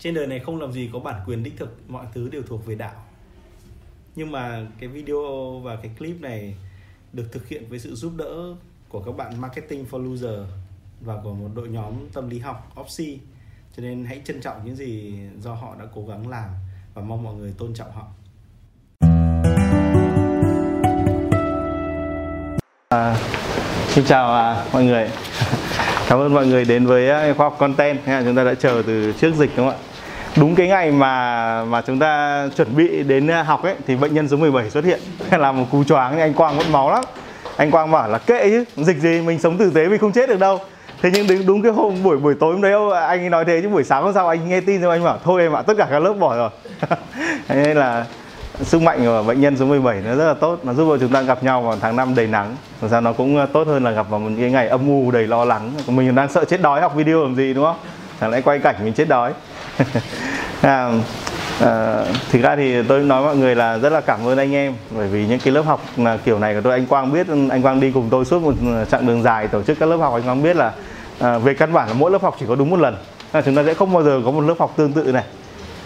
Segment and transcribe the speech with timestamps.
[0.00, 2.66] trên đời này không làm gì có bản quyền đích thực mọi thứ đều thuộc
[2.66, 3.04] về đạo.
[4.16, 6.54] Nhưng mà cái video và cái clip này
[7.12, 8.54] được thực hiện với sự giúp đỡ
[8.88, 10.40] của các bạn marketing for loser
[11.00, 13.18] và của một đội nhóm tâm lý học Opsi
[13.76, 16.48] cho nên hãy trân trọng những gì do họ đã cố gắng làm
[16.94, 18.06] và mong mọi người tôn trọng họ.
[22.88, 23.16] À,
[23.88, 25.10] xin chào à, mọi người.
[26.08, 27.98] Cảm ơn mọi người đến với à, khoa học content.
[28.24, 29.89] Chúng ta đã chờ từ trước dịch đúng không ạ?
[30.36, 34.14] Đúng cái ngày mà mà chúng ta chuẩn bị đến à, học ấy Thì bệnh
[34.14, 35.00] nhân số 17 xuất hiện.
[35.30, 37.04] Là một cú choáng anh Quang mất máu lắm.
[37.56, 40.28] Anh Quang bảo là kệ chứ Dịch gì mình sống tử tế mình không chết
[40.28, 40.58] được đâu.
[41.02, 43.60] Thế nhưng đúng, đúng cái hôm buổi buổi tối hôm đấy anh ấy nói thế
[43.62, 45.74] chứ buổi sáng hôm sau anh nghe tin rồi anh bảo thôi em ạ tất
[45.78, 46.50] cả các lớp bỏ rồi.
[47.48, 48.06] Nên là
[48.62, 51.12] sức mạnh của bệnh nhân số 17 nó rất là tốt nó giúp cho chúng
[51.12, 52.56] ta gặp nhau vào tháng năm đầy nắng.
[52.80, 55.10] Làm sao nó cũng à, tốt hơn là gặp vào một cái ngày âm u
[55.10, 55.72] đầy lo lắng.
[55.86, 57.76] Mình đang sợ chết đói học video làm gì đúng không?
[58.20, 59.32] Chẳng lại quay cảnh mình chết đói?
[60.62, 60.90] à,
[61.60, 64.74] à, thực ra thì tôi nói mọi người là rất là cảm ơn anh em
[64.90, 67.62] bởi vì những cái lớp học là kiểu này của tôi anh Quang biết anh
[67.62, 68.54] Quang đi cùng tôi suốt một
[68.90, 70.72] chặng đường dài tổ chức các lớp học anh Quang biết là
[71.20, 72.96] à, về căn bản là mỗi lớp học chỉ có đúng một lần.
[73.32, 75.24] À, chúng ta sẽ không bao giờ có một lớp học tương tự này.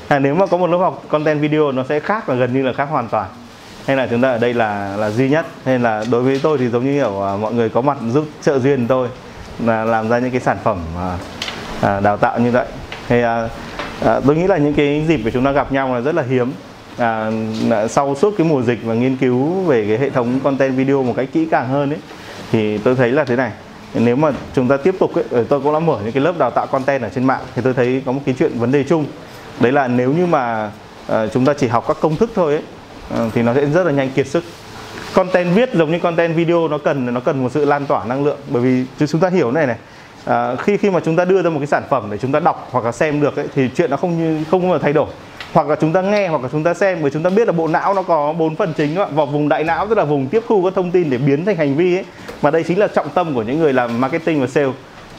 [0.08, 2.62] À, nếu mà có một lớp học content video nó sẽ khác và gần như
[2.62, 3.28] là khác hoàn toàn.
[3.86, 5.46] Hay là chúng ta ở đây là là duy nhất.
[5.66, 8.26] Nên là đối với tôi thì giống như kiểu à, mọi người có mặt giúp
[8.42, 9.08] trợ duyên tôi
[9.58, 11.16] là làm ra những cái sản phẩm à,
[11.80, 12.66] à, đào tạo như vậy.
[13.08, 13.48] Thì à,
[14.00, 16.22] à, tôi nghĩ là những cái dịp mà chúng ta gặp nhau là rất là
[16.22, 16.52] hiếm.
[16.98, 17.30] À,
[17.88, 21.14] sau suốt cái mùa dịch và nghiên cứu về cái hệ thống content video một
[21.16, 21.98] cách kỹ càng hơn ấy
[22.52, 23.50] thì tôi thấy là thế này.
[23.94, 26.38] Nếu mà chúng ta tiếp tục ấy, ờ, tôi cũng đã mở những cái lớp
[26.38, 28.84] đào tạo content ở trên mạng thì tôi thấy có một cái chuyện vấn đề
[28.84, 29.06] chung.
[29.60, 30.70] Đấy là nếu như mà
[31.08, 32.62] à, chúng ta chỉ học các công thức thôi ấy,
[33.10, 34.44] ờ, thì nó sẽ rất là nhanh kiệt sức.
[35.14, 38.24] Content viết giống như content video nó cần nó cần một sự lan tỏa năng
[38.24, 38.38] lượng.
[38.50, 39.76] Bởi vì chúng ta hiểu này này
[40.24, 42.40] à, khi khi mà chúng ta đưa ra một cái sản phẩm để chúng ta
[42.40, 44.92] đọc hoặc là xem được ấy, thì chuyện nó không như không bao giờ thay
[44.92, 45.06] đổi.
[45.52, 47.52] Hoặc là chúng ta nghe hoặc là chúng ta xem bởi chúng ta biết là
[47.52, 50.26] bộ não nó có bốn phần chính đó, vào vùng đại não tức là vùng
[50.26, 52.04] tiếp thu các thông tin để biến thành hành vi ấy.
[52.42, 54.72] Mà đây chính là trọng tâm của những người làm marketing và sale.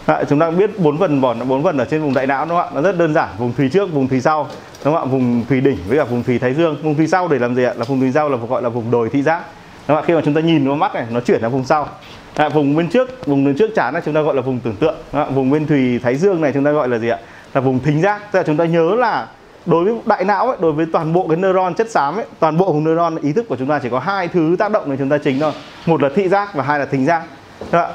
[0.06, 2.58] À, chúng ta biết bốn phần vòn bốn phần ở trên vùng đại não đúng
[2.58, 2.72] không ạ?
[2.74, 3.30] Nó rất đơn giản.
[3.38, 4.48] Vùng thùy trước vùng thùy sau
[4.86, 5.12] đúng không ạ?
[5.12, 6.78] Vùng thùy đỉnh với cả vùng thùy thái dương.
[6.84, 7.74] Vùng thùy sau để làm gì ạ?
[7.78, 9.42] Là vùng thùy sau là gọi là vùng đồi thị giác.
[9.88, 10.04] Đúng không ạ?
[10.08, 11.88] Khi mà chúng ta nhìn vào mắt này nó chuyển sang vùng sau
[12.36, 14.76] à, vùng bên trước vùng bên trước chán này chúng ta gọi là vùng tưởng
[14.76, 14.96] tượng.
[15.30, 17.18] Vùng bên thùy thái dương này chúng ta gọi là gì ạ?
[17.54, 18.32] Là vùng thính giác.
[18.32, 19.28] Tức là chúng ta nhớ là
[19.66, 22.58] đối với đại não ấy, đối với toàn bộ cái neuron chất xám ấy, toàn
[22.58, 24.98] bộ vùng neuron ý thức của chúng ta chỉ có hai thứ tác động đến
[24.98, 25.52] chúng ta chính thôi.
[25.86, 27.24] Một là thị giác và hai là thính giác.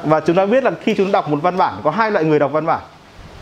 [0.05, 2.25] Và chúng ta biết là khi chúng ta đọc một văn bản có hai loại
[2.25, 2.81] người đọc văn bản.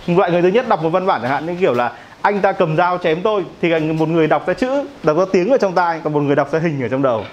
[0.07, 1.93] Loại người thứ nhất đọc một văn bản chẳng hạn như kiểu là
[2.23, 5.51] anh ta cầm dao chém tôi thì một người đọc ra chữ đọc ra tiếng
[5.51, 7.25] ở trong tai còn một người đọc ra hình ở trong đầu.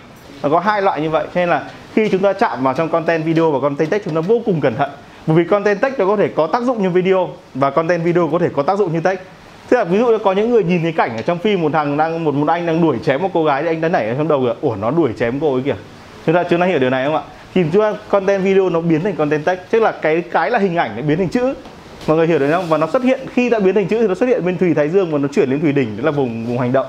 [0.42, 1.64] Có hai loại như vậy cho nên là
[1.96, 4.62] khi chúng ta chạm vào trong content video và content text chúng ta vô cùng
[4.62, 4.90] cẩn thận.
[5.28, 8.30] Bởi vì content text nó có thể có tác dụng như video và content video
[8.32, 9.20] có thể có tác dụng như text.
[9.70, 11.98] Thế là ví dụ có những người nhìn thấy cảnh ở trong phim một thằng
[11.98, 14.16] đang một một anh đang đuổi chém một cô gái thì anh đã nảy ở
[14.18, 14.54] trong đầu kìa.
[14.62, 15.76] Ủa nó đuổi chém cô ấy kìa.
[16.26, 17.22] Chúng ta chúng ta hiểu điều này không ạ?
[17.54, 20.60] Thì chúng ta content video nó biến thành content text tức là cái cái là
[20.60, 21.54] hình ảnh nó biến thành chữ.
[22.08, 22.66] Mọi người hiểu được không?
[22.70, 24.74] Và nó xuất hiện khi đã biến thành chữ thì nó xuất hiện bên thùy
[24.74, 26.86] thái dương và nó chuyển lên thùy đỉnh đó là vùng vùng hành động.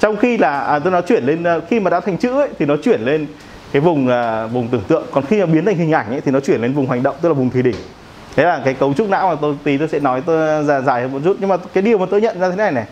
[0.00, 2.48] Trong khi là à, tôi nó chuyển lên à, khi mà đã thành chữ ấy,
[2.58, 3.26] thì nó chuyển lên
[3.74, 5.02] cái vùng là vùng tưởng tượng.
[5.10, 7.16] Còn khi mà biến thành hình ảnh ấy, thì nó chuyển lên vùng hành động
[7.20, 7.74] tức là vùng thùy đỉnh.
[8.36, 10.82] Thế là cái cấu trúc não mà tôi tí tôi sẽ nói tôi à, dài,
[10.82, 11.36] dài hơn một chút.
[11.40, 12.84] Nhưng mà cái điều mà tôi nhận ra thế này này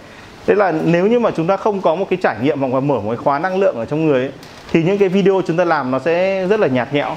[0.46, 2.80] đấy là nếu như mà chúng ta không có một cái trải nghiệm hoặc là
[2.80, 4.30] mở một cái khóa năng lượng ở trong người ấy,
[4.72, 7.16] thì những cái video chúng ta làm nó sẽ rất là nhạt nhẽo.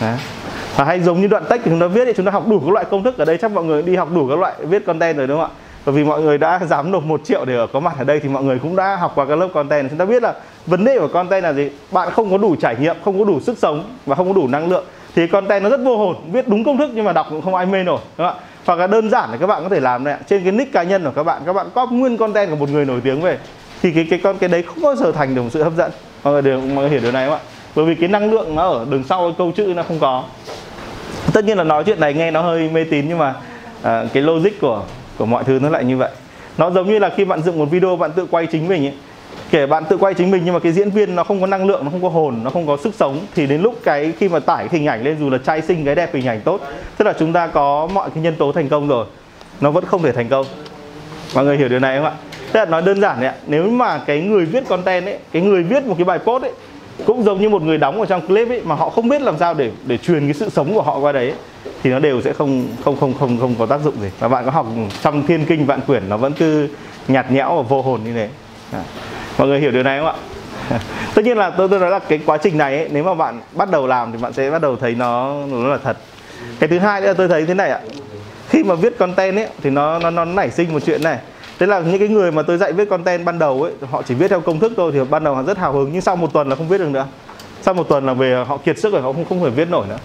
[0.00, 0.16] Đấy.
[0.76, 2.60] và hay giống như đoạn text thì chúng ta viết thì chúng ta học đủ
[2.60, 4.86] các loại công thức ở đây chắc mọi người đi học đủ các loại viết
[4.86, 5.61] content rồi đúng không ạ?
[5.86, 8.20] Bởi vì mọi người đã dám nộp một triệu để ở có mặt ở đây
[8.20, 9.90] thì mọi người cũng đã học qua các lớp content.
[9.90, 10.34] Chúng ta biết là
[10.66, 11.70] vấn đề của content là gì?
[11.90, 14.48] Bạn không có đủ trải nghiệm không có đủ sức sống và không có đủ
[14.48, 14.84] năng lượng.
[15.14, 17.54] Thì content nó rất vô hồn viết đúng công thức nhưng mà đọc cũng không
[17.54, 18.44] ai mê nổi đúng không ạ?
[18.64, 20.82] Hoặc là đơn giản là các bạn có thể làm này trên cái nick cá
[20.82, 23.38] nhân của các bạn các bạn copy nguyên content của một người nổi tiếng về
[23.82, 25.90] thì cái cái con cái đấy không bao giờ thành được một sự hấp dẫn.
[26.24, 27.40] Mọi người đều mọi người hiểu điều này không ạ?
[27.74, 30.24] Bởi vì cái năng lượng nó ở đằng sau câu chữ nó không có.
[31.32, 33.34] Tất nhiên là nói chuyện này nghe nó hơi mê tín nhưng mà
[33.82, 34.82] à, cái logic của
[35.18, 36.10] của mọi thứ nó lại như vậy.
[36.58, 38.94] Nó giống như là khi bạn dựng một video, bạn tự quay chính mình ấy.
[39.50, 41.66] Kể bạn tự quay chính mình nhưng mà cái diễn viên nó không có năng
[41.66, 44.28] lượng, nó không có hồn, nó không có sức sống thì đến lúc cái khi
[44.28, 46.60] mà tải cái hình ảnh lên dù là trai xinh cái đẹp, hình ảnh tốt,
[46.96, 49.06] tức là chúng ta có mọi cái nhân tố thành công rồi.
[49.60, 50.46] Nó vẫn không thể thành công.
[51.34, 52.12] Mọi người hiểu điều này không ạ?
[52.52, 55.42] Tức là nói đơn giản đấy ạ, Nếu mà cái người viết content ấy, Cái
[55.42, 56.52] người viết một cái bài post ấy,
[57.06, 59.38] Cũng giống như một người đóng ở trong clip ấy Mà họ không biết làm
[59.38, 61.34] sao để để truyền cái sự sống của họ qua đấy
[61.82, 64.44] thì nó đều sẽ không không không không không có tác dụng gì Và bạn
[64.44, 64.66] có học
[65.02, 66.68] trong thiên kinh vạn quyển Nó vẫn cứ
[67.08, 68.28] nhạt nhẽo và vô hồn như thế
[68.72, 68.84] à.
[69.38, 70.14] Mọi người hiểu điều này không ạ?
[71.14, 73.40] Tất nhiên là tôi tôi nói là cái quá trình này ấy, nếu mà bạn
[73.52, 75.96] bắt đầu làm thì bạn sẽ bắt đầu thấy nó nó là thật.
[76.58, 77.80] Cái thứ hai nữa là tôi thấy thế này ạ.
[78.48, 81.18] Khi mà viết content ấy thì nó nó nó nảy sinh một chuyện này
[81.62, 84.14] thế là những cái người mà tôi dạy viết content ban đầu ấy họ chỉ
[84.14, 86.32] viết theo công thức thôi thì ban đầu họ rất hào hứng nhưng sau một
[86.32, 87.06] tuần là không viết được nữa
[87.62, 89.86] sau một tuần là về họ kiệt sức rồi họ không không thể viết nổi
[89.88, 89.98] nữa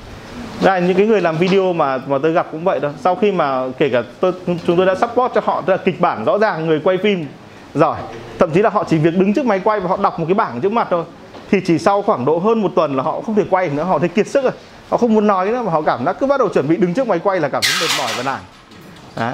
[0.62, 3.31] đây những cái người làm video mà mà tôi gặp cũng vậy đó sau khi
[3.31, 6.38] mà kể cả tôi, chúng tôi đã support cho họ, tức là kịch bản rõ
[6.38, 7.25] ràng, người quay phim
[7.74, 7.98] giỏi.
[8.39, 10.36] Thậm chí là họ chỉ việc đứng trước máy quay và họ đọc một cái
[10.36, 11.04] bảng trước mặt thôi.
[11.51, 14.00] Thì chỉ sau khoảng độ hơn một tuần là họ không thể quay nữa, họ
[14.00, 14.54] thấy kiệt sức rồi.
[14.89, 16.94] Họ không muốn nói nữa, mà họ cảm giác cứ bắt đầu chuẩn bị đứng
[16.94, 18.39] trước máy quay là cảm thấy mệt mỏi và nản.
[19.15, 19.33] Đấy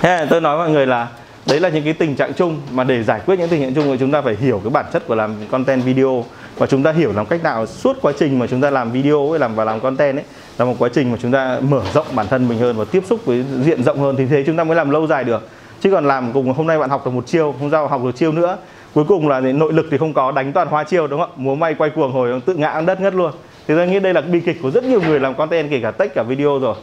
[0.00, 1.08] thế là tôi nói mọi người là
[1.46, 3.84] đấy là những cái tình trạng chung, mà để giải quyết những tình trạng chung
[3.84, 6.24] thì chúng ta phải hiểu cái bản chất của làm content video
[6.58, 9.30] và chúng ta hiểu làm cách nào suốt quá trình mà chúng ta làm video
[9.30, 10.24] ấy làm và làm content ấy
[10.58, 13.02] là một quá trình mà chúng ta mở rộng bản thân mình hơn và tiếp
[13.06, 14.16] xúc với diện rộng hơn.
[14.16, 15.48] Thì thế chúng ta mới làm lâu dài được.
[15.80, 18.16] Chứ còn làm cùng hôm nay bạn học được một chiêu hôm sau học được
[18.16, 18.56] chiêu nữa.
[18.94, 21.36] Cuối cùng là nội lực thì không có đánh toàn hoa chiêu đúng không ạ?
[21.36, 23.32] Múa may quay cuồng hồi tự ngã đất ngất luôn.
[23.68, 25.90] Thì tôi nghĩ đây là bi kịch của rất nhiều người làm content kể cả
[25.90, 26.74] tech cả video rồi.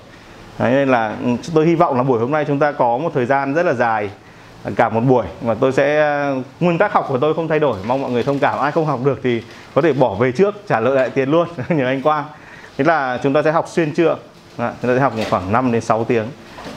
[0.60, 1.16] Đấy, nên là
[1.54, 3.74] tôi hy vọng là buổi hôm nay chúng ta có một thời gian rất là
[3.74, 4.10] dài
[4.76, 5.26] cả một buổi.
[5.42, 6.26] Mà tôi sẽ
[6.60, 7.78] nguyên tắc học của tôi không thay đổi.
[7.88, 8.60] Mong mọi người thông cảm.
[8.60, 9.42] Ai không học được thì
[9.74, 12.26] có thể bỏ về trước trả lợi lại tiền luôn nhờ anh Quang.
[12.78, 14.16] Thế là chúng ta sẽ học xuyên trưa
[14.58, 16.26] à, chúng ta sẽ học khoảng 5 đến 6 tiếng.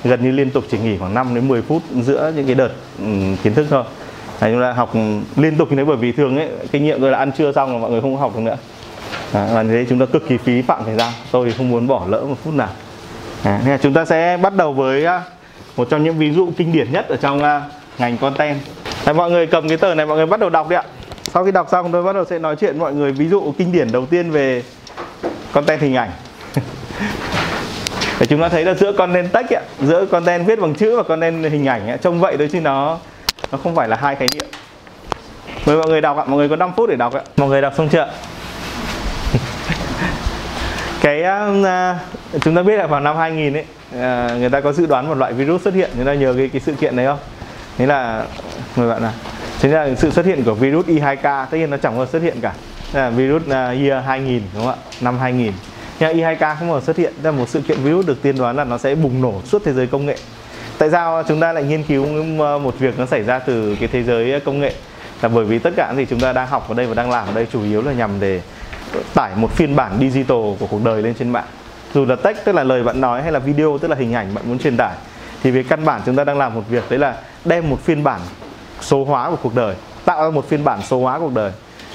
[0.05, 2.71] Gần như liên tục chỉ nghỉ khoảng 5 đến 10 phút giữa những cái đợt
[2.99, 3.85] um, kiến thức thôi.
[4.41, 4.93] Đấy, chúng ta học
[5.37, 7.73] liên tục như thế bởi vì thường ấy kinh nghiệm tôi là ăn trưa xong
[7.73, 8.57] là mọi người không học được nữa.
[9.33, 11.13] À, và như thế chúng ta cực kỳ phí phạm thời gian.
[11.33, 12.69] Tôi thì không muốn bỏ lỡ một phút nào.
[13.43, 15.07] À, nên là chúng ta sẽ bắt đầu với
[15.77, 17.63] một trong những ví dụ kinh điển nhất ở trong uh,
[17.99, 18.59] ngành content.
[19.07, 20.83] Đấy, mọi người cầm cái tờ này mọi người bắt đầu đọc đi ạ.
[21.23, 23.73] Sau khi đọc xong tôi bắt đầu sẽ nói chuyện mọi người ví dụ kinh
[23.73, 24.63] điển đầu tiên về
[25.53, 26.11] content hình ảnh.
[28.21, 31.03] Để chúng ta thấy là giữa content text ấy, giữa content viết bằng chữ và
[31.03, 32.99] content hình ảnh ấy, trông vậy thôi chứ nó
[33.53, 34.51] nó không phải là hai khái niệm.
[35.67, 37.21] Mời mọi người đọc ạ mọi người có 5 phút để đọc ạ.
[37.37, 38.09] Mọi người đọc xong chưa
[41.01, 41.23] cái
[41.61, 41.97] uh,
[42.41, 43.65] chúng ta biết là vào năm 2000 ấy
[43.99, 45.91] à, người ta có dự đoán một loại virus xuất hiện.
[45.97, 47.19] Chúng ta nhớ cái cái sự kiện đấy không?
[47.79, 48.25] Thế là
[48.77, 49.13] người bạn nào?
[49.61, 52.23] Chính là sự xuất hiện của virus I2K tất nhiên nó chẳng bao giờ xuất
[52.23, 52.53] hiện cả.
[52.93, 54.77] Là virus uh, year 2000 đúng không ạ?
[55.01, 55.53] Năm 2000
[56.01, 57.13] nhưng I2K không bao giờ xuất hiện.
[57.23, 59.63] Đây là một sự kiện virus được tiên đoán là nó sẽ bùng nổ suốt
[59.65, 60.17] thế giới công nghệ.
[60.79, 62.07] Tại sao chúng ta lại nghiên cứu
[62.45, 64.73] à, một việc nó xảy ra từ cái thế giới công nghệ?
[65.23, 67.11] Là bởi vì tất cả những gì chúng ta đang học ở đây và đang
[67.11, 68.41] làm ở đây chủ yếu là nhằm để
[69.15, 71.45] tải một phiên bản digital của cuộc đời lên trên mạng
[71.95, 74.35] dù là text tức là lời bạn nói hay là video tức là hình ảnh
[74.35, 74.97] bạn muốn truyền tải
[75.43, 78.05] thì về căn bản chúng ta đang làm một việc đấy là đem một phiên
[78.05, 78.21] bản
[78.81, 79.75] số hóa của cuộc đời
[80.05, 81.53] tạo ra một phiên bản số hóa cuộc đời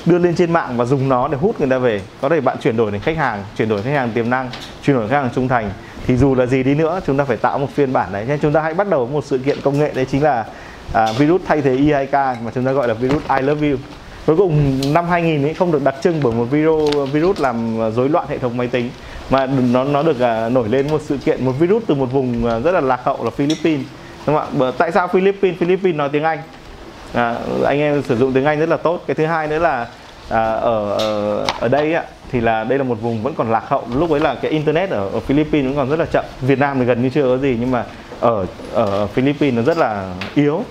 [0.07, 2.01] đưa lên trên mạng và dùng nó để hút người ta về.
[2.21, 4.49] Có thể bạn chuyển đổi thành khách hàng chuyển đổi khách hàng tiềm năng
[4.83, 5.71] chuyển đổi khách hàng trung thành.
[6.07, 8.25] Thì dù là gì đi nữa chúng ta phải tạo một phiên bản đấy.
[8.27, 10.45] Nên chúng ta hãy bắt đầu với một sự kiện công nghệ đấy chính là
[10.94, 13.77] à, virus thay thế E2K mà chúng ta gọi là virus I love you.
[14.25, 18.09] Cuối cùng năm 2000 ấy không được đặc trưng bởi một virus virus làm rối
[18.09, 18.89] loạn hệ thống máy tính
[19.29, 22.45] mà nó nó được uh, nổi lên một sự kiện một virus từ một vùng
[22.45, 23.85] uh, rất là lạc hậu là Philippines.
[24.27, 24.71] Đúng không ạ?
[24.77, 26.39] Tại sao Philippines Philippines nói tiếng Anh?
[27.13, 27.35] À,
[27.65, 29.03] anh em sử dụng tiếng Anh rất là tốt.
[29.07, 29.88] Cái thứ hai nữa là
[30.29, 33.63] à, ở, ở ở đây ạ thì là đây là một vùng vẫn còn lạc
[33.68, 33.83] hậu.
[33.95, 36.25] Lúc ấy là cái internet ở, ở Philippines vẫn còn rất là chậm.
[36.41, 37.83] Việt Nam thì gần như chưa có gì nhưng mà
[38.19, 40.63] ở ở Philippines nó rất là yếu.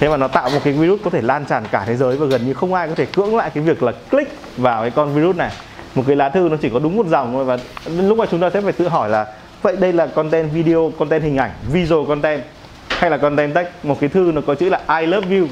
[0.00, 2.26] Thế mà nó tạo một cái virus có thể lan tràn cả thế giới và
[2.26, 5.14] gần như không ai có thể cưỡng lại cái việc là click vào cái con
[5.14, 5.50] virus này
[5.94, 7.58] một cái lá thư nó chỉ có đúng một dòng thôi và
[7.96, 9.26] lúc mà chúng ta sẽ phải tự hỏi là
[9.62, 12.42] vậy đây là content video content hình ảnh visual content
[12.88, 13.68] hay là content text?
[13.82, 15.46] Một cái thư nó có chữ là I love you.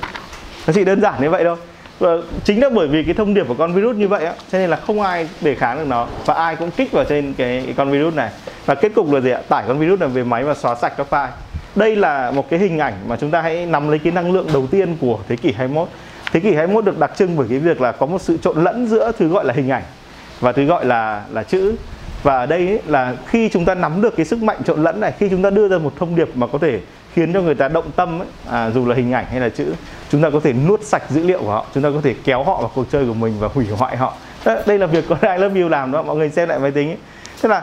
[0.67, 1.57] Nó chỉ đơn giản như vậy thôi.
[1.99, 2.11] Và
[2.45, 4.71] chính là bởi vì cái thông điệp của con virus như vậy á cho nên
[4.71, 7.75] là không ai để kháng được nó và ai cũng kích vào trên cái, cái
[7.77, 8.31] con virus này.
[8.67, 9.41] Và kết cục là gì ạ?
[9.49, 11.29] Tải con virus này về máy và xóa sạch các file.
[11.77, 14.47] Đây là một cái hình ảnh mà chúng ta hãy nắm lấy cái năng lượng
[14.53, 15.89] đầu tiên của thế kỷ 21
[16.33, 18.87] thế kỷ 21 được đặc trưng bởi cái việc là có một sự trộn lẫn
[18.87, 19.83] giữa thứ gọi là hình ảnh
[20.43, 21.75] và thứ gọi là là chữ
[22.23, 25.01] và ở đây ấy, là khi chúng ta nắm được cái sức mạnh trộn lẫn
[25.01, 26.81] này khi chúng ta đưa ra một thông điệp mà có thể
[27.15, 29.75] khiến cho người ta động tâm ấy, à, dù là hình ảnh hay là chữ
[30.11, 32.43] chúng ta có thể nuốt sạch dữ liệu của họ chúng ta có thể kéo
[32.43, 34.15] họ vào cuộc chơi của mình và hủy hoại họ
[34.67, 36.89] đây là việc có I love you làm đó mọi người xem lại máy tính
[36.89, 36.99] ấy.
[37.43, 37.63] thế là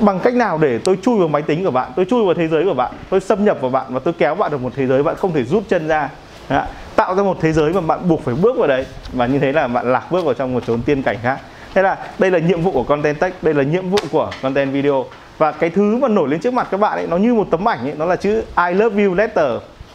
[0.00, 2.48] bằng cách nào để tôi chui vào máy tính của bạn tôi chui vào thế
[2.48, 4.86] giới của bạn tôi xâm nhập vào bạn và tôi kéo bạn được một thế
[4.86, 6.10] giới bạn không thể rút chân ra
[6.48, 6.66] đó.
[6.96, 9.52] tạo ra một thế giới mà bạn buộc phải bước vào đấy và như thế
[9.52, 11.38] là bạn lạc bước vào trong một chốn tiên cảnh khác
[11.76, 14.72] thế là đây là nhiệm vụ của content text đây là nhiệm vụ của content
[14.72, 15.04] video.
[15.38, 17.68] Và cái thứ mà nổi lên trước mặt các bạn ấy nó như một tấm
[17.68, 19.50] ảnh ấy nó là chữ I love you letter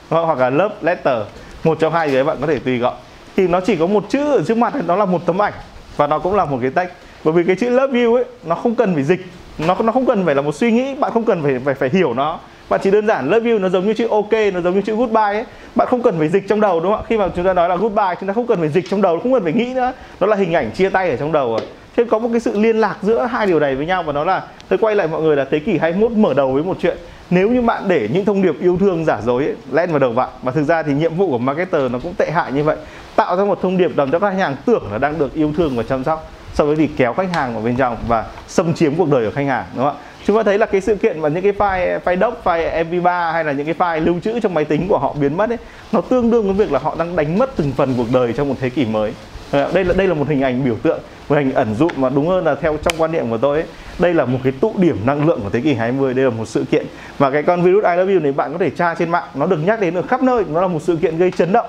[0.09, 1.17] hoặc là love letter.
[1.63, 2.93] Một trong hai đấy bạn có thể tùy gọi.
[3.35, 5.53] Thì nó chỉ có một chữ ở trước mặt ấy, nó là một tấm ảnh
[5.97, 6.91] và nó cũng là một cái text.
[7.23, 9.25] Bởi vì cái chữ love you ấy nó không cần phải dịch
[9.57, 11.89] nó nó không cần phải là một suy nghĩ bạn không cần phải phải phải
[11.89, 12.39] hiểu nó
[12.71, 14.95] bạn chỉ đơn giản love you nó giống như chữ ok nó giống như chữ
[14.95, 15.45] goodbye ấy.
[15.75, 17.05] Bạn không cần phải dịch trong đầu đúng không ạ?
[17.07, 19.19] Khi mà chúng ta nói là goodbye chúng ta không cần phải dịch trong đầu
[19.19, 19.91] không cần phải nghĩ nữa.
[20.19, 21.67] Nó là hình ảnh chia tay ở trong đầu rồi.
[21.97, 24.23] Thế có một cái sự liên lạc giữa hai điều này với nhau và nó
[24.23, 26.97] là tôi quay lại mọi người là thế kỷ 21 mở đầu với một chuyện.
[27.29, 30.13] Nếu như bạn để những thông điệp yêu thương giả dối ấy, len vào đầu
[30.13, 32.77] bạn và thực ra thì nhiệm vụ của marketer nó cũng tệ hại như vậy
[33.15, 35.77] tạo ra một thông điệp làm cho khách hàng tưởng là đang được yêu thương
[35.77, 38.95] và chăm sóc sau đó thì kéo khách hàng vào bên trong và xâm chiếm
[38.95, 40.10] cuộc đời của khách hàng đúng không ạ?
[40.27, 43.31] Chúng ta thấy là cái sự kiện mà những cái file file doc file mp3
[43.31, 45.57] hay là những cái file lưu trữ trong máy tính của họ biến mất ấy,
[45.91, 48.49] nó tương đương với việc là họ đang đánh mất từng phần cuộc đời trong
[48.49, 49.13] một thế kỷ mới.
[49.51, 52.09] Ờ, đây là đây là một hình ảnh biểu tượng một hình ẩn dụ mà
[52.09, 53.67] đúng hơn là theo trong quan niệm của tôi ấy,
[53.99, 56.47] đây là một cái tụ điểm năng lượng của thế kỷ 20 đây là một
[56.47, 56.85] sự kiện.
[57.17, 59.45] Và cái con virus I love you này bạn có thể tra trên mạng nó
[59.45, 61.65] được nhắc đến ở khắp nơi nó là một sự kiện gây chấn động.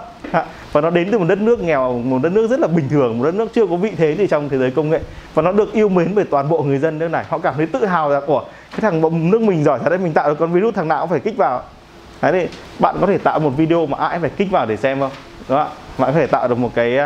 [0.73, 3.19] Và nó đến từ một đất nước nghèo một đất nước rất là bình thường
[3.19, 5.01] một đất nước chưa có vị thế gì trong thế giới công nghệ.
[5.35, 7.25] Và nó được yêu mến bởi toàn bộ người dân nước này.
[7.29, 10.13] Họ cảm thấy tự hào là của cái thằng nước mình giỏi thật đấy mình
[10.13, 11.63] tạo được con virus thằng nào cũng phải kích vào.
[12.23, 15.01] Đấy thì bạn có thể tạo một video mà ai phải kích vào để xem
[15.01, 15.11] không?
[15.49, 16.99] Đó bạn có thể tạo được một cái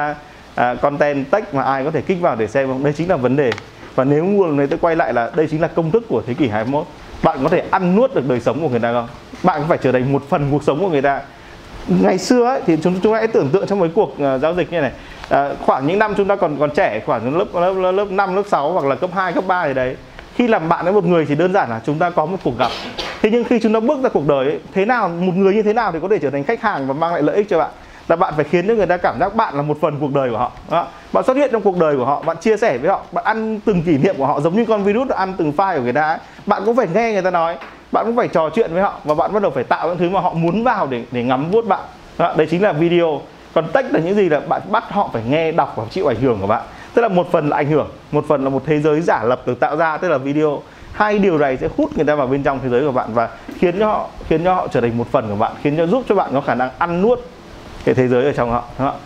[0.61, 2.85] uh, content text mà ai có thể kích vào để xem không?
[2.85, 3.51] Đây chính là vấn đề.
[3.95, 6.35] Và nếu nguồn này tôi quay lại là đây chính là công thức của thế
[6.35, 6.87] kỷ 21
[7.23, 9.09] bạn có thể ăn nuốt được đời sống của người ta không?
[9.43, 11.21] Bạn phải trở thành một phần cuộc sống của người ta.
[11.89, 14.55] Ngày xưa ấy, thì chúng chúng ta hãy tưởng tượng trong mấy cuộc uh, giao
[14.55, 14.93] dịch như này
[15.29, 18.37] à, khoảng những năm chúng ta còn còn trẻ khoảng lớp lớp lớp, lớp 5,
[18.37, 19.97] lớp 6 hoặc là cấp 2, cấp 3 gì đấy.
[20.35, 22.59] Khi làm bạn với một người thì đơn giản là chúng ta có một cuộc
[22.59, 22.71] gặp.
[23.23, 25.63] Thế nhưng khi chúng ta bước ra cuộc đời ấy, thế nào một người như
[25.63, 27.59] thế nào thì có thể trở thành khách hàng và mang lại lợi ích cho
[27.59, 27.71] bạn?
[28.09, 30.31] Là bạn phải khiến cho người ta cảm giác bạn là một phần cuộc đời
[30.31, 30.53] của họ.
[30.71, 30.87] Đó.
[31.13, 33.61] bạn xuất hiện trong cuộc đời của họ bạn chia sẻ với họ bạn ăn
[33.65, 36.09] từng kỷ niệm của họ giống như con virus ăn từng file của người ta
[36.09, 36.19] ấy.
[36.47, 37.57] bạn cũng phải nghe người ta nói
[37.93, 40.11] bạn cũng phải trò chuyện với họ và bạn bắt đầu phải tạo những thứ
[40.11, 41.81] mà họ muốn vào để để ngắm vuốt bạn.
[42.19, 43.21] Đó, đấy chính là video.
[43.55, 46.21] Còn tách là những gì là bạn bắt họ phải nghe đọc và chịu ảnh
[46.21, 46.63] hưởng của bạn.
[46.95, 49.43] Tức là một phần là ảnh hưởng một phần là một thế giới giả lập
[49.47, 50.63] được tạo ra tức là video.
[50.93, 53.29] Hai điều này sẽ hút người ta vào bên trong thế giới của bạn và
[53.59, 56.03] khiến cho họ khiến cho họ trở thành một phần của bạn khiến cho giúp
[56.09, 57.19] cho bạn có khả năng ăn nuốt
[57.87, 59.01] cái thế giới ở trong họ đúng không?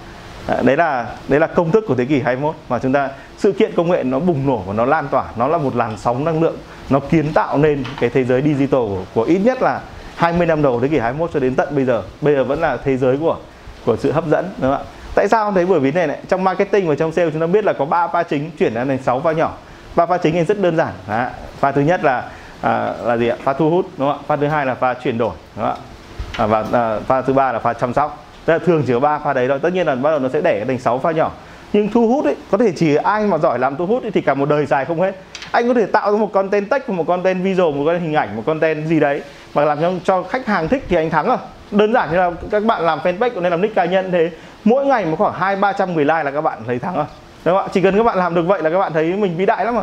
[0.66, 3.08] đấy là đấy là công thức của thế kỷ 21 mà chúng ta
[3.38, 5.96] sự kiện công nghệ nó bùng nổ và nó lan tỏa nó là một làn
[5.98, 6.56] sóng năng lượng
[6.90, 9.80] nó kiến tạo nên cái thế giới digital của, của ít nhất là
[10.16, 12.02] 20 năm đầu thế kỷ 21 cho đến tận bây giờ.
[12.20, 13.36] Bây giờ vẫn là thế giới của
[13.84, 14.84] của sự hấp dẫn đúng không ạ?
[15.14, 17.46] Tại sao không thấy bởi vì này này trong marketing và trong sale chúng ta
[17.46, 19.52] biết là có ba pha chính chuyển ra thành 6 pha nhỏ.
[19.96, 21.26] Ba pha chính thì rất đơn giản Đó.
[21.58, 22.24] pha thứ nhất là
[22.60, 23.36] à, là gì ạ?
[23.44, 24.24] Pha thu hút đúng không ạ?
[24.26, 26.44] Pha thứ hai là pha chuyển đổi đúng không ạ?
[26.44, 28.24] À, và à, pha thứ ba là pha chăm sóc.
[28.44, 29.58] Tức là thường chỉ có ba pha đấy thôi.
[29.62, 31.32] Tất nhiên là bắt đầu nó sẽ đẻ thành 6 pha nhỏ.
[31.72, 34.20] Nhưng thu hút ấy có thể chỉ ai mà giỏi làm thu hút ấy, thì
[34.20, 35.14] cả một đời dài không hết.
[35.50, 38.36] Anh có thể tạo ra một content text một content video, một content hình ảnh
[38.36, 39.22] một content gì đấy
[39.54, 41.36] mà làm cho cho khách hàng thích thì anh thắng rồi.
[41.70, 44.30] Đơn giản như là các bạn làm fanpage cũng nên làm nick cá nhân thế.
[44.64, 47.04] Mỗi ngày một khoảng hai ba trăm người like là các bạn thấy thắng rồi.
[47.44, 47.70] Đúng không ạ?
[47.72, 49.74] Chỉ cần các bạn làm được vậy là các bạn thấy mình vĩ đại lắm
[49.74, 49.82] mà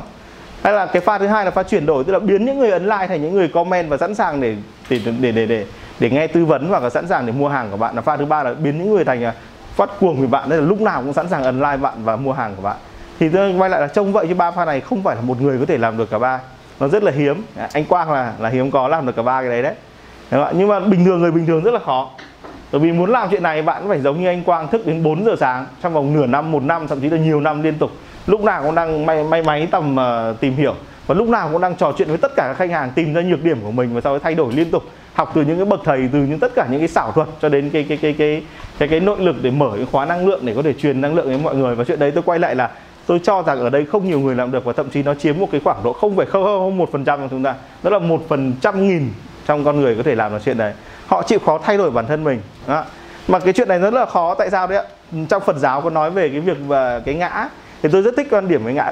[0.63, 2.71] hay là cái pha thứ hai là pha chuyển đổi tức là biến những người
[2.71, 4.55] ấn like thành những người comment và sẵn sàng để
[4.89, 5.65] để để để để,
[5.99, 7.95] để nghe tư vấn và sẵn sàng để mua hàng của bạn.
[7.95, 9.33] Là pha thứ ba là biến những người thành à,
[9.75, 10.49] phát cuồng vì bạn.
[10.49, 12.77] Nên là lúc nào cũng sẵn sàng ấn like bạn và mua hàng của bạn.
[13.19, 15.41] Thì tôi quay lại là trông vậy chứ ba pha này không phải là một
[15.41, 16.39] người có thể làm được cả ba.
[16.79, 17.41] Nó rất là hiếm.
[17.73, 19.75] Anh Quang là là hiếm có làm được cả ba cái đấy đấy.
[20.31, 20.53] Đúng không?
[20.57, 22.09] nhưng mà bình thường người bình thường rất là khó.
[22.71, 25.25] Bởi vì muốn làm chuyện này bạn phải giống như anh Quang thức đến 4
[25.25, 27.91] giờ sáng trong vòng nửa năm một năm thậm chí là nhiều năm liên tục.
[28.27, 30.75] Lúc nào cũng đang may may máy tầm uh, tìm hiểu.
[31.07, 33.21] Và lúc nào cũng đang trò chuyện với tất cả các khách hàng tìm ra
[33.21, 34.83] nhược điểm của mình và sau đó thay đổi liên tục
[35.17, 37.49] học từ những cái bậc thầy, từ những tất cả những cái xảo thuật cho
[37.49, 38.43] đến cái cái cái cái
[38.79, 41.15] cái cái nội lực để mở cái khóa năng lượng để có thể truyền năng
[41.15, 41.75] lượng đến mọi người.
[41.75, 42.69] Và chuyện đấy tôi quay lại là
[43.05, 45.39] tôi cho rằng ở đây không nhiều người làm được và thậm chí nó chiếm
[45.39, 47.55] một cái khoảng độ không phải không, một phần trăm của chúng ta.
[47.83, 49.09] Đó là một phần trăm nghìn
[49.45, 50.73] trong con người có thể làm được chuyện đấy.
[51.07, 52.41] Họ chịu khó thay đổi bản thân mình.
[52.67, 52.85] Đó.
[53.27, 54.35] mà cái chuyện này rất là khó.
[54.35, 54.83] Tại sao đấy ạ?
[55.29, 57.49] Trong Phật giáo có nói về cái việc và cái ngã.
[57.83, 58.91] Thì tôi rất thích quan điểm với ngã.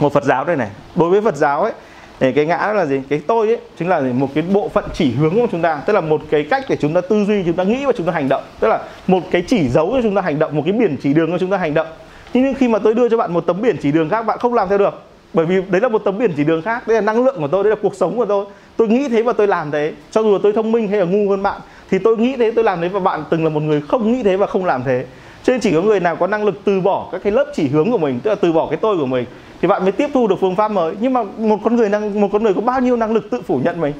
[0.00, 0.68] Một Phật giáo đây này.
[0.94, 1.72] Đối với Phật giáo ấy
[2.20, 3.00] để cái ngã đó là gì?
[3.08, 5.80] Cái tôi ấy, chính là một cái bộ phận chỉ hướng của chúng ta.
[5.86, 8.06] Tức là một cái cách để chúng ta tư duy, chúng ta nghĩ và chúng
[8.06, 8.42] ta hành động.
[8.60, 11.14] Tức là một cái chỉ dấu cho chúng ta hành động, một cái biển chỉ
[11.14, 11.86] đường cho chúng ta hành động.
[12.34, 14.54] Nhưng khi mà tôi đưa cho bạn một tấm biển chỉ đường khác, bạn không
[14.54, 15.02] làm theo được.
[15.34, 17.48] Bởi vì đấy là một tấm biển chỉ đường khác, đấy là năng lượng của
[17.48, 18.44] tôi, đấy là cuộc sống của tôi.
[18.76, 19.92] Tôi nghĩ thế và tôi làm thế.
[20.10, 21.60] Cho dù tôi thông minh hay là ngu hơn bạn,
[21.90, 24.22] thì tôi nghĩ thế, tôi làm thế và bạn từng là một người không nghĩ
[24.22, 25.04] thế và không làm thế.
[25.42, 27.68] Cho nên chỉ có người nào có năng lực từ bỏ các cái lớp chỉ
[27.68, 29.24] hướng của mình, tức là từ bỏ cái tôi của mình
[29.62, 30.94] thì bạn mới tiếp thu được phương pháp mới.
[31.00, 33.42] Nhưng mà một con người năng một con người có bao nhiêu năng lực tự
[33.42, 33.92] phủ nhận mình?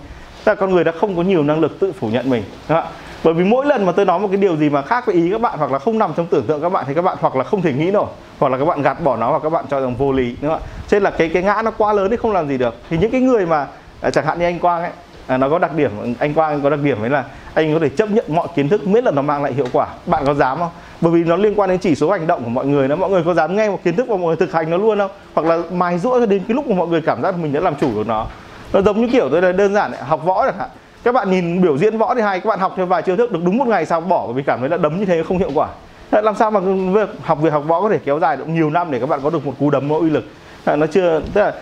[0.45, 2.79] Ta là con người đã không có nhiều năng lực tự phủ nhận mình đúng
[2.81, 2.93] không?
[3.25, 5.31] bởi vì mỗi lần mà tôi nói một cái điều gì mà khác với ý
[5.31, 7.37] các bạn hoặc là không nằm trong tưởng tượng các bạn thì các bạn hoặc
[7.37, 8.07] là không thể nghĩ nổi
[8.39, 10.51] hoặc là các bạn gạt bỏ nó hoặc các bạn cho rằng vô lý đúng
[10.51, 10.67] không ạ?
[10.91, 12.75] Nên là cái cái ngã nó quá lớn thì không làm gì được.
[12.91, 13.67] Thì những cái người mà
[14.01, 14.91] à, chẳng hạn như anh Quang ấy
[15.27, 17.25] à, nó có đặc điểm anh Quang có đặc điểm ấy là
[17.55, 19.87] anh có thể chấp nhận mọi kiến thức miễn là nó mang lại hiệu quả.
[20.07, 20.71] Bạn có dám không?
[21.01, 22.97] Bởi vì nó liên quan đến chỉ số hành động của mọi người đó.
[22.97, 24.99] Mọi người có dám nghe một kiến thức và mọi người thực hành nó luôn
[24.99, 25.11] không?
[25.35, 27.61] Hoặc là mài rũa cho đến cái lúc mà mọi người cảm giác mình đã
[27.61, 28.27] làm chủ được nó.
[28.73, 30.69] Nó giống như kiểu tôi là đơn giản học võ chẳng hạn.
[31.05, 33.33] Các bạn nhìn biểu diễn võ thì hay các bạn học theo vài chiêu thức
[33.33, 35.39] được đúng một ngày sau bỏ bởi vì cảm thấy là đấm như thế không
[35.39, 35.69] hiệu quả.
[36.11, 36.61] Làm sao mà
[36.93, 39.21] việc học việc học võ có thể kéo dài được nhiều năm để các bạn
[39.23, 40.25] có được một cú đấm có uy lực?
[40.67, 41.53] Nó chưa tức là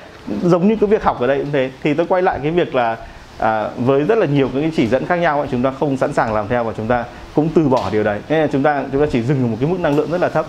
[0.42, 1.70] giống như cái việc học ở đây cũng thế.
[1.82, 2.96] Thì tôi quay lại cái việc là
[3.38, 6.34] à, với rất là nhiều cái chỉ dẫn khác nhau chúng ta không sẵn sàng
[6.34, 7.04] làm theo và chúng ta
[7.36, 8.20] cũng từ bỏ điều đấy.
[8.28, 10.20] Nên là chúng ta chúng ta chỉ dừng ở một cái mức năng lượng rất
[10.20, 10.46] là thấp.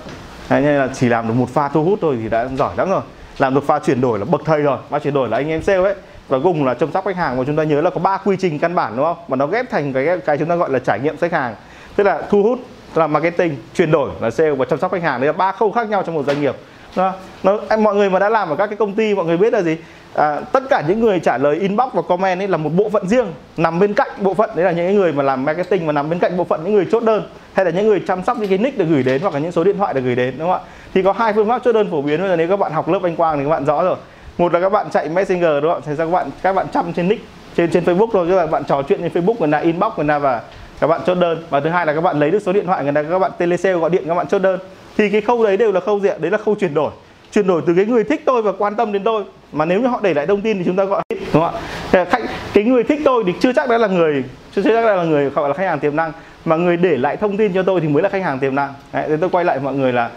[0.47, 3.01] Hay là chỉ làm được một pha thu hút thôi thì đã giỏi lắm rồi.
[3.37, 4.77] Làm được pha chuyển đổi là bậc thầy rồi.
[4.89, 5.95] Pha chuyển đổi là anh em sale ấy.
[6.27, 7.37] Và cùng là chăm sóc khách hàng.
[7.37, 9.17] Mà chúng ta nhớ là có ba quy trình căn bản, đúng không?
[9.27, 11.55] Mà nó ghép thành cái cái chúng ta gọi là trải nghiệm khách hàng.
[11.95, 12.59] Tức là thu hút
[12.95, 15.21] là marketing, chuyển đổi là sale và chăm sóc khách hàng.
[15.21, 16.55] Đấy là ba khâu khác nhau trong một doanh nghiệp
[16.97, 17.13] nó,
[17.43, 19.53] nó em mọi người mà đã làm ở các cái công ty mọi người biết
[19.53, 19.77] là gì?
[20.13, 23.07] À, tất cả những người trả lời inbox và comment ấy là một bộ phận
[23.07, 23.25] riêng
[23.57, 24.49] nằm bên cạnh bộ phận.
[24.55, 26.87] Đấy là những người mà làm marketing và nằm bên cạnh bộ phận những người
[26.91, 27.23] chốt đơn
[27.53, 29.51] hay là những người chăm sóc những cái nick được gửi đến hoặc là những
[29.51, 30.69] số điện thoại được gửi đến đúng không ạ?
[30.93, 32.89] Thì có hai phương pháp chốt đơn phổ biến bây giờ nếu các bạn học
[32.89, 33.95] lớp anh quang thì các bạn rõ rồi.
[34.37, 37.07] Một là các bạn chạy messenger đúng không thì các bạn các bạn chăm trên
[37.07, 37.25] nick
[37.57, 38.27] trên trên facebook thôi.
[38.29, 40.41] Các bạn trò chuyện trên facebook người ta inbox người ta và
[40.79, 41.43] các bạn chốt đơn.
[41.49, 43.31] Và thứ hai là các bạn lấy được số điện thoại người ta các bạn
[43.37, 44.59] telesale gọi điện các bạn chốt đơn
[44.97, 46.91] thì cái khâu đấy đều là khâu gì đấy là khâu chuyển đổi.
[47.31, 49.23] Chuyển đổi từ cái người thích tôi và quan tâm đến tôi.
[49.51, 51.55] Mà nếu như họ để lại thông tin thì chúng ta gọi đúng không
[51.91, 52.05] ạ?
[52.05, 52.21] Khách
[52.53, 54.23] cái người thích tôi thì chưa chắc đã là người
[54.55, 56.11] chưa chắc đã là người gọi là khách hàng tiềm năng.
[56.45, 58.73] Mà người để lại thông tin cho tôi thì mới là khách hàng tiềm năng.
[58.93, 60.09] Đấy, tôi quay lại mọi người là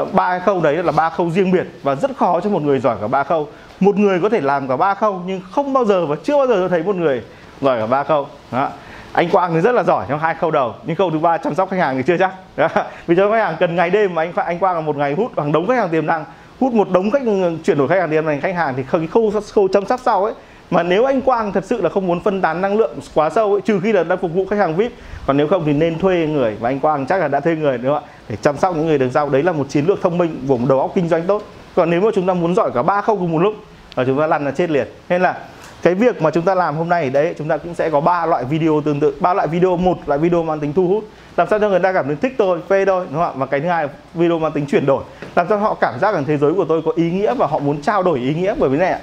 [0.00, 2.78] uh, ba khâu đấy là ba khâu riêng biệt và rất khó cho một người
[2.78, 3.48] giỏi cả ba khâu.
[3.80, 6.46] Một người có thể làm cả ba khâu nhưng không bao giờ và chưa bao
[6.46, 7.22] giờ tôi thấy một người
[7.60, 8.26] giỏi cả ba khâu.
[8.52, 8.68] Đó
[9.12, 11.54] anh Quang thì rất là giỏi trong hai khâu đầu nhưng khâu thứ ba chăm
[11.54, 12.32] sóc khách hàng thì chưa chắc.
[13.06, 15.32] Vì cho khách hàng cần ngày đêm mà anh anh Quang là một ngày hút
[15.36, 16.24] hàng đống khách hàng tiềm năng
[16.60, 17.22] hút một đống khách
[17.64, 20.24] chuyển đổi khách hàng tiềm năng khách hàng thì cái khâu khâu chăm sóc sau
[20.24, 20.34] ấy.
[20.70, 23.52] Mà nếu anh Quang thật sự là không muốn phân tán năng lượng quá sâu
[23.52, 24.92] ấy, trừ khi là đang phục vụ khách hàng VIP
[25.26, 26.56] còn nếu không thì nên thuê người.
[26.60, 28.10] Và anh Quang chắc là đã thuê người đúng không ạ?
[28.28, 29.28] Để chăm sóc những người đường sau.
[29.28, 31.42] Đấy là một chiến lược thông minh của một đầu óc kinh doanh tốt.
[31.74, 33.54] Còn nếu mà chúng ta muốn giỏi cả ba khâu cùng một lúc
[33.96, 35.36] là chúng ta lăn là chết liệt nên là
[35.82, 38.26] cái việc mà chúng ta làm hôm nay đấy chúng ta cũng sẽ có ba
[38.26, 39.76] loại video tương tự ba loại video.
[39.76, 41.04] Một loại video mang tính thu hút
[41.36, 43.32] làm sao cho người ta cảm thấy thích tôi phê tôi đúng không ạ?
[43.36, 45.02] Và cái thứ hai video mang tính chuyển đổi
[45.34, 47.58] làm cho họ cảm giác rằng thế giới của tôi có ý nghĩa và họ
[47.58, 49.00] muốn trao đổi ý nghĩa bởi vì này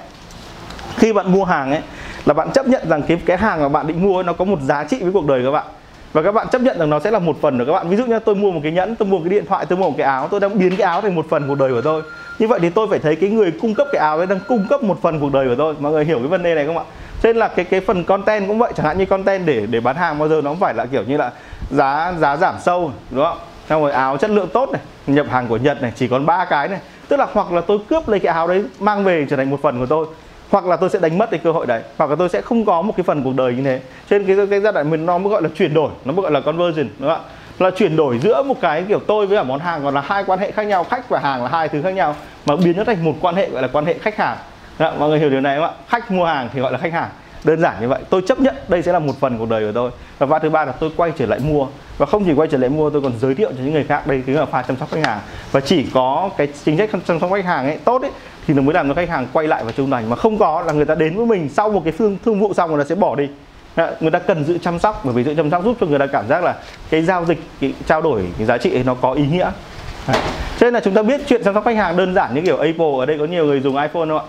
[0.96, 1.80] khi bạn mua hàng ấy
[2.26, 4.44] là bạn chấp nhận rằng cái cái hàng mà bạn định mua ấy, nó có
[4.44, 5.66] một giá trị với cuộc đời các bạn.
[6.12, 7.88] Và các bạn chấp nhận rằng nó sẽ là một phần của các bạn.
[7.88, 9.78] Ví dụ như tôi mua một cái nhẫn tôi mua một cái điện thoại tôi
[9.78, 11.80] mua một cái áo tôi đang biến cái áo thành một phần cuộc đời của
[11.80, 12.02] tôi
[12.38, 14.66] như vậy thì tôi phải thấy cái người cung cấp cái áo đấy đang cung
[14.70, 15.74] cấp một phần cuộc đời của tôi.
[15.78, 16.84] Mọi người hiểu cái vấn đề này không ạ?
[17.22, 18.72] Nên là cái cái phần content cũng vậy.
[18.76, 21.02] Chẳng hạn như content để để bán hàng bao giờ nó cũng phải là kiểu
[21.06, 21.32] như là
[21.70, 23.38] giá giá giảm sâu, đúng không?
[23.68, 26.44] Xong rồi áo chất lượng tốt này, nhập hàng của nhật này, chỉ còn ba
[26.44, 26.80] cái này.
[27.08, 29.62] Tức là hoặc là tôi cướp lấy cái áo đấy mang về trở thành một
[29.62, 30.06] phần của tôi,
[30.50, 31.82] hoặc là tôi sẽ đánh mất cái cơ hội đấy.
[31.98, 33.80] Hoặc là tôi sẽ không có một cái phần cuộc đời như thế.
[34.10, 36.32] Trên cái cái giai đoạn mình nó mới gọi là chuyển đổi, nó mới gọi
[36.32, 37.30] là conversion, đúng không ạ?
[37.58, 40.24] Là chuyển đổi giữa một cái kiểu tôi với cả món hàng còn là hai
[40.24, 42.14] quan hệ khác nhau khách và hàng là hai thứ khác nhau
[42.46, 44.36] mà biến nó thành một quan hệ gọi là quan hệ khách hàng.
[44.78, 45.70] Đã, mọi người hiểu điều này không ạ?
[45.88, 47.08] Khách mua hàng thì gọi là khách hàng.
[47.44, 48.00] Đơn giản như vậy.
[48.10, 49.90] Tôi chấp nhận đây sẽ là một phần cuộc đời của tôi.
[50.18, 51.66] Và pha thứ ba là tôi quay trở lại mua.
[51.98, 54.06] Và không chỉ quay trở lại mua tôi còn giới thiệu cho những người khác.
[54.06, 55.20] Đây chính là pha chăm sóc khách hàng.
[55.52, 58.10] Và chỉ có cái chính sách chăm sóc khách hàng ấy tốt ấy
[58.46, 60.10] thì nó mới làm cho khách hàng quay lại và trung thành.
[60.10, 62.54] Mà không có là người ta đến với mình sau một cái phương thương vụ
[62.54, 63.28] xong rồi ta sẽ bỏ đi
[64.00, 66.06] người ta cần sự chăm sóc, bởi vì sự chăm sóc giúp cho người ta
[66.06, 66.54] cảm giác là
[66.90, 69.50] cái giao dịch, cái trao đổi, cái giá trị ấy nó có ý nghĩa.
[70.58, 72.56] Cho nên là chúng ta biết chuyện chăm sóc khách hàng đơn giản như kiểu
[72.56, 74.24] Apple, ở đây có nhiều người dùng iPhone không ạ.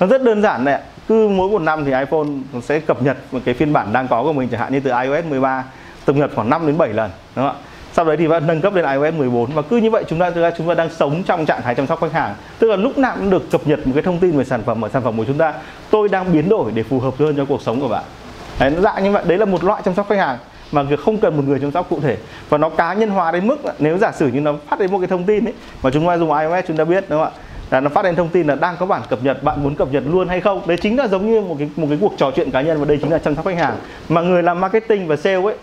[0.00, 2.26] Nó rất đơn giản này cứ mỗi một năm thì iPhone
[2.62, 4.90] sẽ cập nhật một cái phiên bản đang có của mình, chẳng hạn như từ
[5.02, 5.64] iOS 13
[6.06, 7.62] cập nhật khoảng 5 đến 7 lần, đúng không ạ?
[7.92, 10.30] Sau đấy thì vẫn nâng cấp lên iOS 14 và cứ như vậy chúng ta,
[10.30, 12.34] thực ra chúng ta đang sống trong trạng thái chăm sóc khách hàng.
[12.58, 14.84] Tức là lúc nào cũng được cập nhật một cái thông tin về sản phẩm
[14.84, 15.54] ở sản phẩm của chúng ta.
[15.90, 18.04] Tôi đang biến đổi để phù hợp hơn cho cuộc sống của bạn
[18.60, 19.22] đấy, nó dạng như vậy.
[19.26, 20.38] Đấy là một loại chăm sóc khách hàng
[20.72, 22.16] mà việc không cần một người chăm sóc cụ thể.
[22.48, 24.98] Và nó cá nhân hóa đến mức nếu giả sử như nó phát đến một
[24.98, 27.40] cái thông tin ấy mà chúng ta dùng iOS chúng ta biết đúng không ạ?
[27.70, 29.92] Là nó phát đến thông tin là đang có bản cập nhật bạn muốn cập
[29.92, 30.62] nhật luôn hay không?
[30.66, 32.84] Đấy chính là giống như một cái một cái cuộc trò chuyện cá nhân và
[32.84, 33.76] đây chính là chăm sóc khách hàng.
[34.08, 35.54] Mà người làm marketing và sale ấy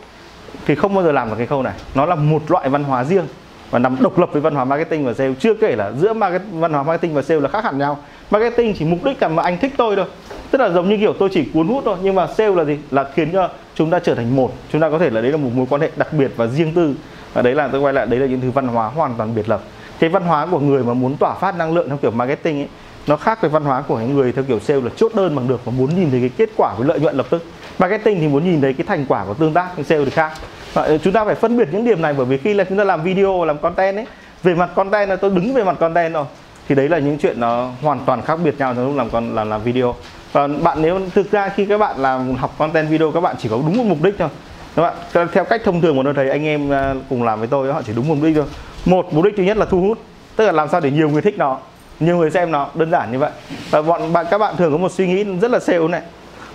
[0.65, 1.73] thì không bao giờ làm được cái khâu này.
[1.95, 3.25] Nó là một loại văn hóa riêng
[3.71, 5.34] và nằm độc lập với văn hóa marketing và sale.
[5.39, 7.97] Chưa kể là giữa market, văn hóa marketing và sale là khác hẳn nhau
[8.31, 10.05] marketing chỉ mục đích là mà anh thích tôi thôi.
[10.51, 12.77] Tức là giống như kiểu tôi chỉ cuốn hút thôi, nhưng mà sale là gì?
[12.91, 14.53] Là khiến cho chúng ta trở thành một.
[14.71, 16.71] Chúng ta có thể là đấy là một mối quan hệ đặc biệt và riêng
[16.75, 16.95] tư.
[17.33, 19.49] Và đấy là, tôi quay lại, đấy là những thứ văn hóa hoàn toàn biệt
[19.49, 19.61] lập.
[19.99, 22.67] Cái văn hóa của người mà muốn tỏa phát năng lượng theo kiểu marketing ấy,
[23.07, 25.47] nó khác với văn hóa của những người theo kiểu sale là chốt đơn bằng
[25.47, 27.45] được và muốn nhìn thấy cái kết quả với lợi nhuận lập tức.
[27.79, 30.31] Marketing thì muốn nhìn thấy cái thành quả của tương tác nhưng sale thì khác.
[30.73, 32.77] Và ờ, chúng ta phải phân biệt những điểm này bởi vì khi là chúng
[32.77, 34.05] ta làm video, làm content ấy,
[34.43, 36.25] về mặt content là tôi đứng về mặt content rồi
[36.67, 39.36] thì đấy là những chuyện nó hoàn toàn khác biệt nhau trong lúc làm con,
[39.36, 39.95] làm làm video.
[40.32, 43.49] Và bạn nếu, thực ra khi các bạn làm học content video, các bạn chỉ
[43.49, 44.30] có đúng một mục đích thôi.
[44.75, 47.47] Các bạn theo cách thông thường của tôi thấy anh em à, cùng làm với
[47.47, 48.45] tôi, họ chỉ đúng mục đích thôi.
[48.86, 49.99] Một mục đích thứ nhất là thu hút,
[50.36, 51.60] tức là làm sao để nhiều người thích nó,
[51.99, 53.32] nhiều người xem nó, đơn giản như vậy.
[53.69, 56.01] Và bọn bạn, các bạn thường có một suy nghĩ rất là sale này.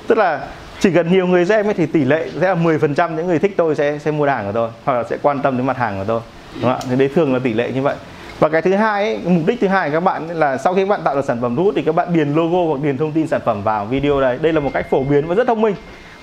[0.06, 0.40] Tức là
[0.80, 3.54] chỉ cần nhiều người xem ấy thì tỷ lệ sẽ là 10% những người thích
[3.56, 5.98] tôi sẽ sẽ mua hàng của tôi, hoặc là sẽ quan tâm đến mặt hàng
[5.98, 6.20] của tôi.
[6.54, 6.78] Đúng không ạ?
[6.90, 7.96] Thì đấy thường là tỷ lệ như vậy
[8.40, 10.82] và cái thứ hai ấy, mục đích thứ hai của các bạn là sau khi
[10.82, 12.98] các bạn tạo được sản phẩm thu hút thì các bạn điền logo hoặc điền
[12.98, 14.38] thông tin sản phẩm vào video đấy.
[14.42, 15.74] Đây là một cách phổ biến và rất thông minh.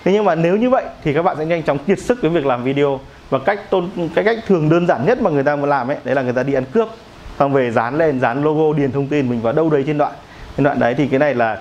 [0.03, 2.29] Thế nhưng mà nếu như vậy thì các bạn sẽ nhanh chóng kiệt sức với
[2.29, 2.99] việc làm video
[3.29, 5.97] và cách tôn cái cách thường đơn giản nhất mà người ta muốn làm ấy
[6.03, 6.87] đấy là người ta đi ăn cướp
[7.39, 10.11] xong về dán lên dán logo điền thông tin mình vào đâu đấy trên đoạn.
[10.57, 11.57] Trên đoạn đấy thì cái này là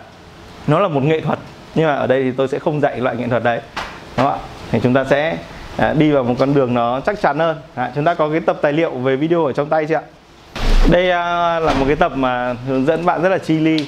[0.67, 1.39] nó là một nghệ thuật
[1.75, 3.61] nhưng mà ở đây thì tôi sẽ không dạy loại nghệ thuật đấy.
[4.17, 4.39] Đúng không ạ?
[4.71, 5.39] Thì chúng ta sẽ
[5.77, 7.57] à, đi vào một con đường nó chắc chắn hơn.
[7.75, 10.03] À, chúng ta có cái tập tài liệu về video ở trong tay chưa ạ?
[10.91, 13.87] Đây à, là một cái tập mà hướng dẫn bạn rất là chi ly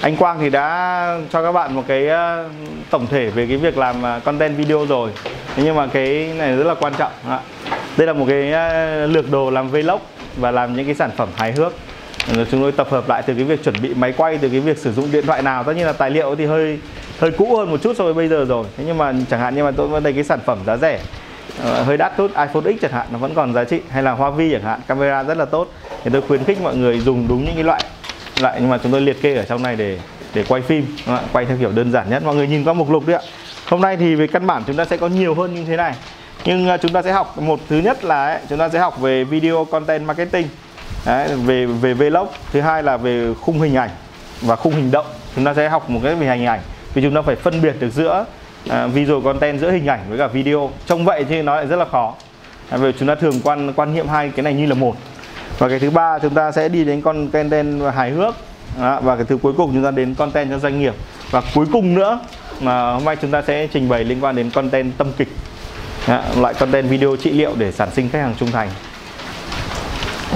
[0.00, 2.44] anh Quang thì đã cho các bạn một cái à,
[2.90, 5.10] tổng thể về cái việc làm à, content video rồi.
[5.56, 7.12] Thế nhưng mà cái này rất là quan trọng
[7.96, 8.52] đây là một cái
[9.08, 10.00] lược đồ làm vlog
[10.36, 11.72] và làm những cái sản phẩm hài hước.
[12.34, 14.60] Rồi chúng tôi tập hợp lại từ cái việc chuẩn bị máy quay, từ cái
[14.60, 15.64] việc sử dụng điện thoại nào.
[15.64, 16.78] Tất nhiên là tài liệu thì hơi
[17.18, 18.64] hơi cũ hơn một chút so với bây giờ rồi.
[18.76, 21.00] Thế nhưng mà chẳng hạn như mà tôi vẫn thấy cái sản phẩm giá rẻ
[21.64, 23.80] ờ, hơi đắt chút, iPhone X chẳng hạn, nó vẫn còn giá trị.
[23.90, 25.72] Hay là Huawei chẳng hạn, camera rất là tốt
[26.04, 27.84] thì tôi khuyến khích mọi người dùng đúng những cái loại
[28.40, 29.98] loại nhưng mà chúng tôi liệt kê ở trong này để
[30.34, 32.22] để quay phim đúng không quay theo kiểu đơn giản nhất.
[32.24, 33.20] Mọi người nhìn qua mục lục đi ạ.
[33.66, 35.94] Hôm nay thì về căn bản chúng ta sẽ có nhiều hơn như thế này.
[36.44, 39.00] Nhưng à, chúng ta sẽ học một thứ nhất là ấy, chúng ta sẽ học
[39.00, 40.48] về video content marketing.
[41.06, 42.28] Đấy, về về vlog.
[42.52, 43.90] Thứ hai là về khung hình ảnh
[44.40, 45.06] và khung hình động.
[45.36, 46.60] Chúng ta sẽ học một cái về hình ảnh.
[46.94, 48.24] Vì chúng ta phải phân biệt được giữa
[48.68, 50.70] uh, visual content giữa hình ảnh với cả video.
[50.86, 52.14] Trông vậy thì nó lại rất là khó.
[52.70, 54.96] À, vì chúng ta thường quan quan niệm hai cái này như là một
[55.60, 58.34] và cái thứ ba chúng ta sẽ đi đến con content hài hước
[58.80, 60.94] Đó, và cái thứ cuối cùng chúng ta đến content cho doanh nghiệp
[61.30, 62.18] và cuối cùng nữa
[62.60, 65.28] mà hôm nay chúng ta sẽ trình bày liên quan đến content tâm kịch
[66.08, 68.68] Đó, loại content video trị liệu để sản sinh khách hàng trung thành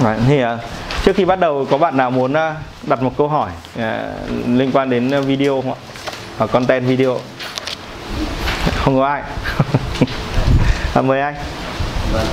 [0.03, 0.57] Đấy, thì à,
[1.05, 4.11] trước khi bắt đầu có bạn nào muốn à, đặt một câu hỏi à,
[4.47, 5.79] liên quan đến video không ạ?
[6.37, 7.19] Hoặc content video?
[8.75, 9.21] Không có ai.
[10.93, 11.35] à, mời anh.
[12.13, 12.25] Vâng,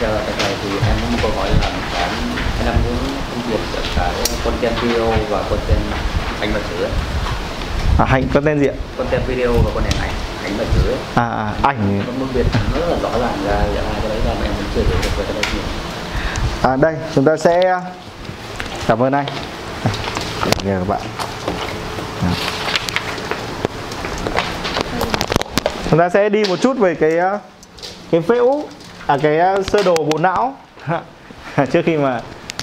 [0.00, 1.79] chào tại này thì em có một câu hỏi là
[2.60, 2.96] em em muốn
[3.30, 4.12] phân biệt giữa cái
[4.44, 5.80] content video và content
[6.40, 6.86] ảnh và chữ.
[7.98, 8.74] À, hành content gì ạ?
[8.98, 10.10] content video và content ảnh
[10.44, 10.92] ảnh và chữ.
[11.14, 11.98] À, à ảnh.
[11.98, 14.66] Nó phân biệt rất là rõ ràng ra giữa hai cái đấy là em vẫn
[14.74, 15.62] chưa hiểu được về cái đấy nhiều.
[16.62, 17.80] À đây, chúng ta sẽ
[18.86, 19.26] cảm ơn anh.
[20.64, 21.00] Đây, các bạn.
[22.22, 22.28] Đó.
[25.90, 27.18] Chúng ta sẽ đi một chút về cái
[28.10, 28.64] cái phễu
[29.06, 30.54] à cái ờ, sơ đồ bộ não
[31.72, 32.20] trước khi mà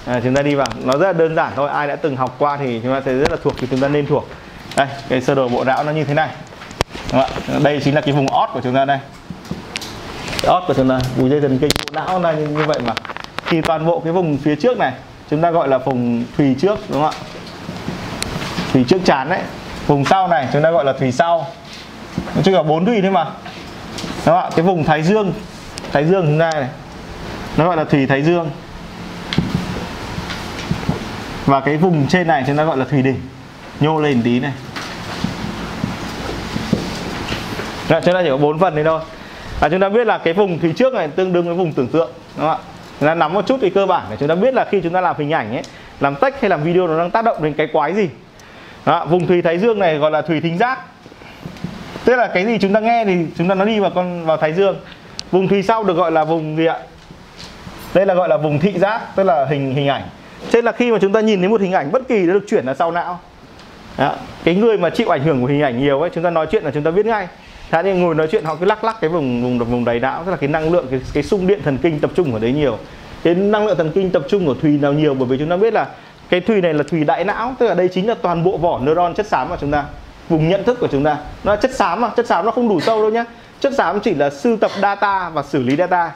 [0.08, 0.68] à, chúng ta đi vào.
[0.84, 1.70] Nó rất là đơn giản thôi.
[1.70, 3.88] Ai đã từng học qua thì chúng ta sẽ rất là thuộc thì chúng ta
[3.88, 4.28] nên thuộc.
[4.76, 6.30] Đây cái sơ đồ bộ não nó như thế này.
[7.12, 7.60] Đúng không ạ?
[7.64, 9.00] đây chính là cái vùng ót của chúng ta đây.
[10.48, 11.00] Ót của chúng ta.
[11.18, 12.94] Vùng dây thần kinh bộ não là như, như vậy mà.
[13.50, 14.94] Thì toàn bộ cái vùng phía trước này
[15.30, 17.18] chúng ta gọi là vùng thùy trước đúng không ạ?
[18.74, 19.42] Thùy trước chán đấy.
[19.88, 21.48] Vùng sau này chúng ta gọi là thùy sau.
[22.36, 23.24] Nó chỉ có bốn thùy thôi mà.
[23.24, 24.50] Đúng không ạ?
[24.56, 25.34] Cái vùng thái dương.
[25.92, 26.68] Thái dương chúng ta này.
[27.58, 28.50] Nó gọi là thùy thái dương
[31.48, 33.22] và cái vùng trên này chúng ta gọi là thùy đỉnh.
[33.80, 34.52] Nhô lên tí này.
[37.90, 39.00] Đấy, chúng ta chỉ có bốn phần đấy thôi.
[39.60, 41.88] Và chúng ta biết là cái vùng thùy trước này tương đương với vùng tưởng
[41.88, 42.58] tượng đúng không ạ?
[43.00, 44.94] Chúng ta nắm một chút cái cơ bản để chúng ta biết là khi chúng
[44.94, 45.64] ta làm hình ảnh ấy
[46.00, 48.10] làm text hay làm video nó đang tác động đến cái quái gì.
[48.86, 50.80] Đó, vùng thùy thái dương này gọi là thùy thính giác.
[52.06, 54.38] Tức là cái gì chúng ta nghe thì chúng ta nó đi vào con vào
[54.38, 54.76] thái dương.
[55.32, 56.78] Vùng thùy sau được gọi là vùng gì ạ?
[57.94, 60.04] Đây là gọi là vùng thị giác tức là hình hình ảnh.
[60.52, 62.46] Thế là khi mà chúng ta nhìn thấy một hình ảnh bất kỳ nó được
[62.48, 63.20] chuyển ở sau não.
[63.98, 64.16] Đó.
[64.44, 66.64] cái người mà chịu ảnh hưởng của hình ảnh nhiều ấy chúng ta nói chuyện
[66.64, 67.28] là chúng ta biết ngay.
[67.72, 70.24] Thế nên ngồi nói chuyện họ cứ lắc lắc cái vùng vùng vùng đầy não
[70.24, 72.52] tức là cái năng lượng cái, cái xung điện thần kinh tập trung ở đấy
[72.52, 72.78] nhiều.
[73.24, 75.58] Cái năng lượng thần kinh tập trung của thùy nào nhiều bởi vì chúng ta
[75.58, 75.88] biết là
[76.30, 78.80] cái thùy này là thùy đại não tức là đây chính là toàn bộ vỏ
[78.80, 79.84] neuron chất xám của chúng ta
[80.30, 81.18] vùng nhận thức của chúng ta.
[81.44, 83.26] Nó là chất xám mà chất xám nó không đủ sâu đâu nhá.
[83.60, 86.12] Chất xám chỉ là sưu tập data và xử lý data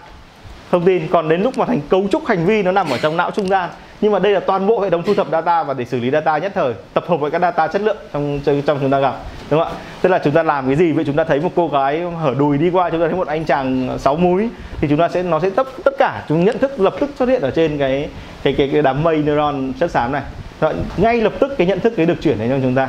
[0.71, 1.07] thông tin.
[1.07, 3.47] Còn đến lúc mà thành cấu trúc hành vi nó nằm ở trong não trung
[3.47, 3.69] gian.
[4.01, 6.11] Nhưng mà đây là toàn bộ hệ thống thu thập data và để xử lý
[6.11, 9.15] data nhất thời tập hợp với các data chất lượng trong trong chúng ta gặp.
[9.49, 9.79] Đúng không ạ?
[10.01, 10.91] Tức là chúng ta làm cái gì?
[10.91, 13.27] Vậy chúng ta thấy một cô gái hở đùi đi qua chúng ta thấy một
[13.27, 14.49] anh chàng sáu múi
[14.81, 17.29] thì chúng ta sẽ nó sẽ tất tất cả chúng nhận thức lập tức xuất
[17.29, 18.09] hiện ở trên cái
[18.43, 20.21] cái cái, cái đám mây neuron chất xám này.
[20.61, 22.87] Rồi, ngay lập tức cái nhận thức cái được chuyển đến cho chúng ta.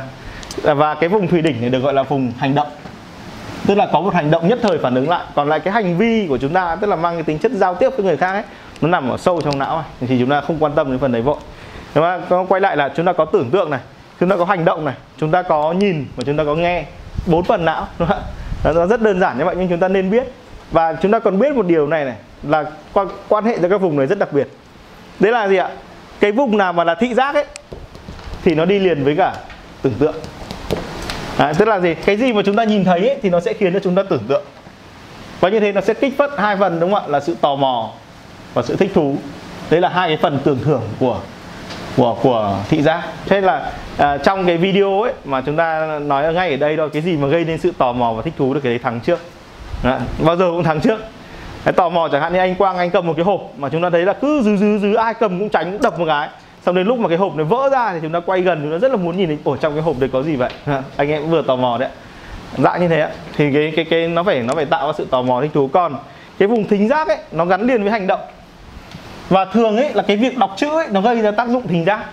[0.75, 2.67] Và cái vùng thùy đỉnh này được gọi là vùng hành động
[3.67, 5.25] tức là có một hành động nhất thời phản ứng lại.
[5.35, 7.75] Còn lại cái hành vi của chúng ta tức là mang cái tính chất giao
[7.75, 8.43] tiếp với người khác ấy
[8.81, 11.11] nó nằm ở sâu trong não này thì chúng ta không quan tâm đến phần
[11.11, 11.37] đấy vội.
[11.95, 13.79] Nhưng mà quay lại là chúng ta có tưởng tượng này
[14.19, 16.85] chúng ta có hành động này chúng ta có nhìn và chúng ta có nghe
[17.27, 18.21] bốn phần não đúng không
[18.75, 20.27] nó rất đơn giản như vậy nhưng chúng ta nên biết.
[20.71, 23.81] Và chúng ta còn biết một điều này này là quan, quan hệ giữa các
[23.81, 24.47] vùng này rất đặc biệt.
[25.19, 25.69] Đấy là gì ạ?
[26.19, 27.45] Cái vùng nào mà là thị giác ấy
[28.43, 29.33] thì nó đi liền với cả
[29.81, 30.15] tưởng tượng
[31.37, 31.93] à, tức là gì?
[32.05, 34.03] Cái gì mà chúng ta nhìn thấy ấy, thì nó sẽ khiến cho chúng ta
[34.09, 34.43] tưởng tượng.
[35.39, 37.07] Và như thế nó sẽ kích phát hai phần đúng không ạ?
[37.07, 37.91] Là sự tò mò
[38.53, 39.15] và sự thích thú.
[39.69, 41.19] Đấy là hai cái phần tưởng thưởng của
[41.97, 43.03] của của thị giác.
[43.25, 46.77] Thế nên là à, trong cái video ấy mà chúng ta nói ngay ở đây
[46.77, 48.79] thôi cái gì mà gây nên sự tò mò và thích thú được cái đấy
[48.79, 49.19] thắng trước.
[49.83, 50.99] Đấy, bao giờ cũng thắng trước.
[51.63, 53.81] Cái tò mò chẳng hạn như anh Quang anh cầm một cái hộp mà chúng
[53.81, 56.29] ta thấy là cứ dứ dứ dứ ai cầm cũng tránh cũng đập một cái
[56.65, 58.71] xong đến lúc mà cái hộp này vỡ ra thì chúng ta quay gần chúng
[58.71, 60.49] ta rất là muốn nhìn thấy ổ trong cái hộp đấy có gì vậy?
[60.97, 61.89] Anh em cũng vừa tò mò đấy.
[62.57, 63.09] Dạng như thế ạ.
[63.37, 65.67] Thì cái cái cái nó phải nó phải tạo ra sự tò mò thích thú.
[65.73, 65.95] Còn
[66.39, 68.19] cái vùng thính giác ấy nó gắn liền với hành động.
[69.29, 71.85] Và thường ấy là cái việc đọc chữ ấy nó gây ra tác dụng thính
[71.85, 72.05] giác.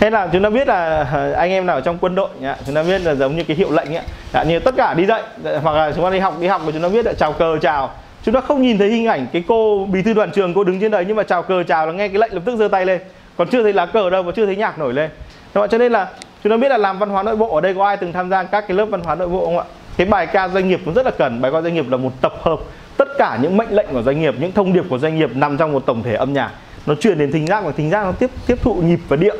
[0.00, 2.56] Thế là chúng ta biết là ờ, anh em nào ở trong quân đội nhá,
[2.66, 4.04] chúng ta biết là giống như cái hiệu lệnh ấy.
[4.32, 5.22] Dạ, như tất cả đi dạy
[5.62, 7.58] hoặc là chúng ta đi học đi học mà chúng ta biết là chào cờ
[7.58, 7.90] chào.
[8.24, 10.80] Chúng ta không nhìn thấy hình ảnh cái cô bí thư đoàn trường cô đứng
[10.80, 12.86] trên đấy nhưng mà chào cờ chào là nghe cái lệnh lập tức giơ tay
[12.86, 13.00] lên
[13.36, 15.10] còn chưa thấy lá cờ đâu và chưa thấy nhạc nổi lên.
[15.54, 16.08] Các bạn, cho nên là
[16.44, 18.30] chúng ta biết là làm văn hóa nội bộ ở đây có ai từng tham
[18.30, 19.64] gia các cái lớp văn hóa nội bộ không ạ?
[19.96, 21.40] Cái bài ca doanh nghiệp cũng rất là cần.
[21.40, 22.58] Bài ca doanh nghiệp là một tập hợp
[22.96, 25.56] tất cả những mệnh lệnh của doanh nghiệp, những thông điệp của doanh nghiệp nằm
[25.56, 26.50] trong một tổng thể âm nhạc.
[26.86, 29.36] Nó truyền đến thính giác và thính giác nó tiếp tiếp thụ nhịp và điệu.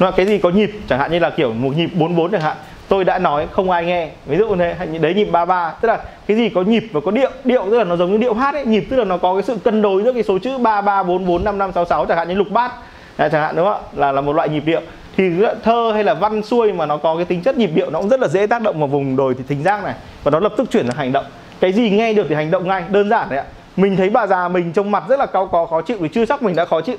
[0.00, 0.70] Nó là cái gì có nhịp?
[0.88, 2.56] Chẳng hạn như là kiểu một nhịp 44 chẳng hạn.
[2.88, 4.10] Tôi đã nói, không ai nghe.
[4.26, 7.10] Ví dụ như thế đấy, nhịp 33 tức là cái gì có nhịp và có
[7.10, 7.30] điệu?
[7.44, 8.66] Điệu tức là nó giống như điệu hát ấy.
[8.66, 12.06] Nhịp tức là nó có cái sự cân đối giữa cái số chữ 3344 5566
[12.06, 12.72] chẳng hạn như lục bát.
[13.18, 13.88] Đấy, chẳng hạn đúng không ạ?
[13.96, 14.80] Là là một loại nhịp điệu.
[15.16, 15.30] Thì
[15.62, 18.08] thơ hay là văn xuôi mà nó có cái tính chất nhịp điệu nó cũng
[18.08, 19.94] rất là dễ tác động vào vùng đồi thì thính giác này.
[20.24, 21.24] Và nó lập tức chuyển sang hành động.
[21.60, 23.44] Cái gì nghe được thì hành động ngay đơn giản đấy ạ.
[23.76, 26.26] Mình thấy bà già mình trông mặt rất là cao có khó chịu thì chưa
[26.26, 26.96] chắc mình đã khó chịu.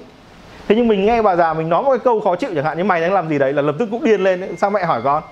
[0.67, 2.77] Thế nhưng mình nghe bà già mình nói một cái câu khó chịu chẳng hạn
[2.77, 3.53] như mày đang làm gì đấy?
[3.53, 4.49] Là lập tức cũng điên lên ấy.
[4.57, 5.23] sao mẹ hỏi con?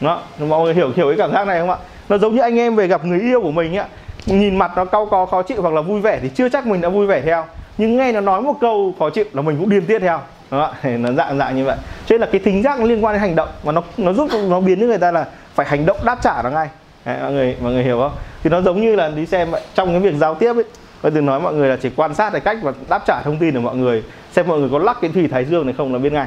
[0.00, 0.22] Đó.
[0.38, 1.76] Mọi người hiểu hiểu cái cảm giác này không ạ?
[2.08, 3.86] Nó giống như anh em về gặp người yêu của mình ấy
[4.26, 6.80] nhìn mặt nó cau có khó chịu hoặc là vui vẻ thì chưa chắc mình
[6.80, 7.44] đã vui vẻ theo
[7.78, 10.20] nhưng nghe nó nói một câu khó chịu là mình cũng điên tiết theo.
[10.50, 11.76] Đó nó dạng dạng như vậy.
[12.06, 14.12] Cho nên là cái thính giác nó liên quan đến hành động và nó nó
[14.12, 16.68] giúp nó biến những người ta là phải hành động đáp trả nó ngay.
[17.04, 18.12] Đấy, mọi người mọi người hiểu không?
[18.42, 20.64] Thì nó giống như là đi xem trong cái việc giao tiếp ấy
[21.02, 23.38] tôi từng nói mọi người là chỉ quan sát cái cách và đáp trả thông
[23.38, 25.92] tin của mọi người xem mọi người có lắc cái thủy thái dương này không
[25.92, 26.26] là biết ngay.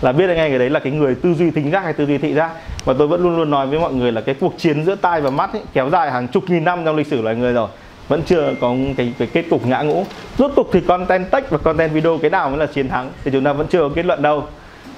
[0.00, 2.18] Là biết ngay cái đấy là cái người tư duy thính giác hay tư duy
[2.18, 2.50] thị giác.
[2.84, 5.20] Và tôi vẫn luôn luôn nói với mọi người là cái cuộc chiến giữa tai
[5.20, 7.68] và mắt ấy, kéo dài hàng chục nghìn năm trong lịch sử loài người rồi
[8.08, 10.04] vẫn chưa có cái, cái kết cục ngã ngũ.
[10.38, 13.30] Rốt cục thì content text và content video cái nào mới là chiến thắng thì
[13.30, 14.44] chúng ta vẫn chưa có kết luận đâu.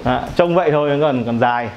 [0.03, 1.69] À, trông vậy thôi còn còn dài.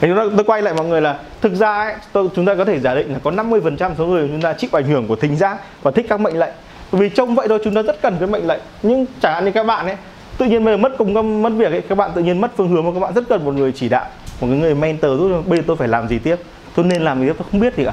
[0.00, 2.54] Thì chúng ta, tôi quay lại mọi người là thực ra ấy, tôi, chúng ta
[2.54, 5.16] có thể giả định là có 50% số người chúng ta chịu ảnh hưởng của
[5.16, 6.54] thính giác và thích các mệnh lệnh.
[6.92, 8.60] Vì trông vậy thôi chúng ta rất cần cái mệnh lệnh.
[8.82, 9.96] Nhưng chẳng hạn như các bạn ấy
[10.38, 12.68] tự nhiên bây giờ mất cùng mất việc ấy các bạn tự nhiên mất phương
[12.68, 14.06] hướng và các bạn rất cần một người chỉ đạo
[14.40, 16.36] một cái người mentor giúp bây giờ tôi phải làm gì tiếp?
[16.74, 17.34] Tôi nên làm gì tiếp?
[17.38, 17.92] Tôi không biết gì cả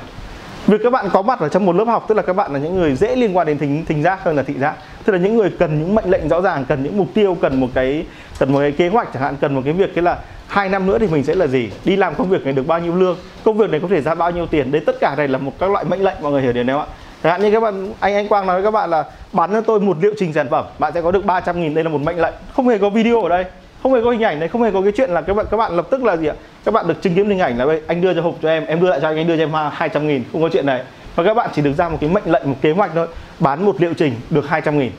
[0.67, 2.59] việc các bạn có mặt ở trong một lớp học, tức là các bạn là
[2.59, 4.75] những người dễ liên quan đến thính thính giác hơn là thị giác.
[5.05, 7.59] Tức là những người cần những mệnh lệnh rõ ràng, cần những mục tiêu, cần
[7.59, 8.05] một cái,
[8.39, 10.87] cần một cái kế hoạch chẳng hạn, cần một cái việc cái là hai năm
[10.87, 11.69] nữa thì mình sẽ là gì?
[11.85, 13.17] Đi làm công việc này được bao nhiêu lương?
[13.43, 14.71] Công việc này có thể ra bao nhiêu tiền?
[14.71, 16.75] Đấy, tất cả này là một các loại mệnh lệnh, mọi người hiểu điều này
[16.75, 16.93] không ạ?
[17.23, 19.61] Chẳng hạn như các bạn, anh anh Quang nói với các bạn là bán cho
[19.61, 22.01] tôi một liệu trình sản phẩm, bạn sẽ có được 300 nghìn, đây là một
[22.01, 22.33] mệnh lệnh.
[22.53, 23.45] Không hề có video ở đây
[23.83, 25.57] không hề có hình ảnh này không hề có cái chuyện là các bạn các
[25.57, 26.35] bạn lập tức là gì ạ?
[26.65, 28.81] Các bạn được chứng kiến hình ảnh là anh đưa cho hộp cho em em
[28.81, 30.83] đưa lại cho anh anh đưa cho em 200 nghìn không có chuyện này.
[31.15, 33.07] Và các bạn chỉ được ra một cái mệnh lệnh một kế hoạch thôi
[33.39, 34.91] bán một liệu trình được 200 nghìn.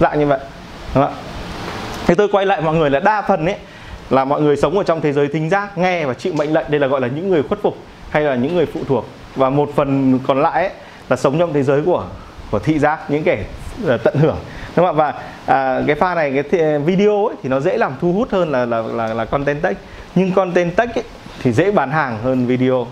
[0.00, 0.38] Dạng như vậy.
[0.94, 1.20] Đúng không ạ?
[2.06, 3.56] Thì tôi quay lại mọi người là đa phần ấy
[4.10, 6.66] là mọi người sống ở trong thế giới thính giác nghe và chịu mệnh lệnh.
[6.68, 7.76] Đây là gọi là những người khuất phục
[8.10, 9.06] hay là những người phụ thuộc.
[9.36, 10.70] Và một phần còn lại ấy,
[11.08, 12.04] là sống trong thế giới của
[12.50, 13.44] của thị giác những kẻ
[14.04, 14.36] tận hưởng.
[14.76, 15.12] Đúng không ạ?
[15.12, 15.14] Và
[15.46, 18.66] à, cái pha này cái video ấy, thì nó dễ làm thu hút hơn là
[18.66, 19.78] là là, là content text
[20.14, 21.04] nhưng content text ấy,
[21.42, 22.86] thì dễ bán hàng hơn video.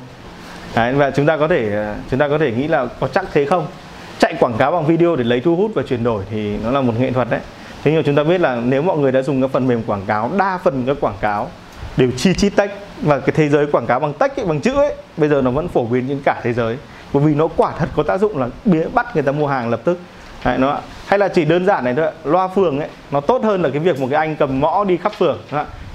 [0.74, 3.24] Đấy, và chúng ta có thể à, chúng ta có thể nghĩ là có chắc
[3.32, 3.66] thế không?
[4.18, 6.80] Chạy quảng cáo bằng video để lấy thu hút và chuyển đổi thì nó là
[6.80, 7.40] một nghệ thuật đấy.
[7.84, 10.02] Thế nhưng chúng ta biết là nếu mọi người đã dùng các phần mềm quảng
[10.06, 11.48] cáo đa phần các quảng cáo
[11.96, 12.70] đều chi chi tách
[13.02, 15.50] và cái thế giới quảng cáo bằng tách ấy, bằng chữ ấy bây giờ nó
[15.50, 16.76] vẫn phổ biến trên cả thế giới.
[17.12, 18.48] Bởi vì nó quả thật có tác dụng là
[18.94, 19.98] bắt người ta mua hàng lập tức.
[20.46, 23.62] Đấy, nó hay là chỉ đơn giản này thôi loa phường ấy nó tốt hơn
[23.62, 25.38] là cái việc một cái anh cầm mõ đi khắp phường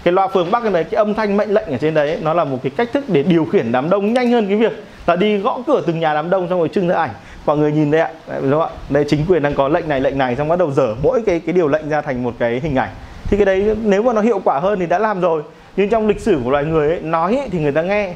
[0.04, 2.34] cái loa phường bắc cái đấy cái âm thanh mệnh lệnh ở trên đấy nó
[2.34, 5.16] là một cái cách thức để điều khiển đám đông nhanh hơn cái việc là
[5.16, 7.10] đi gõ cửa từng nhà đám đông xong rồi trưng ra ảnh.
[7.46, 8.10] Mọi người nhìn đây ạ?
[8.42, 8.70] Đúng không ạ?
[8.90, 11.40] Đây chính quyền đang có lệnh này lệnh này xong bắt đầu dở mỗi cái
[11.40, 12.90] cái điều lệnh ra thành một cái hình ảnh.
[13.26, 15.42] Thì cái đấy nếu mà nó hiệu quả hơn thì đã làm rồi.
[15.76, 18.14] Nhưng trong lịch sử của loài người ấy, nói ấy, thì người ta nghe.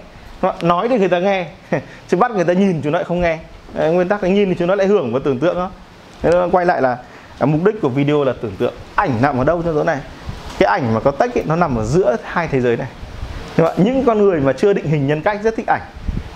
[0.62, 1.46] Nói thì người ta nghe.
[2.08, 3.40] Chứ bắt người ta nhìn chúng nó lại không nghe.
[3.74, 5.72] Nguyên tắc là nhìn thì chúng nó lại hưởng và tưởng tượng đó.
[6.24, 6.98] Nên quay lại là
[7.40, 10.00] à, mục đích của video là tưởng tượng ảnh nằm ở đâu trong chỗ này.
[10.60, 12.88] Cái ảnh mà có tách ấy, nó nằm ở giữa hai thế giới này.
[13.58, 15.82] Nhưng mà những con người mà chưa định hình nhân cách rất thích ảnh.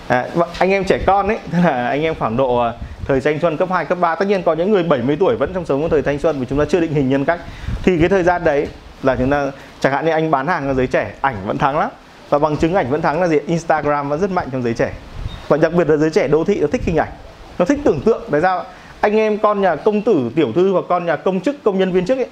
[0.08, 0.26] À,
[0.58, 2.72] anh em trẻ con ấy tức là anh em khoảng độ à,
[3.04, 5.54] thời thanh xuân cấp 2, cấp 3 tất nhiên có những người 70 tuổi vẫn
[5.54, 7.40] trong sống thời thanh xuân vì chúng ta chưa định hình nhân cách.
[7.82, 8.66] Thì cái thời gian đấy
[9.02, 11.78] là chúng ta chẳng hạn như anh bán hàng ở giới trẻ ảnh vẫn thắng
[11.78, 11.90] lắm.
[12.28, 13.38] Và bằng chứng ảnh vẫn thắng là gì?
[13.46, 14.92] Instagram vẫn rất mạnh trong giới trẻ.
[15.48, 17.10] Và đặc biệt là giới trẻ đô thị nó thích hình ảnh
[17.58, 18.22] nó thích tưởng tượng.
[18.30, 18.64] Tại sao
[19.00, 21.92] anh em con nhà công tử tiểu thư hoặc con nhà công chức công nhân
[21.92, 22.26] viên chức ấy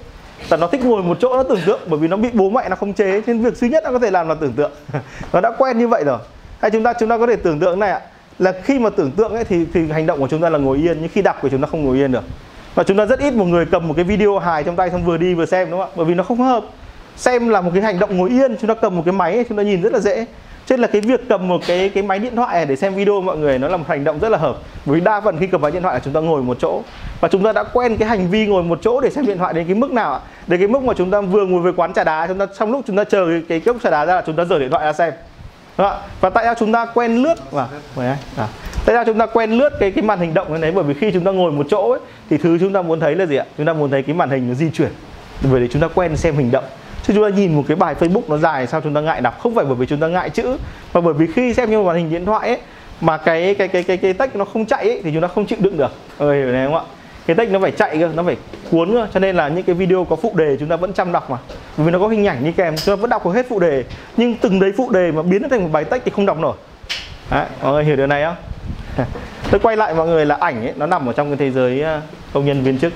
[0.51, 2.69] là nó thích ngồi một chỗ nó tưởng tượng bởi vì nó bị bố mẹ
[2.69, 4.73] nó không chế nên việc duy nhất nó có thể làm là tưởng tượng.
[5.33, 6.19] Nó đã quen như vậy rồi.
[6.59, 8.01] Hay chúng ta chúng ta có thể tưởng tượng này ạ
[8.39, 10.79] là khi mà tưởng tượng ấy thì thì hành động của chúng ta là ngồi
[10.79, 12.25] yên nhưng khi đọc thì chúng ta không ngồi yên được.
[12.75, 15.05] Và chúng ta rất ít một người cầm một cái video hài trong tay xong
[15.05, 15.95] vừa đi vừa xem đúng không ạ?
[15.97, 16.65] Bởi vì nó không hợp.
[17.17, 19.45] Xem là một cái hành động ngồi yên chúng ta cầm một cái máy ấy,
[19.49, 20.27] chúng ta nhìn rất là dễ
[20.69, 23.21] cho nên là cái việc cầm một cái cái máy điện thoại để xem video
[23.21, 25.47] mọi người nó là một hành động rất là hợp bởi vì đa phần khi
[25.47, 26.83] cầm máy điện thoại là chúng ta ngồi một chỗ
[27.21, 29.55] và chúng ta đã quen cái hành vi ngồi một chỗ để xem điện thoại
[29.55, 31.93] đến cái mức nào ạ đến cái mức mà chúng ta vừa ngồi về quán
[31.93, 34.15] trà đá chúng ta trong lúc chúng ta chờ cái, cái cốc trà đá ra
[34.15, 35.13] là chúng ta dở điện thoại ra xem
[35.79, 35.99] Đúng không?
[36.21, 37.69] và tại sao chúng ta quen lướt và
[38.37, 38.49] à,
[38.87, 40.95] tại sao chúng ta quen lướt cái cái màn hình động như thế bởi vì
[40.95, 42.01] khi chúng ta ngồi một chỗ ấy,
[42.31, 44.31] thì thứ chúng ta muốn thấy là gì ạ chúng ta muốn thấy cái màn
[44.31, 44.91] hình nó di chuyển
[45.51, 46.65] bởi vì chúng ta quen xem hình động
[47.09, 49.41] chứ chúng ta nhìn một cái bài Facebook nó dài sao chúng ta ngại đọc?
[49.41, 50.57] Không phải bởi vì chúng ta ngại chữ
[50.95, 52.59] mà bởi vì khi xem như màn hình điện thoại ấy
[53.01, 55.47] mà cái cái cái cái cái text nó không chạy ấy, thì chúng ta không
[55.47, 55.93] chịu đựng được.
[56.19, 56.83] Ờ hiểu này không ạ?
[57.27, 58.37] Cái text nó phải chạy cơ nó phải
[58.71, 59.07] cuốn cơ.
[59.15, 61.37] Cho nên là những cái video có phụ đề chúng ta vẫn chăm đọc mà.
[61.77, 63.61] Bởi vì nó có hình ảnh đi kèm chúng ta vẫn đọc được hết phụ
[63.61, 63.85] đề.
[64.17, 66.39] Nhưng từng đấy phụ đề mà biến nó thành một bài text thì không đọc
[66.39, 66.57] nổi.
[67.31, 69.07] Đấy, mọi người hiểu điều này không?
[69.51, 71.81] Tôi quay lại mọi người là ảnh ấy nó nằm ở trong cái thế giới
[71.81, 72.01] ờ,
[72.33, 72.93] công nhân viên chức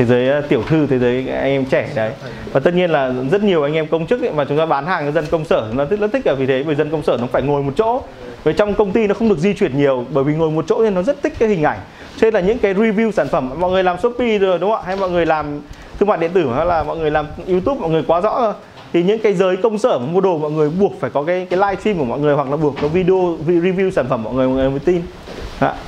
[0.00, 2.12] thế giới ờ, tiểu thư thế giới anh em trẻ đấy.
[2.52, 4.86] Và tất nhiên là rất nhiều anh em công chức ấy, mà chúng ta bán
[4.86, 7.02] hàng cho dân công sở nó rất, rất thích là vì thế bởi dân công
[7.02, 8.02] sở nó phải ngồi một chỗ.
[8.44, 10.82] Với trong công ty nó không được di chuyển nhiều bởi vì ngồi một chỗ
[10.82, 11.78] nên nó rất thích cái hình ảnh.
[12.16, 14.80] Cho nên là những cái review sản phẩm mọi người làm shopee rồi đúng không
[14.80, 14.86] ạ?
[14.86, 15.60] Hay mọi người làm
[15.98, 18.52] thương mại điện tử hay là mọi người làm youtube mọi người quá rõ rồi
[18.92, 21.58] thì những cái giới công sở mua đồ mọi người buộc phải có cái cái
[21.58, 24.46] live stream của mọi người hoặc là buộc có video review sản phẩm mọi người
[24.46, 25.02] mọi người mới tin.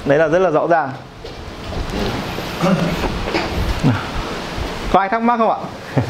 [0.05, 0.91] Đấy là rất là rõ ràng
[4.93, 5.57] có ai thắc mắc không ạ?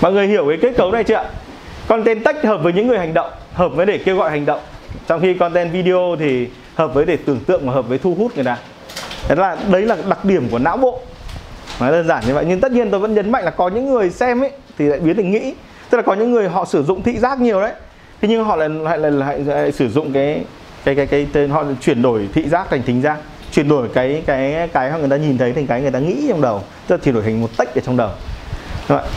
[0.00, 1.24] Mọi người hiểu cái kết cấu này chưa ạ?
[1.88, 4.60] Content text hợp với những người hành động hợp với để kêu gọi hành động.
[5.06, 8.32] Trong khi content video thì hợp với để tưởng tượng và hợp với thu hút
[8.34, 8.58] người ta.
[9.28, 11.00] Đấy là đấy là đặc điểm của não bộ.
[11.80, 13.90] Nói đơn giản như vậy nhưng tất nhiên tôi vẫn nhấn mạnh là có những
[13.90, 15.54] người xem ấy thì lại biến thành nghĩ.
[15.90, 17.72] Tức là có những người họ sử dụng thị giác nhiều đấy.
[18.20, 20.44] Thế nhưng họ lại lại, lại, lại, lại sử dụng cái
[20.84, 23.16] cái cái cái tên họ chuyển đổi thị giác thành thính giác
[23.52, 26.26] chuyển đổi cái cái cái mà người ta nhìn thấy thành cái người ta nghĩ
[26.28, 26.62] trong đầu.
[26.86, 28.10] Tức là chuyển đổi thành một tách ở trong đầu.
[28.88, 29.08] Đúng không?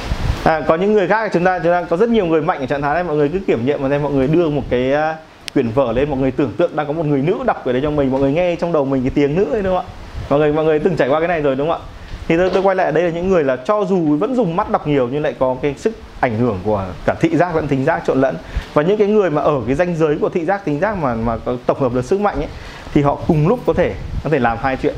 [0.44, 2.66] À, có những người khác chúng ta chúng ta có rất nhiều người mạnh ở
[2.66, 4.94] trạng thái này mọi người cứ kiểm nghiệm mà xem mọi người đưa một cái
[4.94, 5.16] uh,
[5.54, 7.82] quyển vở lên mọi người tưởng tượng đang có một người nữ đọc ở đây
[7.82, 9.94] cho mình mọi người nghe trong đầu mình cái tiếng nữ ấy đúng không ạ?
[10.30, 11.86] Mọi người mọi người từng trải qua cái này rồi đúng không ạ?
[12.28, 14.70] Thì tôi, tôi quay lại đây là những người là cho dù vẫn dùng mắt
[14.70, 17.86] đọc nhiều nhưng lại có cái sức ảnh hưởng của cả thị giác lẫn thính
[17.86, 18.36] giác trộn lẫn.
[18.74, 21.16] Và những cái người mà ở cái danh giới của thị giác thính giác mà
[21.16, 22.48] mà có tổng hợp được sức mạnh ấy
[22.96, 24.96] thì họ cùng lúc có thể có thể làm hai chuyện.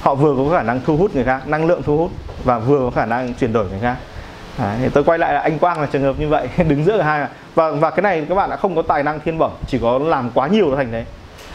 [0.00, 2.10] Họ vừa có khả năng thu hút người khác năng lượng thu hút
[2.44, 3.96] và vừa có khả năng chuyển đổi người khác.
[4.58, 7.00] Đấy, thì tôi quay lại là anh Quang là trường hợp như vậy đứng giữa
[7.00, 9.78] hai và và cái này các bạn đã không có tài năng thiên bẩm chỉ
[9.82, 11.04] có làm quá nhiều thành đấy.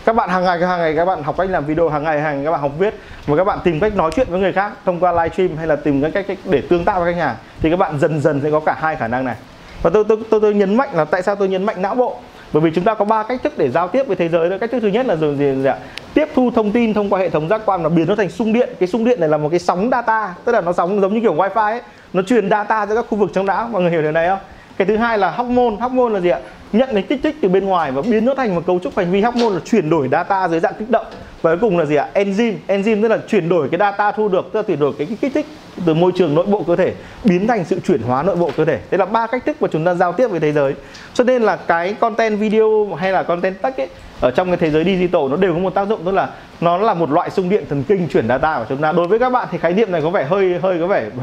[0.06, 2.36] Các bạn hàng ngày hàng ngày các bạn học cách làm video hàng ngày hàng
[2.36, 2.96] ngày các bạn học viết
[3.28, 5.76] và các bạn tìm cách nói chuyện với người khác thông qua livestream hay là
[5.76, 8.42] tìm cái cách, cách để tương tác với khách hàng thì các bạn dần dần
[8.44, 9.36] sẽ có cả hai khả năng này.
[9.82, 12.20] Và tôi tôi tôi, tôi nhấn mạnh là tại sao tôi nhấn mạnh não bộ?
[12.56, 14.58] Bởi vì chúng ta có ba cách thức để giao tiếp với thế giới đó
[14.62, 15.78] cách thức thứ nhất là gì, gì, gì ạ?
[16.13, 18.54] tiếp thu thông tin thông qua hệ thống giác quan và biến nó thành sung
[18.54, 18.70] điện.
[18.80, 21.20] Cái sung điện này là một cái sóng data tức là nó sóng giống như
[21.22, 21.82] kiểu wifi ấy.
[22.13, 23.68] Nó truyền data ra các khu vực trong não.
[23.68, 24.39] Mọi người hiểu điều này không?
[24.78, 25.76] Cái thứ hai là hormone.
[25.80, 26.39] Hormone là gì ạ?
[26.74, 29.12] Nhận lấy kích thích từ bên ngoài và biến nó thành một cấu trúc hành
[29.12, 29.22] vi.
[29.22, 31.06] Hormone là chuyển đổi data dưới dạng kích động
[31.46, 32.08] và cuối cùng là gì ạ?
[32.14, 32.54] Enzyme.
[32.68, 35.34] Enzyme tức là chuyển đổi cái data thu được tức là chuyển đổi cái kích
[35.34, 35.46] thích
[35.86, 38.66] từ môi trường nội bộ cơ thể biến thành sự chuyển hóa nội bộ cơ
[38.66, 38.80] thể.
[38.92, 40.74] Đây là ba cách thức mà chúng ta giao tiếp với thế giới.
[41.14, 43.88] Cho nên là cái content video hay là content text ấy
[44.22, 46.30] ở trong cái thế giới digital nó đều có một tác dụng tức là
[46.62, 48.92] nó là một loại xung điện thần kinh chuyển data của chúng ta.
[48.92, 51.22] Đối với các bạn thì khái niệm này có vẻ hơi hơi có vẻ uh,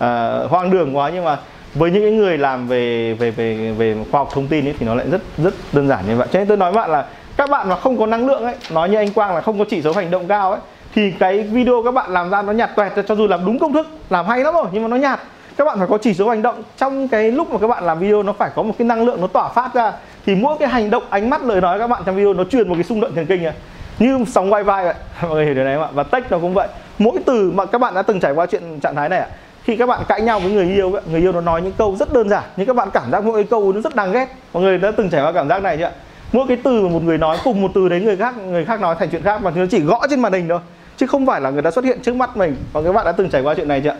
[0.50, 1.38] hoang đường quá nhưng mà
[1.74, 4.94] với những người làm về về về về khoa học thông tin ấy thì nó
[4.94, 6.28] lại rất rất đơn giản như vậy.
[6.32, 7.04] Cho nên tôi nói bạn là
[7.36, 9.64] các bạn mà không có năng lượng ấy, nói như anh Quang là không có
[9.70, 10.60] chỉ số hành động cao ấy,
[10.94, 13.72] thì cái video các bạn làm ra nó nhạt toẹt, cho dù làm đúng công
[13.72, 15.20] thức, làm hay lắm rồi, nhưng mà nó nhạt.
[15.56, 16.62] Các bạn phải có chỉ số hành động.
[16.76, 19.20] Trong cái lúc mà các bạn làm video, nó phải có một cái năng lượng
[19.20, 19.92] nó tỏa phát ra.
[20.26, 22.68] Thì mỗi cái hành động, ánh mắt, lời nói các bạn trong video nó truyền
[22.68, 23.52] một cái xung động thần kinh này
[23.98, 25.90] như sóng wifi vậy mọi người hiểu điều này không ạ?
[25.92, 26.68] Và text nó cũng vậy.
[26.98, 29.26] Mỗi từ mà các bạn đã từng trải qua chuyện trạng thái này ạ,
[29.62, 32.12] khi các bạn cãi nhau với người yêu người yêu nó nói những câu rất
[32.12, 34.28] đơn giản, nhưng các bạn cảm giác mỗi cái câu nó rất đáng ghét.
[34.52, 35.90] Mọi người đã từng trải qua cảm giác này chưa
[36.32, 38.80] mỗi cái từ mà một người nói cùng một từ đấy người khác người khác
[38.80, 40.60] nói thành chuyện khác mà nó chỉ gõ trên màn hình thôi.
[40.96, 42.56] Chứ không phải là người ta xuất hiện trước mắt mình.
[42.72, 43.96] Và các bạn đã từng trải qua chuyện này chưa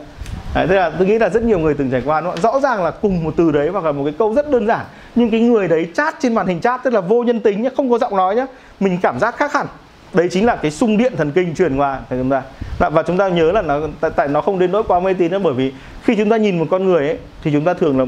[0.55, 2.85] Đấy, thế là tôi nghĩ là rất nhiều người từng trải qua nó rõ ràng
[2.85, 4.87] là cùng một từ đấy hoặc là một cái câu rất đơn giản.
[5.15, 7.71] Nhưng cái người đấy chat trên màn hình chat tức là vô nhân tính nhé,
[7.77, 8.47] không có giọng nói nhé,
[8.81, 9.67] mình cảm giác khác hẳn.
[10.13, 12.01] Đấy chính là cái xung điện thần kinh truyền qua.
[12.11, 12.43] Cho chúng ta.
[12.79, 15.31] Và chúng ta nhớ là nó tại, tại nó không đến nỗi quá mê tín
[15.31, 15.73] nữa bởi vì
[16.03, 18.05] khi chúng ta nhìn một con người ấy thì chúng ta thường là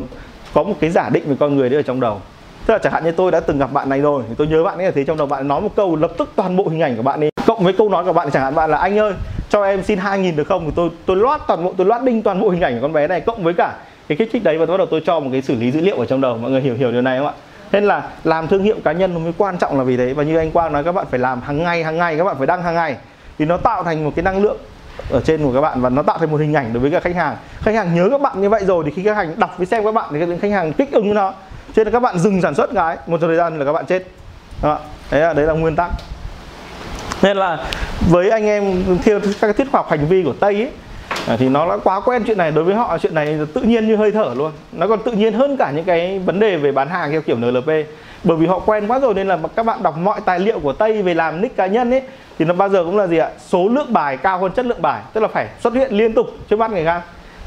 [0.55, 2.21] có một cái giả định về con người đấy ở trong đầu
[2.67, 4.65] tức là chẳng hạn như tôi đã từng gặp bạn này rồi, thì tôi nhớ
[4.65, 6.81] bạn ấy là thế trong đầu bạn nói một câu lập tức toàn bộ hình
[6.81, 7.31] ảnh của bạn ấy.
[7.47, 9.13] Cộng với câu nói của bạn chẳng hạn bạn là, anh ơi,
[9.49, 10.65] cho em xin 2.000 được không?
[10.65, 12.93] Thì tôi tôi loát toàn bộ, tôi loát đinh toàn bộ hình ảnh của con
[12.93, 13.75] bé này, cộng với cả
[14.09, 15.97] cái kích thích đấy và bắt đầu tôi cho một cái xử lý dữ liệu
[15.97, 17.33] ở trong đầu, mọi người hiểu hiểu điều này không ạ?
[17.73, 20.13] Nên là làm thương hiệu cá nhân nó mới quan trọng là vì thế.
[20.13, 22.37] Và như anh Quang nói, các bạn phải làm hàng ngày hàng ngày, các bạn
[22.39, 22.97] phải đăng hàng ngày.
[23.39, 24.57] Thì nó tạo thành một cái năng lượng
[25.11, 27.01] ở trên của các bạn và nó tạo thành một hình ảnh đối với cả
[27.01, 27.37] khách hàng.
[27.61, 29.85] Khách hàng nhớ các bạn như vậy rồi thì khi khách hàng đọc với xem
[29.85, 31.33] các bạn thì khách hàng kích ứng nó
[31.75, 34.07] cho nên các bạn dừng sản xuất cái một thời gian là các bạn chết.
[34.63, 34.79] Đó.
[35.11, 35.91] đấy là đấy là nguyên tắc.
[37.23, 37.59] Nên là
[38.11, 40.71] với anh em theo các tiết khoa học hành vi của tây ấy
[41.29, 42.51] à, thì nó đã quá quen chuyện này.
[42.51, 44.53] Đối với họ chuyện này tự nhiên như hơi thở luôn.
[44.73, 47.37] Nó còn tự nhiên hơn cả những cái vấn đề về bán hàng theo kiểu
[47.37, 47.69] NLP
[48.25, 50.73] bởi vì họ quen quá rồi nên là các bạn đọc mọi tài liệu của
[50.73, 52.03] tây về làm nick cá nhân ấy
[52.39, 53.31] thì nó bao giờ cũng là gì ạ?
[53.49, 55.03] Số lượng bài cao hơn chất lượng bài.
[55.13, 57.03] Tức là phải xuất hiện liên tục trước mắt người khác.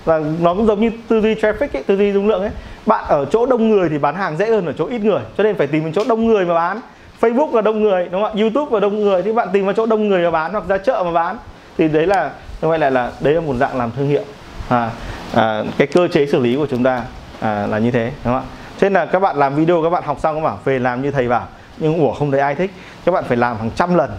[0.06, 2.52] Và nó cũng giống như tư duy traffic ấy, tư duy dung lượng ấy
[2.90, 5.44] bạn ở chỗ đông người thì bán hàng dễ hơn ở chỗ ít người cho
[5.44, 6.82] nên phải tìm đến chỗ đông người mà bán.
[7.22, 8.42] Facebook là đông người đúng không ạ?
[8.42, 10.78] YouTube là đông người thì bạn tìm vào chỗ đông người mà bán hoặc ra
[10.78, 11.38] chợ mà bán.
[11.78, 12.32] Thì đấy là
[12.62, 14.24] như vậy lại là đấy là một dạng làm thương hiệu.
[14.70, 14.92] À,
[15.36, 17.04] à, cái cơ chế xử lý của chúng ta
[17.40, 18.44] à, là như thế đúng không ạ?
[18.80, 21.02] Cho nên là các bạn làm video các bạn học xong các bạn về làm
[21.02, 21.48] như thầy bảo.
[21.78, 22.72] Nhưng ủa không thấy ai thích.
[23.06, 24.10] Các bạn phải làm hàng trăm lần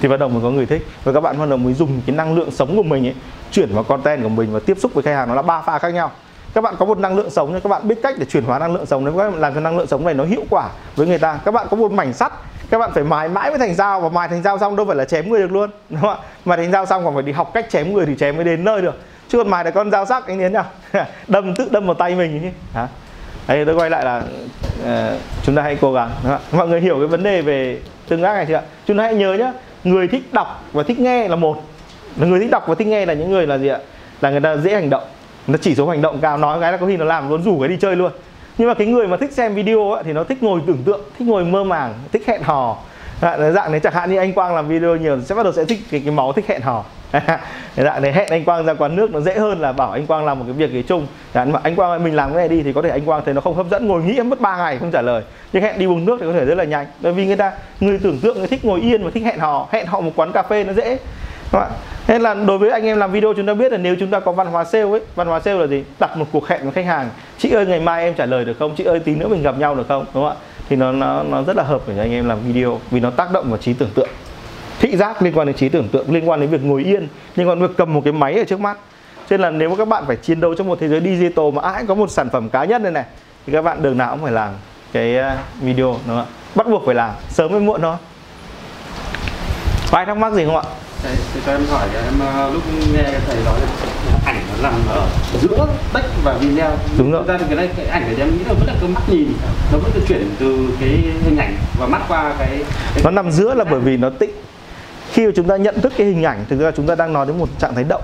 [0.00, 0.86] thì bắt đầu mới có người thích.
[1.04, 3.14] Và các bạn bắt đầu mới dùng cái năng lượng sống của mình ấy
[3.50, 5.28] chuyển vào content của mình và tiếp xúc với khách hàng.
[5.28, 6.10] Nó là ba pha khác nhau
[6.54, 8.74] các bạn có một năng lượng sống các bạn biết cách để chuyển hóa năng
[8.74, 9.04] lượng sống.
[9.16, 11.66] Đấy làm cho năng lượng sống này nó hiệu quả với người ta các bạn
[11.70, 12.32] có một mảnh sắt
[12.70, 14.96] các bạn phải mài mãi với thành dao và mài thành dao xong đâu phải
[14.96, 16.16] là chém người được luôn đúng không ạ?
[16.44, 18.64] Mài thành dao xong còn phải đi học cách chém người thì chém mới đến
[18.64, 19.00] nơi được.
[19.28, 20.64] Chứ còn mài là con dao sắc anh tiến nào
[21.28, 22.88] đâm tự đâm vào tay mình chứ hả?
[23.48, 24.22] Đấy tôi quay lại là
[24.82, 26.58] uh, chúng ta hãy cố gắng đúng không?
[26.58, 28.62] mọi người hiểu cái vấn đề về tương tác này chưa ạ?
[28.86, 29.52] Chúng ta hãy nhớ nhá
[29.84, 31.62] người thích đọc và thích nghe là một.
[32.16, 33.78] Người thích đọc và thích nghe là những người là gì ạ?
[34.20, 35.04] Là người ta dễ hành động
[35.46, 37.60] nó chỉ số hành động cao nói cái là có khi nó làm luôn rủ
[37.60, 38.12] cái đi chơi luôn.
[38.58, 41.00] Nhưng mà cái người mà thích xem video ấy, thì nó thích ngồi tưởng tượng
[41.18, 42.76] thích ngồi mơ màng thích hẹn hò.
[43.20, 45.78] Dạng đấy chẳng hạn như anh Quang làm video nhiều sẽ bắt đầu sẽ thích
[45.90, 46.84] cái, cái máu thích hẹn hò.
[47.76, 50.24] Dạng này hẹn anh Quang ra quán nước nó dễ hơn là bảo anh Quang
[50.24, 51.06] làm một cái việc gì chung.
[51.34, 53.34] Dạng mà anh Quang mình làm cái này đi thì có thể anh Quang thấy
[53.34, 55.22] nó không hấp dẫn ngồi nghĩ mất 3 ngày không trả lời.
[55.52, 56.86] Nhưng hẹn đi uống nước thì có thể rất là nhanh.
[57.00, 59.68] Bởi vì người ta người tưởng tượng người thích ngồi yên và thích hẹn hò.
[59.72, 60.98] Hẹn họ một quán cà phê nó dễ
[61.52, 61.70] các bạn,
[62.08, 64.20] nên là đối với anh em làm video chúng ta biết là nếu chúng ta
[64.20, 65.84] có văn hóa sale ấy, văn hóa sale là gì?
[65.98, 68.54] Đặt một cuộc hẹn với khách hàng, chị ơi ngày mai em trả lời được
[68.58, 68.74] không?
[68.76, 70.04] Chị ơi tí nữa mình gặp nhau được không?
[70.14, 70.42] Đúng không ạ?
[70.68, 73.32] Thì nó nó nó rất là hợp để anh em làm video vì nó tác
[73.32, 74.08] động vào trí tưởng tượng.
[74.80, 77.48] Thị giác liên quan đến trí tưởng tượng, liên quan đến việc ngồi yên, liên
[77.48, 78.78] quan đến việc cầm một cái máy ở trước mắt.
[79.30, 81.44] Cho nên là nếu mà các bạn phải chiến đấu trong một thế giới digital
[81.52, 83.04] mà ai cũng có một sản phẩm cá nhân này này,
[83.46, 84.50] thì các bạn đường nào cũng phải làm
[84.92, 86.24] cái ờ, video, đúng không ạ?
[86.54, 87.96] Bắt buộc phải làm, sớm hay muộn thôi
[89.94, 90.62] có ai thắc mắc gì không ạ?
[91.04, 92.62] Đấy, thì cho em hỏi cho em ờ, lúc
[92.94, 93.66] nghe thầy nói là
[94.26, 95.06] ảnh nó nằm ở
[95.42, 97.24] giữa text và video Đúng rồi.
[97.26, 99.32] Ra cái này cái ảnh này em nghĩ là vẫn là cái mắt nhìn
[99.72, 100.88] nó vẫn chuyển từ cái
[101.24, 102.48] hình ảnh và mắt qua cái,
[102.94, 104.30] cái nó nằm giữa là bởi vì nó tĩnh
[105.12, 107.26] khi mà chúng ta nhận thức cái hình ảnh thực ra chúng ta đang nói
[107.26, 108.02] đến một trạng thái động.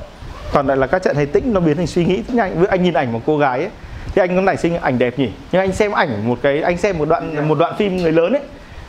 [0.53, 2.17] Còn lại là các trạng thái tĩnh nó biến thành suy nghĩ.
[2.17, 3.71] Rất nhanh anh nhìn ảnh một cô gái ấy,
[4.15, 5.29] thì anh có nảy sinh ảnh đẹp nhỉ?
[5.53, 8.33] Nhưng anh xem ảnh một cái anh xem một đoạn một đoạn phim người lớn
[8.33, 8.43] ấy.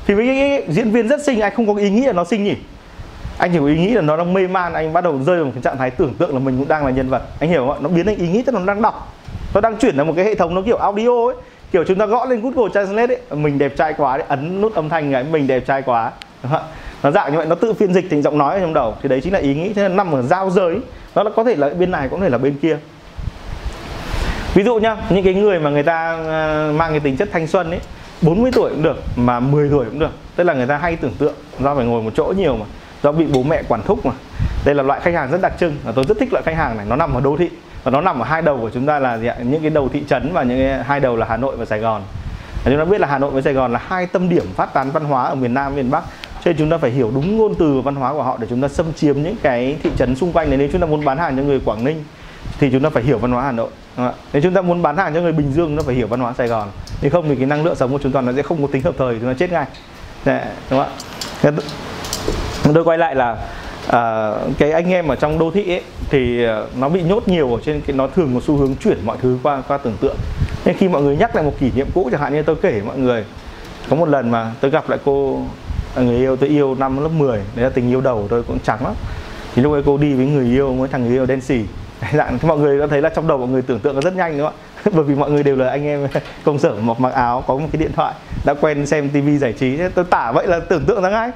[0.08, 2.56] Thì với diễn viên rất xinh anh không có ý nghĩ là nó xinh nhỉ
[3.42, 5.46] anh chỉ có ý nghĩ là nó đang mê man anh bắt đầu rơi vào
[5.46, 7.22] một cái trạng thái tưởng tượng là mình cũng đang là nhân vật.
[7.40, 7.78] Anh hiểu không ạ?
[7.82, 9.14] Nó biến thành ý nghĩ tức là nó đang đọc.
[9.54, 11.36] Nó đang chuyển sang một cái hệ thống nó kiểu audio ấy.
[11.72, 14.76] Kiểu chúng ta gõ lên Google Translate ấy mình đẹp trai quá đấy, ấn nút
[14.76, 16.12] âm thanh ấy mình đẹp trai quá.
[16.44, 16.64] Đúng không?
[17.04, 18.96] nó dạng như vậy nó tự phiên dịch thành giọng nói ở trong đầu.
[19.02, 20.80] Thì đấy chính là ý nghĩ thế là nằm ở giao giới.
[21.16, 22.78] Nó là có thể là bên này cũng có thể là bên kia.
[24.54, 27.48] Ví dụ nhá những cái người mà người ta à, mang cái tính chất thanh
[27.48, 27.80] xuân ấy
[28.22, 30.12] 40 tuổi cũng được mà 10 tuổi cũng được.
[30.36, 32.66] Tức là người ta hay tưởng tượng do phải ngồi một chỗ nhiều mà
[33.04, 34.12] do bị bố mẹ quản thúc mà
[34.66, 36.78] đây là loại khách hàng rất đặc trưng và tôi rất thích loại khách hàng
[36.78, 37.50] này nó nằm ở đô thị
[37.84, 39.36] và nó nằm ở hai đầu của chúng ta là gì ạ?
[39.44, 41.80] những cái đầu thị trấn và những cái hai đầu là Hà Nội và Sài
[41.80, 42.02] Gòn
[42.64, 44.74] và chúng ta biết là Hà Nội với Sài Gòn là hai tâm điểm phát
[44.74, 46.04] tán văn hóa ở miền Nam miền Bắc
[46.44, 48.48] cho nên chúng ta phải hiểu đúng ngôn từ và văn hóa của họ để
[48.50, 51.06] chúng ta xâm chiếm những cái thị trấn xung quanh này nếu chúng ta muốn
[51.06, 52.04] bán hàng cho người Quảng Ninh
[52.60, 53.70] thì chúng ta phải hiểu văn hóa Hà Nội
[54.34, 56.20] nếu chúng ta muốn bán hàng cho người Bình Dương chúng ta phải hiểu văn
[56.20, 56.68] hóa Sài Gòn
[57.02, 58.84] nếu không thì cái năng lượng sống của chúng ta nó sẽ không có tính
[58.84, 59.66] hợp thời chúng ta chết ngay
[60.26, 61.64] Đấy, đúng không ạ
[62.64, 63.38] tôi quay lại là
[63.88, 67.54] à, cái anh em ở trong đô thị ấy thì à, nó bị nhốt nhiều
[67.56, 70.16] ở trên cái nó thường có xu hướng chuyển mọi thứ qua qua tưởng tượng.
[70.66, 72.82] Nên khi mọi người nhắc lại một kỷ niệm cũ chẳng hạn như tôi kể
[72.86, 73.26] mọi người
[73.90, 75.42] có một lần mà tôi gặp lại cô
[75.96, 78.84] người yêu tôi yêu năm lớp 10 đấy là tình yêu đầu tôi cũng trắng
[78.84, 78.94] lắm.
[79.56, 81.66] Thì lúc ấy cô đi với người yêu với thằng người yêu đen xì.
[82.14, 84.38] Dạng mọi người đã thấy là trong đầu mọi người tưởng tượng nó rất nhanh
[84.38, 84.56] đúng không
[84.86, 84.92] ạ?
[84.96, 86.08] Bởi vì mọi người đều là anh em
[86.44, 88.14] công sở mặc mặc áo có một cái điện thoại
[88.46, 89.78] đã quen xem tivi giải trí.
[89.96, 91.32] Tôi tả vậy là tưởng tượng ra ngay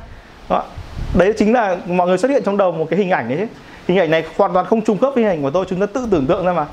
[0.49, 0.69] đúng không?
[1.17, 3.45] Đấy chính là mọi người xuất hiện trong đầu một cái hình ảnh đấy chứ.
[3.87, 5.85] Hình ảnh này hoàn toàn không trùng khớp với hình ảnh của tôi chúng ta
[5.85, 6.65] tự tưởng tượng ra mà.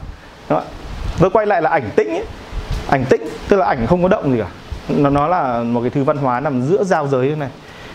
[0.48, 0.62] Đó.
[1.20, 2.24] tôi quay lại là ảnh tĩnh ấy.
[2.88, 4.48] ảnh tĩnh tức là ảnh không có động gì cả.
[4.88, 7.48] Nó nó là một cái thứ văn hóa nằm giữa giao giới như này.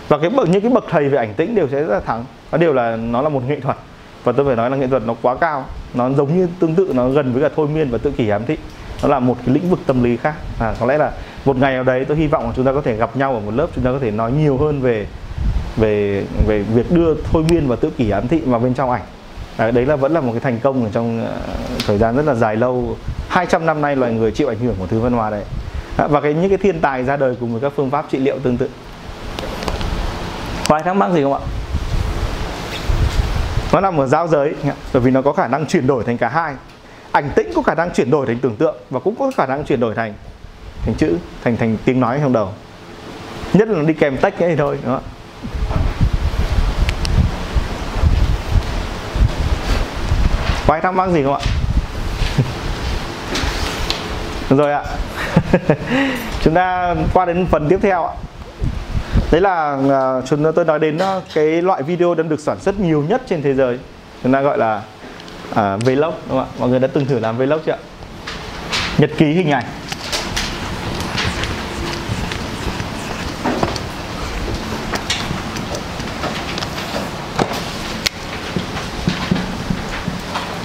[0.08, 2.26] Và cái bậc những cái bậc thầy về ảnh tĩnh đều sẽ rất là thắng
[2.52, 3.78] nó đều là nó là một nghệ thuật.
[4.24, 5.66] Và tôi phải nói là nghệ thuật nó quá cao.
[5.94, 8.46] Nó giống như tương tự nó gần với cả thôi miên và tự kỷ ám
[8.46, 8.58] thị.
[9.04, 10.36] Nó là một cái lĩnh vực tâm lý khác.
[10.60, 11.12] À, có lẽ là
[11.46, 13.40] một ngày nào đấy tôi hy vọng là chúng ta có thể gặp nhau ở
[13.40, 15.08] một lớp chúng ta có thể nói nhiều hơn về
[15.78, 19.02] về về việc đưa thôi miên và tự kỷ ám thị vào bên trong ảnh.
[19.58, 21.32] À, đấy là vẫn là một cái thành công ở trong à,
[21.88, 22.98] thời gian rất là dài lâu.
[23.28, 25.44] 200 năm nay loài người chịu ảnh hưởng của thứ văn hóa đấy.
[25.98, 28.18] À, và cái những cái thiên tài ra đời cùng với các phương pháp trị
[28.18, 28.70] liệu tương tự.
[30.70, 31.40] Có ai thắc mắc gì không ạ?
[33.74, 34.54] Nó nằm ở giao giới
[34.94, 36.56] bởi vì nó có khả năng chuyển đổi thành cả hai.
[37.12, 39.64] Ảnh tĩnh có khả năng chuyển đổi thành tưởng tượng và cũng có khả năng
[39.64, 40.14] chuyển đổi thành
[40.86, 42.50] thành chữ thành thành tiếng nói trong đầu.
[43.54, 45.04] Nhất là nó đi kèm tách ấy thôi đúng không?
[50.68, 51.40] Có ai thắc mắc gì không ạ?
[54.58, 54.84] Rồi ạ.
[56.44, 58.14] Chúng ta qua đến phần tiếp theo ạ.
[59.32, 59.78] Đấy là
[60.18, 63.22] uh, chúng tôi nói đến uh, cái loại video đang được sản xuất nhiều nhất
[63.30, 63.80] trên thế giới.
[64.24, 64.82] Chúng ta gọi là
[65.52, 66.46] uh, vlog đúng không ạ?
[66.60, 67.78] Mọi người đã từng thử làm vlog chưa ạ?
[68.98, 69.66] Nhật ký hình ảnh.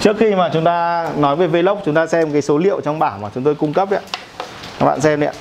[0.03, 2.99] Trước khi mà chúng ta nói về vlog chúng ta xem cái số liệu trong
[2.99, 4.01] bảng mà chúng tôi cung cấp đấy
[4.79, 5.35] Các bạn xem đấy ạ.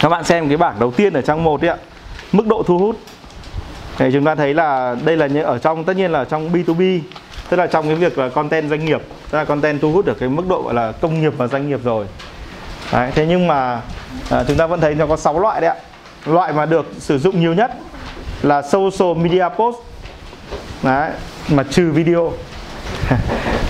[0.00, 1.76] Các bạn xem cái bảng đầu tiên ở trong một đấy ạ.
[2.32, 2.96] Mức độ thu hút.
[3.98, 7.00] Thì chúng ta thấy là đây là ở trong tất nhiên là trong B2B,
[7.48, 10.18] tức là trong cái việc là content doanh nghiệp, tức là content thu hút được
[10.20, 12.06] cái mức độ gọi là công nghiệp và doanh nghiệp rồi.
[12.92, 13.80] Đấy, thế nhưng mà
[14.30, 15.76] à, chúng ta vẫn thấy nó có 6 loại đấy ạ.
[16.26, 17.70] Loại mà được sử dụng nhiều nhất
[18.42, 19.91] là social media post
[20.82, 21.10] Đấy,
[21.48, 22.32] mà trừ video.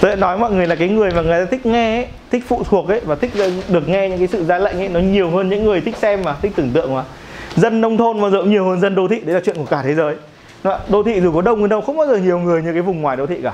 [0.00, 2.44] Tôi đã nói mọi người là cái người mà người ta thích nghe ấy, thích
[2.48, 3.30] phụ thuộc ấy và thích
[3.68, 6.22] được nghe những cái sự ra lệnh ấy nó nhiều hơn những người thích xem
[6.24, 7.02] mà thích tưởng tượng mà.
[7.56, 9.64] Dân nông thôn bao giờ cũng nhiều hơn dân đô thị đấy là chuyện của
[9.64, 10.14] cả thế giới.
[10.88, 13.02] Đô thị dù có đông đến đâu không bao giờ nhiều người như cái vùng
[13.02, 13.52] ngoài đô thị cả.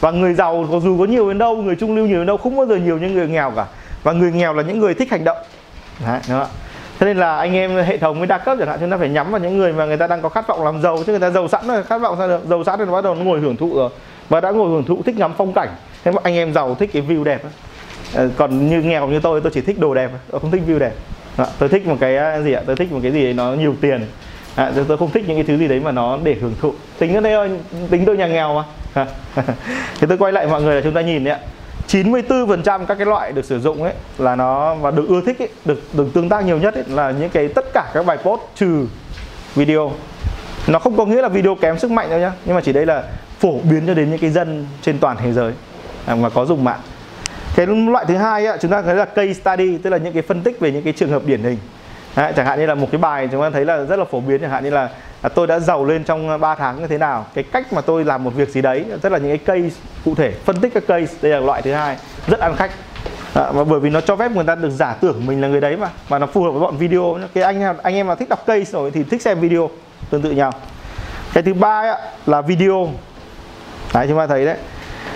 [0.00, 2.36] Và người giàu có dù có nhiều đến đâu người trung lưu nhiều đến đâu
[2.36, 3.66] không bao giờ nhiều như người nghèo cả.
[4.02, 5.36] Và người nghèo là những người thích hành động.
[6.06, 6.48] Đấy, đúng không?
[6.98, 9.08] Thế nên là anh em hệ thống mới đa cấp chẳng hạn chúng ta phải
[9.08, 11.20] nhắm vào những người mà người ta đang có khát vọng làm giàu chứ người
[11.20, 13.40] ta giàu sẵn rồi khát vọng ra được giàu sẵn rồi bắt đầu nó ngồi
[13.40, 13.90] hưởng thụ rồi.
[14.28, 15.68] Và đã ngồi hưởng thụ thích ngắm phong cảnh.
[16.04, 17.42] Thế mà anh em giàu thích cái view đẹp
[18.14, 20.78] ờ, còn như nghèo như tôi tôi chỉ thích đồ đẹp tôi không thích view
[20.78, 20.92] đẹp.
[21.58, 22.62] Tôi thích một cái ờ, gì ạ?
[22.66, 24.06] Tôi thích một cái gì đấy nó nhiều tiền.
[24.54, 26.72] À, tôi không thích những cái thứ gì đấy mà nó để hưởng thụ.
[26.98, 27.50] Tính đến đây
[27.90, 29.04] tính tôi nhà nghèo mà.
[30.00, 31.40] Thì tôi quay lại mọi người là chúng ta nhìn đấy ạ.
[31.88, 35.48] 94% các cái loại được sử dụng ấy là nó và được ưa thích ấy,
[35.64, 38.40] được được tương tác nhiều nhất ấy, là những cái tất cả các bài post
[38.54, 38.86] trừ
[39.54, 39.92] video.
[40.66, 42.86] Nó không có nghĩa là video kém sức mạnh đâu nhá, nhưng mà chỉ đây
[42.86, 43.02] là
[43.38, 45.52] phổ biến cho đến những cái dân trên toàn thế giới
[46.06, 46.80] à, mà có dùng mạng.
[47.56, 50.22] Cái loại thứ hai ấy, chúng ta thấy là case study, tức là những cái
[50.22, 51.58] phân tích về những cái trường hợp điển hình.
[52.16, 54.20] Đấy, chẳng hạn như là một cái bài chúng ta thấy là rất là phổ
[54.20, 54.88] biến chẳng hạn như là
[55.22, 58.04] là tôi đã giàu lên trong 3 tháng như thế nào cái cách mà tôi
[58.04, 60.86] làm một việc gì đấy rất là những cái case cụ thể phân tích các
[60.86, 61.96] case đây là loại thứ hai
[62.26, 62.70] rất ăn khách.
[63.34, 65.60] À, và bởi vì nó cho phép người ta được giả tưởng mình là người
[65.60, 67.18] đấy mà và nó phù hợp với bọn video.
[67.34, 69.70] Cái anh em anh em mà thích đọc case rồi thì thích xem video
[70.10, 70.52] tương tự nhau.
[71.34, 72.88] Cái thứ ba ấy, là video.
[73.94, 74.56] Đấy chúng ta thấy đấy.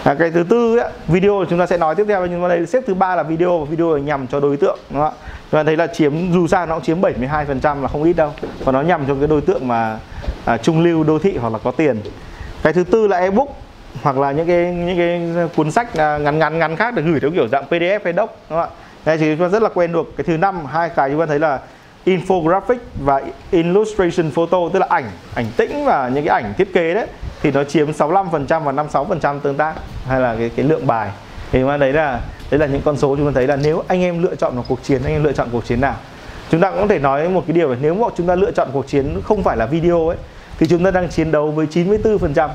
[0.05, 2.67] À, cái thứ tư ấy, video chúng ta sẽ nói tiếp theo nhưng mà đây
[2.67, 5.33] xếp thứ ba là video và video là nhằm cho đối tượng đúng không ạ?
[5.53, 8.33] Chúng thấy là chiếm dù sao nó cũng chiếm 72% là không ít đâu.
[8.65, 9.99] Và nó nhằm cho cái đối tượng mà
[10.45, 12.01] à, trung lưu đô thị hoặc là có tiền.
[12.63, 13.49] Cái thứ tư là ebook
[14.03, 17.21] hoặc là những cái những cái cuốn sách à, ngắn ngắn ngắn khác được gửi
[17.21, 18.77] theo kiểu dạng PDF hay doc đúng không ạ?
[19.05, 21.27] Đây thì chúng ta rất là quen được cái thứ năm hai cái chúng ta
[21.27, 21.59] thấy là
[22.07, 26.95] infographic và illustration photo tức là ảnh ảnh tĩnh và những cái ảnh thiết kế
[26.95, 27.07] đấy
[27.43, 29.75] thì nó chiếm 65% và 56% tương tác
[30.09, 31.11] hay là cái cái lượng bài.
[31.53, 32.21] Thì ban thấy là
[32.51, 34.65] đấy là những con số chúng ta thấy là nếu anh em lựa chọn một
[34.69, 35.95] cuộc chiến anh em lựa chọn cuộc chiến nào?
[36.51, 38.51] Chúng ta cũng có thể nói một cái điều là nếu mà chúng ta lựa
[38.51, 40.17] chọn cuộc chiến không phải là video ấy
[40.59, 42.49] thì chúng ta đang chiến đấu với 94%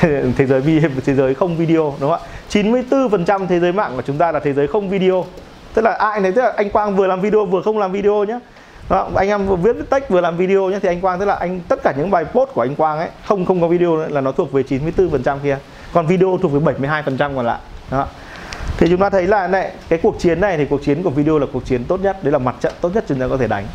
[0.36, 0.62] thế giới
[1.04, 2.28] thế giới không video đúng không ạ?
[2.50, 5.24] 94% thế giới mạng của chúng ta là thế giới không video.
[5.74, 8.24] Tức là ai này tức là anh Quang vừa làm video vừa không làm video
[8.24, 8.38] nhé
[8.88, 11.34] đó, anh em vừa viết text vừa làm video nhé thì anh Quang tức là
[11.34, 14.08] anh tất cả những bài post của anh Quang ấy không không có video nữa,
[14.10, 15.58] là nó thuộc về 94% kia.
[15.92, 17.58] Còn video thuộc về 72% còn lại.
[17.90, 18.06] Đó
[18.80, 21.38] thì chúng ta thấy là này cái cuộc chiến này thì cuộc chiến của video
[21.38, 23.46] là cuộc chiến tốt nhất đấy là mặt trận tốt nhất chúng ta có thể
[23.46, 23.66] đánh.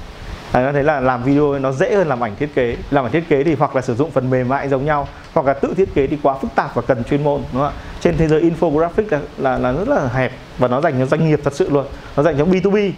[0.53, 2.75] Đấy, thấy là làm video nó dễ hơn làm ảnh thiết kế.
[2.91, 5.45] Làm ảnh thiết kế thì hoặc là sử dụng phần mềm mại giống nhau hoặc
[5.45, 7.81] là tự thiết kế thì quá phức tạp và cần chuyên môn đúng không ạ?
[8.01, 11.29] Trên thế giới infographic là, là, là rất là hẹp và nó dành cho doanh
[11.29, 11.85] nghiệp thật sự luôn.
[12.17, 12.91] Nó dành cho B2B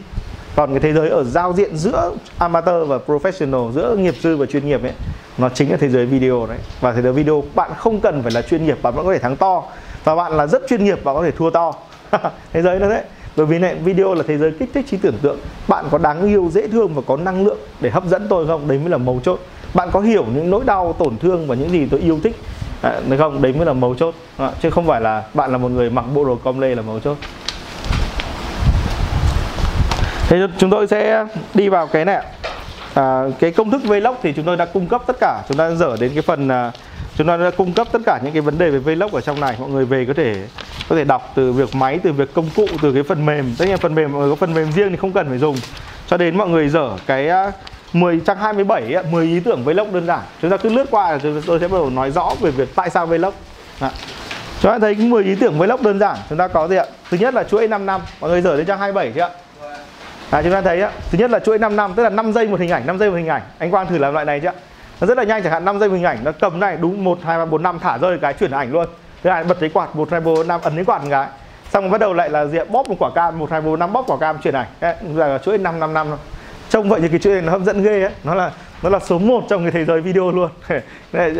[0.55, 4.45] còn cái thế giới ở giao diện giữa amateur và professional giữa nghiệp dư và
[4.45, 4.93] chuyên nghiệp ấy
[5.37, 6.57] nó chính là thế giới video đấy.
[6.81, 9.19] Và thế giới video bạn không cần phải là chuyên nghiệp bạn vẫn có thể
[9.19, 9.63] thắng to.
[10.03, 11.73] Và bạn là rất chuyên nghiệp và có thể thua to.
[12.53, 13.03] thế giới nó đấy.
[13.35, 15.37] Bởi vì này video là thế giới kích thích trí tưởng tượng.
[15.67, 18.67] Bạn có đáng yêu dễ thương và có năng lượng để hấp dẫn tôi không?
[18.67, 19.39] Đấy mới là mấu chốt.
[19.73, 22.35] Bạn có hiểu những nỗi đau tổn thương và những gì tôi yêu thích
[22.81, 23.41] à, đấy không?
[23.41, 24.15] Đấy mới là mấu chốt.
[24.37, 26.81] À, chứ không phải là bạn là một người mặc bộ đồ com lê là
[26.81, 27.17] mấu chốt.
[30.29, 32.25] Thế chúng tôi sẽ đi vào cái này
[32.93, 35.43] à, cái công thức vlog thì chúng tôi đã cung cấp tất cả.
[35.47, 36.71] Chúng ta dở đến cái phần à,
[37.17, 39.39] chúng ta đã cung cấp tất cả những cái vấn đề về vlog ở trong
[39.39, 39.55] này.
[39.59, 40.35] Mọi người về có thể
[40.89, 43.55] có thể đọc từ việc máy từ việc công cụ từ cái phần mềm.
[43.57, 45.55] Tất nhiên phần mềm mọi người có phần mềm riêng thì không cần phải dùng.
[46.07, 47.51] Cho đến mọi người dở cái à,
[47.93, 50.19] 10 trang 27 ấy, 10 ý tưởng vlog đơn giản.
[50.41, 52.89] Chúng ta cứ lướt qua rồi tôi sẽ bắt đầu nói rõ về việc tại
[52.89, 53.33] sao vlog.
[53.81, 53.89] Đó.
[54.61, 56.85] chúng ta thấy 10 ý tưởng vlog đơn giản chúng ta có gì ạ?
[57.09, 58.01] Thứ nhất là chuỗi 5 năm.
[58.21, 59.29] Mọi người dở đến trang 27 chưa ạ?
[60.29, 62.47] À, chúng ta thấy á, thứ nhất là chuỗi 5 năm tức là 5 giây
[62.47, 63.41] một hình ảnh, 5 giây một hình ảnh.
[63.57, 64.51] Anh Quang thử làm loại này chưa?
[65.01, 67.19] Nó rất là nhanh chẳng hạn 5 giây hình ảnh, nó cầm này đúng 1
[67.23, 68.85] 2 3 4 5 thả rơi cái chuyển ảnh luôn.
[69.23, 71.27] Thứ hai bật cái quạt 1 2 4 5 ấn cái quạt một cái.
[71.73, 73.93] Xong rồi bắt đầu lại là diện bóp một quả cam 1 2 4 5
[73.93, 74.67] bóp quả cam chuyển ảnh.
[74.81, 76.07] Đấy, là chuỗi 5 5 năm.
[76.69, 78.11] Trông vậy thì cái chuỗi này nó hấp dẫn ghê ấy.
[78.23, 78.51] Nó là
[78.83, 80.49] nó là số 1 trong cái thế giới video luôn.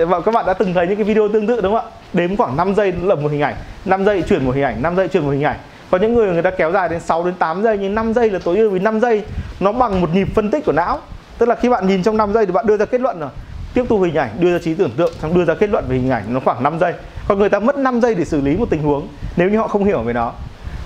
[0.08, 1.92] và các bạn đã từng thấy những cái video tương tự đúng không ạ?
[2.14, 3.56] Đếm khoảng 5 giây là một hình ảnh,
[3.86, 5.58] 5 giây chuyển một hình ảnh, 5 giây chuyển một hình ảnh
[5.92, 8.30] có những người người ta kéo dài đến 6 đến 8 giây nhưng 5 giây
[8.30, 9.24] là tối ưu vì 5 giây
[9.60, 11.00] nó bằng một nhịp phân tích của não
[11.38, 13.30] tức là khi bạn nhìn trong 5 giây thì bạn đưa ra kết luận rồi
[13.78, 15.98] tiếp thu hình ảnh đưa ra trí tưởng tượng xong đưa ra kết luận về
[15.98, 16.94] hình ảnh nó khoảng 5 giây.
[17.28, 19.68] Còn người ta mất 5 giây để xử lý một tình huống nếu như họ
[19.68, 20.34] không hiểu về nó.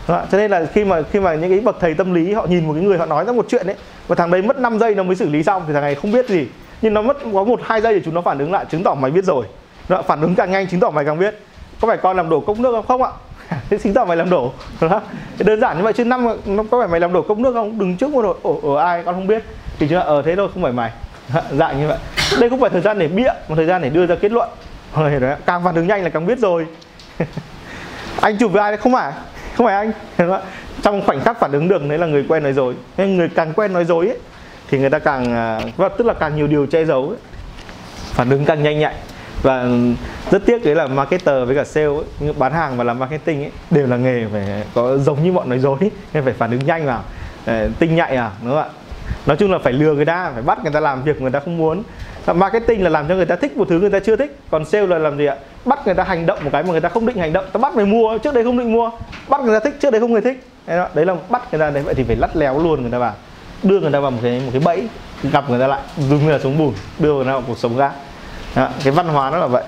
[0.07, 2.67] Cho nên là khi mà khi mà những cái bậc thầy tâm lý họ nhìn
[2.67, 3.75] một cái người họ nói ra một chuyện ấy
[4.07, 6.11] và thằng đấy mất 5 giây nó mới xử lý xong thì thằng này không
[6.11, 6.47] biết gì.
[6.81, 8.95] Nhưng nó mất có một hai giây để chúng nó phản ứng lại chứng tỏ
[8.95, 9.45] mày biết rồi.
[9.89, 10.01] Đó.
[10.01, 11.39] phản ứng càng nhanh chứng tỏ mày càng biết.
[11.81, 12.85] Có phải con làm đổ cốc nước không?
[12.87, 13.11] Không ạ.
[13.69, 14.51] Thế chứng tỏ mày làm đổ.
[14.81, 15.01] Đó.
[15.39, 17.79] đơn giản như vậy chứ năm nó có phải mày làm đổ cốc nước không?
[17.79, 19.43] Đừng trước một đội ở, ở ai con không biết.
[19.79, 20.91] Thì chúng ở ờ, thế thôi không phải mày
[21.51, 21.97] dạng như vậy.
[22.39, 24.49] Đây không phải thời gian để bịa một thời gian để đưa ra kết luận.
[24.93, 26.65] Ờ, rồi đấy càng phản ứng nhanh là càng biết rồi.
[28.21, 28.77] Anh chụp với ai đấy?
[28.77, 29.11] Không phải.
[29.57, 29.91] Không phải anh.
[30.81, 32.75] Trong khoảnh khắc phản ứng được đấy là người quen nói dối.
[32.97, 34.17] Nên người càng quen nói dối ấy,
[34.69, 35.25] thì người ta càng
[35.77, 37.17] và tức là càng nhiều điều che giấu ấy.
[38.13, 38.95] phản ứng càng nhanh nhạy.
[39.41, 39.65] Và
[40.31, 43.51] rất tiếc đấy là marketer với cả sale ấy, bán hàng và làm marketing ấy,
[43.71, 45.77] đều là nghề phải có giống như bọn nói dối
[46.13, 47.03] nên phải phản ứng nhanh vào.
[47.45, 48.69] Ờ, tinh nhạy à đúng không ạ?
[49.25, 51.39] Nói chung là phải lừa người ta phải bắt người ta làm việc người ta
[51.39, 51.83] không muốn
[52.33, 54.87] marketing là làm cho người ta thích một thứ người ta chưa thích còn sale
[54.87, 55.35] là làm gì ạ
[55.65, 57.57] bắt người ta hành động một cái mà người ta không định hành động ta
[57.57, 58.91] bắt mày mua trước đây không định mua
[59.27, 61.83] bắt người ta thích trước đây không người thích đấy là bắt người ta đấy
[61.83, 63.13] vậy thì phải lắt léo luôn người ta vào
[63.63, 64.87] đưa người ta vào một cái một cái bẫy
[65.31, 67.77] gặp người ta lại dùng người ta xuống bùn đưa người ta vào cuộc sống
[67.77, 67.91] ra
[68.55, 69.63] đó, cái văn hóa nó là vậy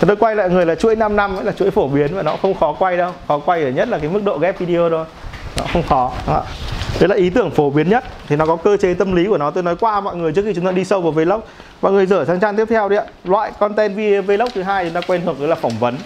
[0.00, 2.22] thì tôi quay lại người là chuỗi 5 năm ấy là chuỗi phổ biến và
[2.22, 4.90] nó không khó quay đâu khó quay ở nhất là cái mức độ ghép video
[4.90, 5.04] thôi
[5.56, 6.44] nó không khó đó
[7.00, 8.04] đấy là ý tưởng phổ biến nhất.
[8.28, 9.50] Thì nó có cơ chế tâm lý của nó.
[9.50, 11.40] Tôi nói qua mọi người trước khi chúng ta đi sâu vào vlog.
[11.82, 13.04] Mọi người dở sang trang tiếp theo đi ạ.
[13.24, 15.96] Loại content vlog thứ hai chúng ta quen thuộc đó là phỏng vấn.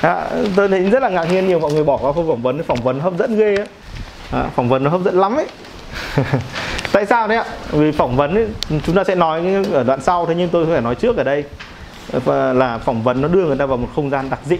[0.00, 2.62] À, tôi thấy rất là ngạc nhiên nhiều mọi người bỏ qua không phỏng vấn.
[2.62, 3.66] Phỏng vấn hấp dẫn ghê ấy.
[4.32, 5.46] À, phỏng vấn nó hấp dẫn lắm ấy.
[6.92, 7.44] Tại sao đấy ạ?
[7.70, 8.46] Vì phỏng vấn ấy,
[8.86, 11.44] chúng ta sẽ nói ở đoạn sau thế nhưng tôi phải nói trước ở đây.
[12.54, 14.56] Là phỏng vấn nó đưa người ta vào một không gian đặc dị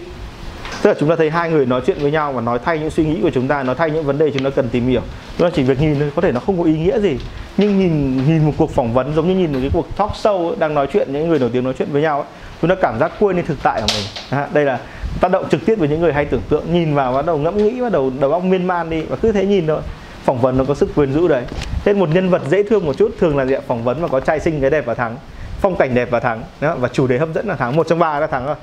[0.81, 2.89] tức là chúng ta thấy hai người nói chuyện với nhau và nói thay những
[2.89, 5.01] suy nghĩ của chúng ta nói thay những vấn đề chúng ta cần tìm hiểu.
[5.37, 7.17] Chúng ta chỉ việc nhìn thôi có thể nó không có ý nghĩa gì.
[7.57, 10.47] Nhưng nhìn nhìn một cuộc phỏng vấn giống như nhìn một cái cuộc talk show
[10.47, 12.27] ấy, đang nói chuyện những người nổi tiếng nói chuyện với nhau ấy,
[12.61, 14.05] chúng ta cảm giác quên đi thực tại của mình.
[14.29, 14.79] À, đây là
[15.21, 16.73] tác động trực tiếp với những người hay tưởng tượng.
[16.73, 19.31] Nhìn vào bắt đầu ngẫm nghĩ bắt đầu đầu óc miên man đi và cứ
[19.31, 19.81] thế nhìn thôi.
[20.23, 21.43] Phỏng vấn nó có sức quyến rũ đấy.
[21.85, 24.19] Thế một nhân vật dễ thương một chút thường là gì phỏng vấn mà có
[24.19, 25.15] trai xinh cái đẹp và thắng
[25.61, 26.43] phong cảnh đẹp và thắng.
[26.61, 27.75] Đó, và chủ đề hấp dẫn là thắng.
[27.75, 28.55] Một trong ba là thắng rồi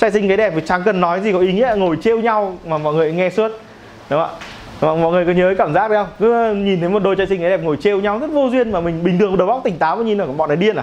[0.00, 2.58] trai xinh cái đẹp thì chẳng cần nói gì có ý nghĩa ngồi trêu nhau
[2.66, 3.48] mà mọi người nghe suốt.
[4.10, 4.30] Đúng không
[4.80, 4.96] ạ?
[5.02, 6.12] Mọi người có nhớ cái cảm giác đấy không?
[6.18, 8.72] Cứ nhìn thấy một đôi trai xinh cái đẹp ngồi trêu nhau rất vô duyên
[8.72, 10.82] mà mình bình thường đầu óc tỉnh táo mà nhìn là bọn này điên à?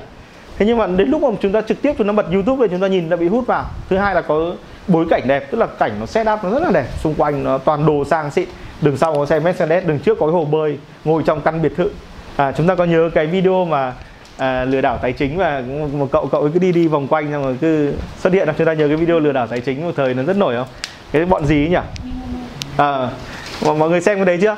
[0.57, 2.71] Thế nhưng mà đến lúc mà chúng ta trực tiếp chúng ta bật youtube thì
[2.71, 3.65] chúng ta nhìn đã bị hút vào.
[3.89, 4.53] Thứ hai là có
[4.87, 6.85] bối cảnh đẹp tức là cảnh nó set up nó rất là đẹp.
[6.99, 8.47] Xung quanh nó toàn đồ sang xịn.
[8.81, 11.75] Đường sau có xe Mercedes đường trước có cái hồ bơi ngồi trong căn biệt
[11.77, 11.89] thự.
[12.35, 13.93] À, chúng ta có nhớ cái video mà
[14.37, 15.63] à, lừa đảo tài chính và
[15.93, 18.47] một cậu cậu cứ đi đi vòng quanh xong rồi cứ xuất hiện.
[18.57, 20.67] Chúng ta nhớ cái video lừa đảo tài chính một thời nó rất nổi không?
[21.11, 21.77] Cái bọn gì ấy nhỉ?
[22.77, 23.09] À,
[23.65, 24.55] mọi người xem cái đấy chưa?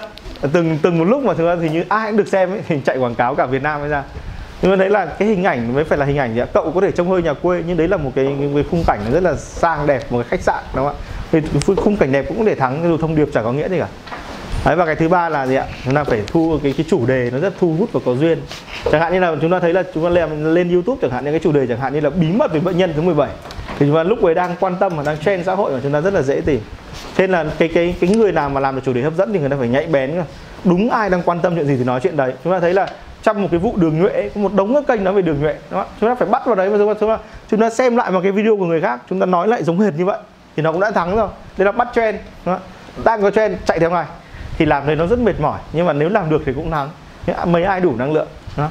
[0.53, 2.79] Từng từng một lúc mà thực ra thì như ai cũng được xem ấy, thì
[2.85, 4.03] chạy quảng cáo cả Việt Nam mới ra.
[4.61, 6.81] Nhưng mà đấy là cái hình ảnh mới phải là hình ảnh gì cậu có
[6.81, 9.35] thể trông hơi nhà quê nhưng đấy là một cái, cái khung cảnh rất là
[9.35, 10.99] sang đẹp một cái khách sạn đúng không ạ?
[11.31, 11.41] Thì
[11.77, 13.87] khung cảnh đẹp cũng để thắng dù thông điệp chẳng có nghĩa gì cả.
[14.65, 15.65] Đấy, và cái thứ ba là gì ạ?
[15.85, 18.39] Chúng ta phải thu cái cái chủ đề nó rất thu hút và có duyên.
[18.91, 21.23] Chẳng hạn như là chúng ta thấy là chúng ta làm lên youtube chẳng hạn
[21.23, 23.29] những cái chủ đề chẳng hạn như là bí mật về bệnh nhân thứ 17
[23.79, 25.91] thì chúng ta lúc ấy đang quan tâm và đang trend xã hội mà chúng
[25.93, 26.59] ta rất là dễ tìm.
[27.15, 29.33] Thế nên là cái cái cái người nào mà làm được chủ đề hấp dẫn
[29.33, 30.23] thì người ta phải nhạy bén
[30.63, 32.33] đúng ai đang quan tâm chuyện gì thì nói chuyện đấy.
[32.43, 32.87] Chúng ta thấy là
[33.23, 35.55] trong một cái vụ đường nhuệ có một đống các kênh nói về đường nhuệ
[35.71, 37.17] đó chúng ta phải bắt vào đấy và chúng ta,
[37.51, 39.79] chúng ta xem lại một cái video của người khác chúng ta nói lại giống
[39.79, 40.17] hệt như vậy
[40.55, 41.27] thì nó cũng đã thắng rồi.
[41.57, 42.59] Đây là bắt trend đó.
[43.03, 44.05] đang có trend chạy theo ngày
[44.59, 45.59] thì làm thì nó rất mệt mỏi.
[45.73, 46.89] Nhưng mà nếu làm được thì cũng thắng
[47.27, 48.27] à, mấy ai đủ năng lượng?
[48.57, 48.69] Đó.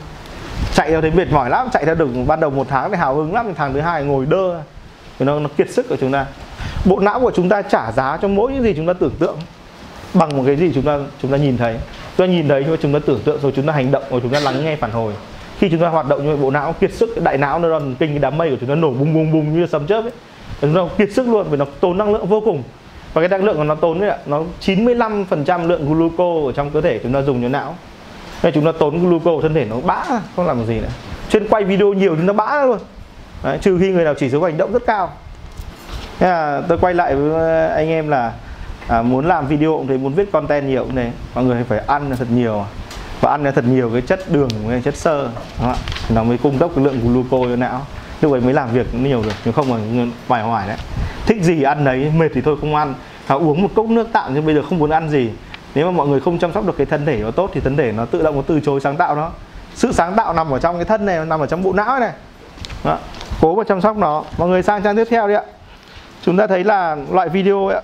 [0.74, 3.14] chạy theo thấy mệt mỏi lắm chạy theo được ban đầu một tháng thì hào
[3.14, 4.60] hứng lắm tháng thứ hai ngồi đơ.
[5.18, 6.26] Thì nó, nó kiệt sức của chúng ta.
[6.84, 9.36] Bộ não của chúng ta trả giá cho mỗi những gì chúng ta tưởng tượng
[10.14, 11.76] bằng một cái gì chúng ta chúng ta nhìn thấy.
[12.16, 14.32] Chúng ta nhìn thấy chúng ta tưởng tượng rồi chúng ta hành động rồi chúng
[14.32, 15.12] ta lắng nghe phản hồi.
[15.58, 18.10] Khi chúng ta hoạt động như vậy bộ não kiệt sức đại não neuron kinh
[18.10, 20.12] cái đám mây của chúng ta nổ bùng bùng bùng như sấm chớp ấy.
[20.60, 22.62] Chúng ta kiệt sức luôn vì nó tốn năng lượng vô cùng
[23.18, 26.80] và cái năng lượng của nó tốn ấy, nó 95% lượng gluco ở trong cơ
[26.80, 27.76] thể chúng ta dùng cho não.
[28.42, 30.04] Nên chúng ta tốn gluco thân thể nó bã
[30.36, 30.88] không làm gì nữa.
[31.30, 32.78] Trên quay video nhiều chúng ta bã luôn.
[33.42, 35.12] Đấy, trừ khi người nào chỉ số hành động rất cao.
[36.18, 38.32] Thế là tôi quay lại với ờ, anh em là
[38.88, 41.10] à, muốn làm video cũng thế muốn viết content nhiều cũng thế.
[41.34, 42.64] Mọi người phải ăn thật nhiều.
[43.20, 45.28] Và ăn thật nhiều cái chất đường cái chất xơ
[46.08, 47.86] nó mới cung cấp cái lượng gluco cho não.
[48.20, 50.76] Lúc ấy mới làm việc nhiều được nhưng không là hoài hoài đấy.
[51.26, 52.94] Thích gì ăn đấy mệt thì thôi không ăn
[53.28, 55.30] và uống một cốc nước tạm nhưng bây giờ không muốn ăn gì.
[55.74, 57.76] Nếu mà mọi người không chăm sóc được cái thân thể nó tốt thì thân
[57.76, 59.30] thể nó tự động nó từ chối sáng tạo nó.
[59.74, 62.12] Sự sáng tạo nằm ở trong cái thân này, nằm ở trong bộ não này.
[62.84, 62.98] Đó.
[63.40, 64.24] cố mà chăm sóc nó.
[64.38, 65.42] Mọi người sang trang tiếp theo đi ạ.
[66.22, 67.82] Chúng ta thấy là loại video ấy ạ.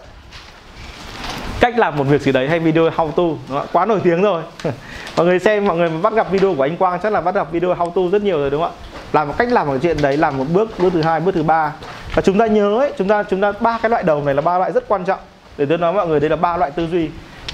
[1.60, 3.54] Cách làm một việc gì đấy hay video how to.
[3.54, 3.66] Đó.
[3.72, 4.42] quá nổi tiếng rồi.
[5.16, 7.52] Mọi người xem, mọi người bắt gặp video của anh Quang chắc là bắt gặp
[7.52, 8.80] video how to rất nhiều rồi đúng không ạ?
[9.12, 11.42] Làm một cách làm một chuyện đấy, làm một bước bước thứ hai, bước thứ
[11.42, 11.72] ba.
[12.14, 14.40] Và chúng ta nhớ ấy, chúng ta chúng ta ba cái loại đầu này là
[14.40, 15.18] ba loại rất quan trọng
[15.58, 17.10] để tôi nói mọi người, đây là ba loại tư duy.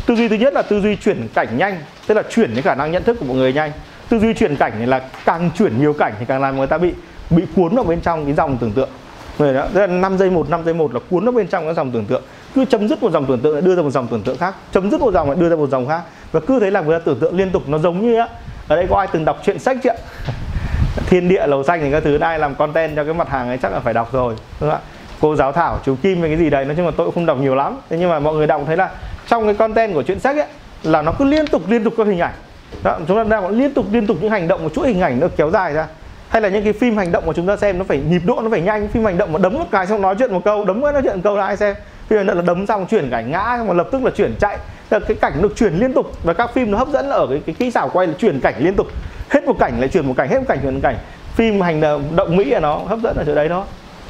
[0.07, 2.75] Tư duy thứ nhất là tư duy chuyển cảnh nhanh, tức là chuyển cái khả
[2.75, 3.73] năng nhận thức của mọi người nhanh.
[4.09, 6.79] Tư duy chuyển cảnh này là càng chuyển nhiều cảnh thì càng làm người ta
[6.79, 6.95] bị
[7.31, 8.89] bị cuốn vào bên trong cái dòng tưởng tượng.
[9.39, 11.65] Người đó, tức là 5 giây một 5 giây một là cuốn vào bên trong
[11.65, 12.23] cái dòng tưởng tượng.
[12.55, 14.55] Cứ chấm dứt một dòng tưởng tượng lại đưa ra một dòng tưởng tượng khác.
[14.73, 16.03] Chấm dứt một dòng lại đưa ra một dòng khác.
[16.33, 18.29] Và cứ thế làm người ta tưởng tượng liên tục, nó giống như á,
[18.69, 19.91] ở đây có ai từng đọc truyện sách chưa
[21.07, 23.59] thiên địa, lầu xanh thì các thứ, ai làm content cho cái mặt hàng ấy
[23.59, 25.00] chắc là phải đọc rồi, đúng không ạ?
[25.21, 27.27] Cô giáo thảo chú kim hay cái gì đấy nói chung là tôi cũng không
[27.27, 27.79] đọc nhiều lắm.
[27.91, 28.91] Thế nhưng mà mọi người đọc thấy là
[29.29, 30.47] trong cái content của truyện sách ấy
[30.83, 32.35] là nó cứ liên tục liên tục các hình ảnh.
[32.83, 35.21] Đó, chúng ta đang liên tục liên tục những hành động một chuỗi hình ảnh
[35.21, 35.87] nó kéo dài ra.
[36.29, 38.41] Hay là những cái phim hành động mà chúng ta xem nó phải nhịp độ
[38.43, 38.89] nó phải nhanh.
[38.89, 41.15] Phim hành động mà đấm một cái xong nói chuyện một câu đấm nói chuyện
[41.15, 41.75] một câu là ai xem?
[42.09, 44.35] Phim hành động là đấm xong chuyển cảnh ngã xong mà lập tức là chuyển
[44.41, 44.59] chạy.
[44.91, 47.41] Là cái cảnh được chuyển liên tục và các phim nó hấp dẫn ở cái,
[47.47, 48.87] cái kỹ xảo quay là chuyển cảnh liên tục.
[49.31, 50.97] Hết một cảnh lại chuyển một cảnh hết một cảnh chuyển một cảnh.
[51.35, 51.81] Phim hành
[52.17, 53.65] động mỹ là nó hấp dẫn ở chỗ đấy đó.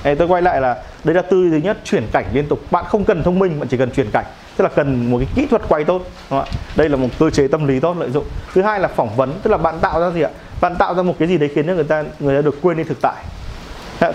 [0.05, 2.61] Đấy, tôi quay lại là đây là tư thứ nhất chuyển cảnh liên tục.
[2.71, 4.25] Bạn không cần thông minh bạn chỉ cần chuyển cảnh.
[4.57, 6.49] Tức là cần một cái kỹ thuật quay tốt đúng không?
[6.77, 8.25] đây là một cơ chế tâm lý tốt lợi dụng.
[8.55, 10.31] Thứ hai là phỏng vấn tức là bạn tạo ra gì ạ?
[10.61, 12.77] Bạn tạo ra một cái gì đấy khiến cho người ta người ta được quên
[12.77, 13.25] đi thực tại.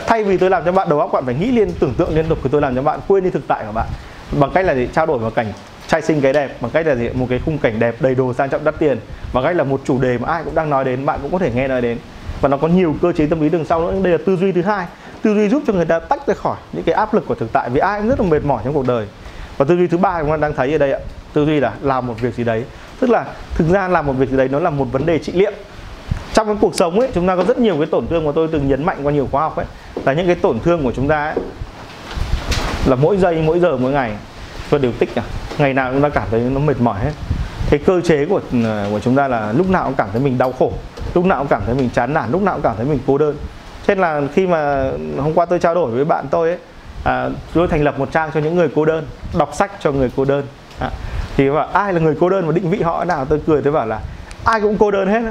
[0.08, 2.26] Thay vì tôi làm cho bạn đầu óc bạn phải nghĩ liên tưởng tượng liên
[2.30, 3.88] tục thì tôi làm cho bạn quên đi thực tại của bạn.
[4.40, 4.88] Bằng cách là gì?
[4.94, 5.54] Trao đổi một cảnh
[5.88, 6.58] trai xinh cái đẹp.
[6.62, 7.10] Bằng cách là gì?
[7.14, 9.00] Một cái khung cảnh đẹp đầy đồ sang trọng đắt tiền.
[9.34, 11.40] Bằng cách là một chủ đề mà ai cũng đang nói đến bạn cũng có
[11.40, 11.98] thể nghe nói đến.
[12.42, 14.00] Và nó có nhiều cơ chế tâm lý đằng sau nữa.
[14.04, 14.86] Đây là tư duy thứ hai
[15.26, 17.54] tư duy giúp cho người ta tách ra khỏi những cái áp lực của thực
[17.54, 19.08] tại vì ai cũng rất là mệt mỏi trong cuộc đời.
[19.58, 21.00] Và tư duy thứ ba chúng ta đang thấy ở đây ạ
[21.34, 22.64] tư duy là làm một việc gì đấy.
[23.00, 25.32] Tức là thực ra làm một việc gì đấy nó là một vấn đề trị
[25.32, 25.52] liệu.
[26.34, 28.48] Trong cái cuộc sống ấy chúng ta có rất nhiều cái tổn thương mà tôi
[28.52, 29.66] từng nhấn mạnh qua nhiều khóa học ấy
[30.06, 31.36] là những cái tổn thương của chúng ta ấy,
[32.86, 34.12] là mỗi giây mỗi giờ mỗi ngày.
[34.70, 35.24] Tôi đều tích à
[35.58, 37.12] ngày nào chúng ta cảm thấy nó mệt mỏi hết.
[37.70, 40.38] Cái cơ chế của ờ, của chúng ta là lúc nào cũng cảm thấy mình
[40.38, 40.72] đau khổ
[41.14, 43.18] lúc nào cũng cảm thấy mình chán nản lúc nào cũng cảm thấy mình cô
[43.18, 43.36] đơn
[43.88, 46.58] thế là khi mà hôm qua tôi trao đổi với bạn tôi ấy
[47.04, 49.06] à, tôi thành lập một trang cho những người cô đơn
[49.38, 50.44] đọc sách cho người cô đơn.
[50.80, 50.90] À,
[51.38, 53.26] thì bảo ai là người cô đơn và định vị họ nào?
[53.26, 54.00] Tôi cười tôi bảo là
[54.46, 55.22] ai cũng cô đơn hết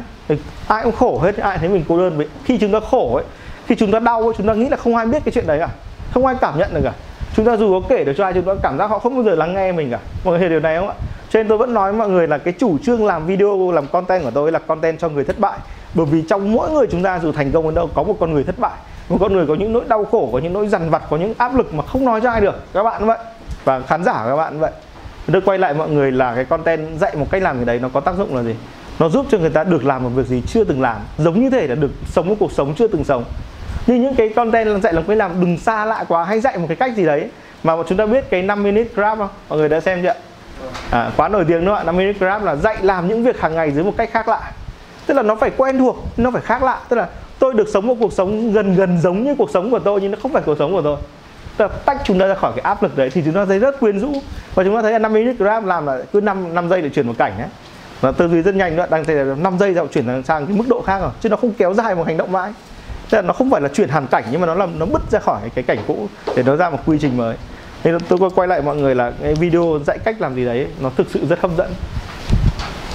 [0.69, 3.25] ai cũng khổ hết ai thấy mình cô đơn khi chúng ta khổ ấy
[3.67, 5.59] khi chúng ta đau ấy, chúng ta nghĩ là không ai biết cái chuyện đấy
[5.59, 5.69] cả
[6.15, 6.93] không ai cảm nhận được cả.
[7.37, 9.25] Chúng ta dù có kể được cho ai chúng ta cảm giác họ không bao
[9.25, 9.99] giờ lắng nghe mình cả.
[10.25, 10.95] Mọi người hiểu điều này không ạ?
[11.31, 13.87] Cho nên tôi vẫn nói với mọi người là cái chủ trương làm video làm
[13.87, 15.59] content của tôi là content cho người thất bại
[15.95, 18.33] bởi vì trong mỗi người chúng ta dù thành công đến đâu có một con
[18.33, 18.79] người thất bại
[19.09, 21.35] một con người có những nỗi đau khổ có những nỗi dằn vặt có những
[21.39, 22.55] áp lực mà không nói cho ai được.
[22.75, 23.19] Các bạn vậy.
[23.65, 24.71] Và khán giả các bạn vậy.
[25.33, 27.89] Tôi quay lại mọi người là cái content dạy một cách làm gì đấy nó
[27.89, 28.55] có tác dụng là gì?
[28.99, 31.51] Nó giúp cho người ta được làm một việc gì chưa từng làm giống như
[31.51, 33.25] thể là được sống một cuộc sống chưa từng sống.
[33.87, 36.67] Như những cái content dạy làm cách làm đừng xa lạ quá hay dạy một
[36.69, 37.31] cái cách gì đấy
[37.63, 39.29] mà chúng ta biết cái 5 minute grab không?
[39.49, 40.15] Mọi người đã xem chưa?
[40.91, 43.71] À, quá nổi tiếng nữa 5 minute grab là dạy làm những việc hàng ngày
[43.71, 44.53] dưới một cách khác lạ
[45.07, 46.81] tức là nó phải quen thuộc, nó phải khác lạ.
[46.89, 49.79] Tức là tôi được sống một cuộc sống gần gần giống như cuộc sống của
[49.79, 50.97] tôi, nhưng nó không phải cuộc sống của tôi.
[51.57, 53.59] Tức là tách chúng ta ra khỏi cái áp lực đấy thì chúng ta thấy
[53.59, 54.13] rất quyến rũ.
[54.55, 56.89] Và chúng ta thấy là 5 minute grab làm là cứ 5 5 giây để
[56.89, 57.49] chuyển một cảnh ấy.
[58.01, 60.57] Và tư duy rất nhanh nữa, đang thấy là 5 giây dạo chuyển sang cái
[60.57, 62.53] mức độ khác rồi, chứ nó không kéo dài một hành động mãi.
[63.11, 65.03] Tức là nó không phải là chuyển hẳn cảnh, nhưng mà nó làm, nó bứt
[65.11, 67.37] ra khỏi cái cảnh cũ để nó ra một quy trình mới.
[67.85, 70.91] Nên tôi quay lại mọi người là cái video dạy cách làm gì đấy nó
[70.97, 71.71] thực sự rất hấp dẫn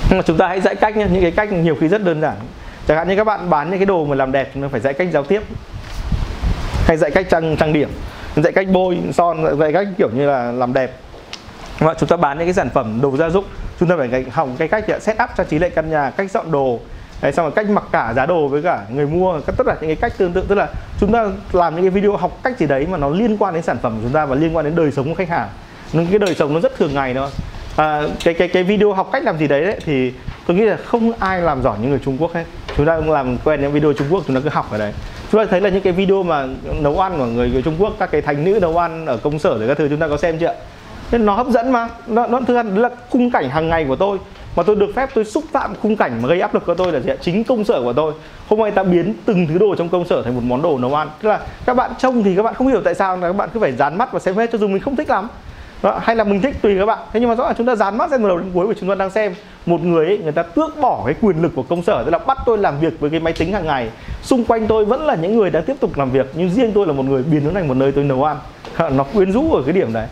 [0.09, 2.21] nhưng mà chúng ta hãy dạy cách nhé những cái cách nhiều khi rất đơn
[2.21, 2.35] giản.
[2.87, 4.79] Chẳng hạn như các bạn bán những cái đồ mà làm đẹp chúng ta phải
[4.79, 5.41] dạy cách giao tiếp.
[6.85, 7.89] Hay dạy cách trang trang điểm
[8.35, 10.91] dạy cách bôi son dạy cách kiểu như là làm đẹp.
[11.79, 13.45] Và chúng ta bán những cái sản phẩm đồ gia dụng
[13.79, 16.51] chúng ta phải học cái cách set up trang trí lại căn nhà cách dọn
[16.51, 16.79] đồ.
[17.21, 19.89] Đấy, xong rồi cách mặc cả giá đồ với cả người mua tất cả những
[19.89, 20.45] cái cách tương tự.
[20.47, 20.67] Tức là
[20.99, 23.63] chúng ta làm những cái video học cách gì đấy mà nó liên quan đến
[23.63, 25.49] sản phẩm của chúng ta và liên quan đến đời sống của khách hàng.
[25.93, 27.29] Những cái đời sống nó rất thường ngày thôi
[27.79, 30.13] à, cái cái cái video học cách làm gì đấy, đấy thì
[30.47, 32.43] tôi nghĩ là không ai làm giỏi như người Trung Quốc hết.
[32.77, 34.93] Chúng ta cũng làm quen những video Trung Quốc chúng ta cứ học ở đấy.
[35.31, 36.47] Chúng ta thấy là những cái video mà
[36.79, 39.39] nấu ăn của người, người Trung Quốc các cái thành nữ nấu ăn ở công
[39.39, 40.53] sở rồi các thứ chúng ta có xem chưa?
[41.11, 41.89] Nên nó hấp dẫn mà.
[42.07, 44.17] Nó nó thứ là khung cảnh hàng ngày của tôi.
[44.55, 46.91] Mà tôi được phép tôi xúc phạm khung cảnh mà gây áp lực cho tôi
[46.91, 47.09] là gì?
[47.21, 48.13] chính công sở của tôi.
[48.47, 50.95] Hôm nay ta biến từng thứ đồ trong công sở thành một món đồ nấu
[50.95, 51.09] ăn.
[51.21, 53.49] Tức là các bạn trông thì các bạn không hiểu tại sao là các bạn
[53.53, 55.27] cứ phải dán mắt và xem hết cho dù mình không thích lắm
[55.81, 56.99] đó, hay là mình thích tùy các bạn.
[57.13, 58.73] Thế nhưng mà rõ là chúng ta dán mắt xem từ đầu đến cuối và
[58.79, 59.35] chúng ta đang xem.
[59.65, 62.17] Một người ấy, người ta tước bỏ cái quyền lực của công sở tức là
[62.17, 63.89] bắt tôi làm việc với cái máy tính hàng ngày.
[64.21, 66.87] Xung quanh tôi vẫn là những người đang tiếp tục làm việc nhưng riêng tôi
[66.87, 68.37] là một người biến nó thành một nơi tôi nấu ăn.
[68.91, 70.07] Nó quyến rũ ở cái điểm đấy.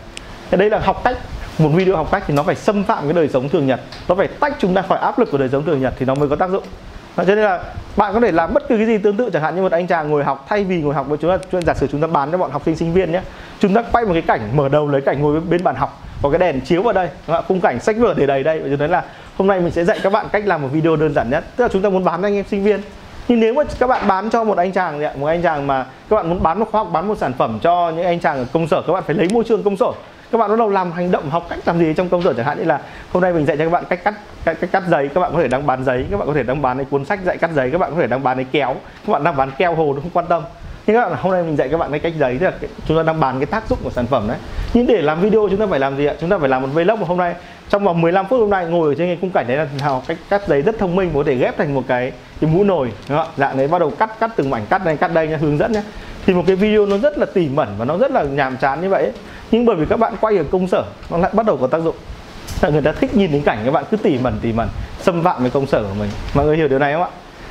[0.50, 1.16] Thế đây là học cách.
[1.58, 3.80] Một video học cách thì nó phải xâm phạm cái đời sống thường nhật.
[4.08, 6.14] Nó phải tách chúng ta khỏi áp lực của đời sống thường nhật thì nó
[6.14, 6.64] mới có tác dụng
[7.26, 7.62] cho nên là
[7.96, 9.86] bạn có thể làm bất cứ cái gì tương tự chẳng hạn như một anh
[9.86, 12.32] chàng ngồi học, thay vì ngồi học với chúng ta giả sử chúng ta bán
[12.32, 13.20] cho bọn học sinh sinh viên nhé,
[13.60, 16.30] chúng ta quay một cái cảnh, mở đầu lấy cảnh ngồi bên bàn học, có
[16.30, 17.08] cái đèn chiếu vào đây
[17.48, 18.60] khung cảnh sách vở để đầy đây.
[18.60, 19.02] Và cho nên là
[19.36, 21.44] hôm nay mình sẽ dạy các bạn cách làm một video đơn giản nhất.
[21.56, 22.80] Tức là chúng ta muốn bán cho anh em sinh viên.
[23.28, 26.16] Nhưng nếu mà các bạn bán cho một anh chàng một anh chàng mà các
[26.16, 28.46] bạn muốn bán một khoa học, bán một sản phẩm cho những anh chàng ở
[28.52, 29.90] công sở, các bạn phải lấy môi trường công sở
[30.32, 32.46] các bạn bắt đầu làm hành động học cách làm gì trong công sở chẳng
[32.46, 32.80] hạn như là
[33.12, 34.14] hôm nay mình dạy cho các bạn cách cắt
[34.44, 36.42] cách, cách cắt giấy các bạn có thể đang bán giấy các bạn có thể
[36.42, 38.46] đang bán cái cuốn sách dạy cắt giấy các bạn có thể đang bán cái
[38.52, 38.76] kéo
[39.06, 40.42] các bạn đang bán keo hồ không quan tâm.
[40.86, 42.52] Nhưng các bạn hôm nay mình dạy các bạn cái cách giấy tức là
[42.88, 44.36] chúng ta đang bàn cái tác dụng của sản phẩm đấy.
[44.74, 46.14] Nhưng để làm video chúng ta phải làm gì ạ?
[46.20, 47.34] Chúng ta phải làm một vlog mà hôm nay.
[47.68, 50.02] Trong vòng 15 phút hôm nay ngồi ở trên cái khung cảnh đấy là nào
[50.08, 52.92] cách cắt giấy rất thông minh có thể ghép thành một cái cái mũ nồi
[53.08, 53.28] đúng không?
[53.36, 55.72] dạng đấy bắt đầu cắt cắt từng mảnh cắt đây cắt đây nha hướng dẫn
[55.72, 55.82] nhé
[56.26, 58.80] thì một cái video nó rất là tỉ mẩn và nó rất là nhàm chán
[58.80, 59.12] như vậy ấy
[59.50, 61.78] nhưng bởi vì các bạn quay ở công sở nó lại bắt đầu có tác
[61.82, 61.96] dụng.
[62.62, 64.68] Là người ta thích nhìn đến cảnh các bạn cứ tỉ mẩn tỉ mẩn
[65.00, 66.10] xâm phạm về công sở của mình.
[66.34, 67.08] Mọi người hiểu điều này không ạ?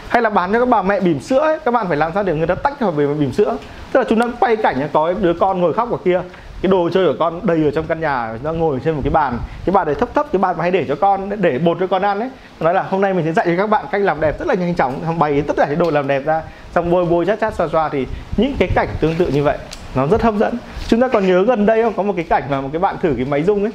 [0.08, 2.24] Hay là bán cho các bà mẹ bỉm sữa ấy, các bạn phải làm sao
[2.24, 3.58] để người ta tách khỏi về bỉm sữa?
[3.92, 6.22] Tức là chúng ta quay cảnh có đứa con ngồi khóc ở kia
[6.62, 9.12] cái đồ chơi của con đầy ở trong căn nhà nó ngồi trên một cái
[9.12, 11.78] bàn cái bàn đấy thấp thấp cái bàn mà hay để cho con để bột
[11.80, 12.30] cho con ăn ấy.
[12.60, 14.54] Nói là hôm nay mình sẽ dạy cho các bạn cách làm đẹp rất là
[14.54, 16.42] nhanh chóng bày tất cả những đồ làm đẹp ra
[16.76, 19.58] xong bôi bôi chát chát xoa xoa thì những cái cảnh tương tự như vậy
[19.96, 20.58] nó rất hấp dẫn.
[20.88, 21.94] Chúng ta còn nhớ gần đây không?
[21.94, 23.72] Có một cái cảnh mà một cái bạn thử cái máy rung ấy.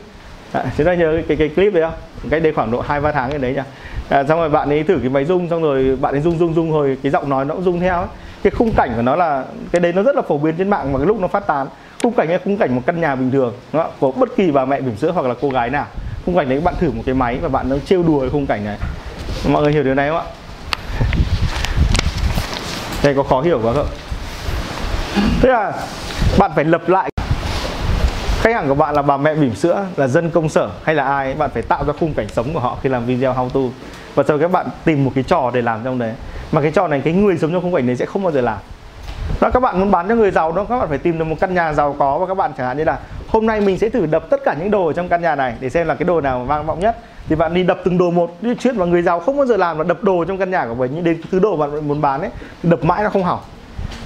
[0.52, 1.94] À, chúng ta nhớ cái, cái, cái clip đấy không?
[2.30, 3.62] Cách đây khoảng độ hai ba tháng cái đấy nhỉ?
[4.08, 6.54] À, xong rồi bạn ấy thử cái máy rung xong rồi bạn ấy rung rung
[6.54, 8.06] rung rồi cái giọng nói nó cũng rung theo ấy.
[8.42, 10.92] cái khung cảnh của nó là cái đấy nó rất là phổ biến trên mạng
[10.92, 11.66] mà cái lúc nó phát tán.
[12.02, 14.64] Khung cảnh là khung cảnh một căn nhà bình thường đó, của bất kỳ bà
[14.64, 15.86] mẹ bỉm sữa hoặc là cô gái nào.
[16.26, 18.46] Khung cảnh đấy bạn thử một cái máy và bạn nó trêu đùa cái khung
[18.46, 18.76] cảnh này.
[19.48, 20.24] Mọi người hiểu điều này không ạ?
[23.04, 23.86] Đây có khó hiểu quá không?
[25.40, 25.72] Thế là
[26.38, 27.10] bạn phải lập lại.
[28.40, 31.04] Khách hàng của bạn là bà mẹ bỉm sữa, là dân công sở hay là
[31.04, 33.60] ai bạn phải tạo ra khung cảnh sống của họ khi làm video how to.
[34.14, 36.12] Và sau các bạn tìm một cái trò để làm trong đấy.
[36.52, 38.40] Mà cái trò này, cái người sống trong khung cảnh đấy sẽ không bao giờ
[38.40, 38.58] làm.
[39.40, 41.36] Đó các bạn muốn bán cho người giàu đó, các bạn phải tìm được một
[41.40, 42.98] căn nhà giàu có và các bạn chẳng hạn như là
[43.28, 45.54] hôm nay mình sẽ thử đập tất cả những đồ ở trong căn nhà này
[45.60, 46.98] để xem là cái đồ nào vang vọng nhất.
[47.28, 48.42] Thì bạn đi đập từng đồ một.
[48.42, 50.66] Đi chuyện mà người giàu không bao giờ làm là đập đồ trong căn nhà
[50.68, 50.94] của mình.
[50.94, 52.30] Những đến thứ đồ bạn muốn bán ấy,
[52.62, 53.40] đập mãi nó không hỏng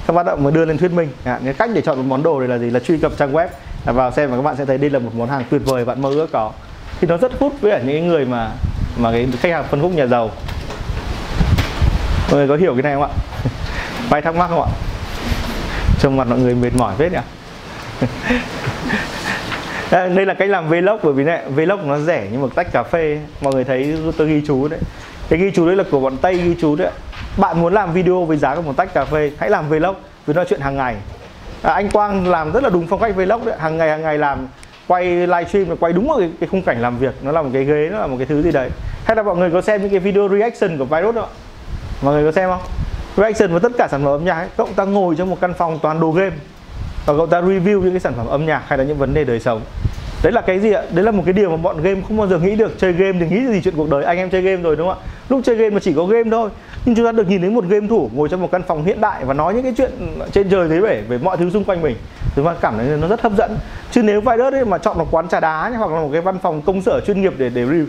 [0.07, 1.09] các bạn mới đưa lên thuyết minh.
[1.25, 2.71] À, cái cách để chọn một món đồ này là gì?
[2.71, 3.49] Là truy cập trang web
[3.87, 5.85] à, vào xem và các bạn sẽ thấy đây là một món hàng tuyệt vời
[5.85, 6.53] bạn mơ ước có.
[7.01, 8.51] Thì nó rất hút với những người mà
[8.97, 10.31] mà cái khách hàng phân khúc nhà giàu.
[12.31, 13.09] Mọi người có hiểu cái này không ạ?
[14.11, 14.69] Vài thắc mắc không ạ?
[16.01, 17.19] Trông mặt mọi người mệt mỏi phết nhỉ?
[19.91, 22.73] À, đây là cách làm vlog bởi vì này vlog nó rẻ như một tách
[22.73, 23.21] cà phê.
[23.41, 24.81] Mọi người thấy tôi ghi chú đấy.
[25.29, 26.91] Cái ghi chú đấy là của bọn tây ghi chú đấy
[27.37, 29.95] bạn muốn làm video với giá của một tách cà phê hãy làm vlog
[30.27, 30.97] với nói chuyện hàng ngày.
[31.63, 34.19] À, anh Quang làm rất là đúng phong cách vlog đấy hàng ngày hàng ngày
[34.19, 34.49] làm
[34.87, 37.15] quay livestream quay đúng một cái, cái khung cảnh làm việc.
[37.23, 38.71] Nó là một cái ghế nó là một cái thứ gì đấy.
[39.05, 41.29] Hay là mọi người có xem những cái video reaction của virus không
[42.03, 42.61] mọi người có xem không?
[43.17, 45.55] Reaction với tất cả sản phẩm âm nhạc ấy, cậu ta ngồi trong một căn
[45.55, 46.37] phòng toàn đồ game.
[47.07, 49.25] Và cậu ta review những cái sản phẩm âm nhạc hay là những vấn đề
[49.25, 49.61] đời sống.
[50.23, 50.83] Đấy là cái gì ạ?
[50.91, 52.79] Đấy là một cái điều mà bọn game không bao giờ nghĩ được.
[52.79, 54.05] Chơi game thì nghĩ gì chuyện cuộc đời?
[54.05, 55.05] Anh em chơi game rồi đúng không ạ?
[55.29, 56.51] Lúc chơi game mà chỉ có game thôi
[56.87, 59.01] nhưng chúng ta được nhìn thấy một game thủ ngồi trong một căn phòng hiện
[59.01, 59.91] đại và nói những cái chuyện
[60.33, 61.97] trên trời dưới bể về mọi thứ xung quanh mình.
[62.37, 63.57] Chúng ta cảm thấy nó rất hấp dẫn.
[63.91, 66.39] Chứ nếu virus ấy mà chọn một quán trà đá hoặc là một cái văn
[66.39, 67.87] phòng công sở chuyên nghiệp để để review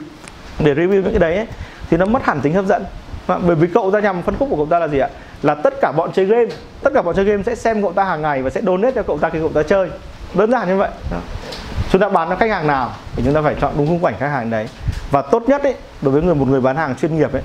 [0.60, 1.48] để review những cái đấy ấy,
[1.90, 2.84] thì nó mất hẳn tính hấp dẫn.
[3.28, 5.10] Bởi vì cậu ra nhằm phân khúc của cậu ta là gì ạ?
[5.42, 6.46] Là tất cả bọn chơi game
[6.84, 9.04] tất cả bọn chơi game sẽ xem cậu ta hàng ngày và sẽ donate cho
[9.04, 9.90] cậu ta khi cậu ta chơi.
[10.34, 10.90] Đơn giản như vậy.
[11.92, 14.14] Chúng ta bán cho khách hàng nào thì chúng ta phải chọn đúng khung cảnh
[14.20, 14.68] khách hàng đấy.
[15.12, 17.42] Và tốt nhất ấy đối với người một người bán hàng chuyên nghiệp ấy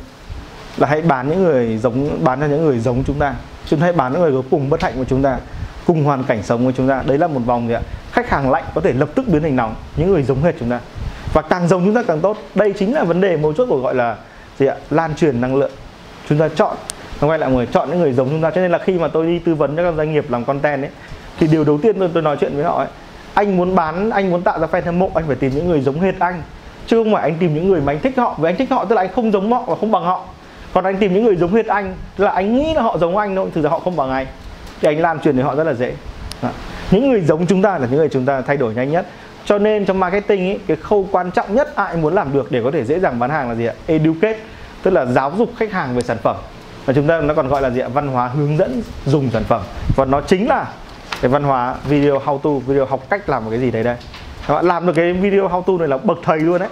[0.77, 3.35] là hãy bán những người giống bán cho những người giống chúng ta.
[3.67, 5.39] Chúng ta hãy bán những người có cùng bất hạnh của chúng ta
[5.87, 7.03] cùng hoàn cảnh sống của chúng ta.
[7.07, 7.81] Đấy là một vòng gì ạ?
[8.13, 10.71] Khách hàng lạnh có thể lập tức biến thành nóng những người giống hệt chúng
[10.71, 10.81] ta.
[11.33, 12.39] Và càng giống chúng ta càng tốt.
[12.55, 14.17] Đây chính là vấn đề mấu chốt của gọi là
[14.59, 14.75] gì ạ?
[14.91, 15.71] Lan truyền năng lượng.
[16.29, 16.77] Chúng ta chọn
[17.21, 18.51] nó quay lại người chọn những người giống chúng ta.
[18.51, 20.83] Cho nên là khi mà tôi đi tư vấn cho các doanh nghiệp làm content
[20.83, 20.91] ấy
[21.39, 22.89] thì điều đầu tiên tôi, tôi nói chuyện với họ ấy
[23.35, 25.81] anh muốn bán anh muốn tạo ra fan hâm mộ anh phải tìm những người
[25.81, 26.43] giống hệt anh.
[26.87, 28.35] Chứ không phải anh tìm những người mà anh thích họ.
[28.39, 30.25] Vì anh thích họ tức là anh không giống họ và không bằng họ
[30.73, 33.37] còn anh tìm những người giống hệt anh là anh nghĩ là họ giống anh
[33.37, 34.27] thôi thực ra họ không bằng anh
[34.81, 35.95] thì anh làm chuyện để họ rất là dễ.
[36.43, 36.49] Đó.
[36.91, 39.07] những người giống chúng ta là những người chúng ta thay đổi nhanh nhất.
[39.45, 42.61] Cho nên trong marketing ấy, cái khâu quan trọng nhất ai muốn làm được để
[42.65, 43.75] có thể dễ dàng bán hàng là gì ạ?
[43.87, 44.39] Educate
[44.83, 46.37] tức là giáo dục khách hàng về sản phẩm.
[46.85, 47.89] Và chúng ta nó còn gọi là gì ạ?
[47.89, 49.61] Văn hóa hướng dẫn dùng sản phẩm.
[49.97, 50.67] Và nó chính là
[51.21, 53.97] cái văn hóa video how to video học cách làm một cái gì đấy đây.
[54.49, 56.69] Các bạn làm được cái video how to này là bậc thầy luôn đấy.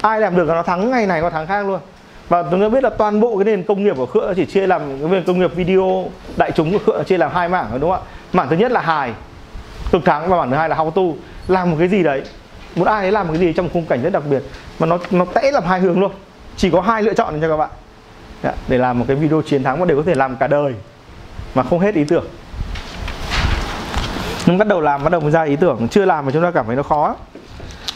[0.00, 1.80] Ai làm được là nó thắng ngày này qua tháng khác luôn
[2.28, 4.66] và chúng ta biết là toàn bộ cái nền công nghiệp của khựa chỉ chia
[4.66, 7.90] làm, cái nền công nghiệp video đại chúng của khựa chia làm hai mảng đúng
[7.90, 8.08] không ạ?
[8.32, 9.12] Mảng thứ nhất là hài
[9.92, 11.02] cực thắng, và mảng thứ hai là how to.
[11.48, 12.22] Làm một cái gì đấy,
[12.76, 14.42] muốn ai ấy làm một cái gì trong một khung cảnh rất đặc biệt,
[14.78, 16.12] mà nó nó tẽ làm hai hướng luôn.
[16.56, 17.70] Chỉ có hai lựa chọn cho các bạn.
[18.42, 20.74] Dạ, để làm một cái video chiến thắng mà đều có thể làm cả đời,
[21.54, 22.24] mà không hết ý tưởng.
[24.46, 25.88] Nhưng bắt đầu làm, bắt đầu ra ý tưởng.
[25.88, 27.16] Chưa làm mà chúng ta cảm thấy nó khó.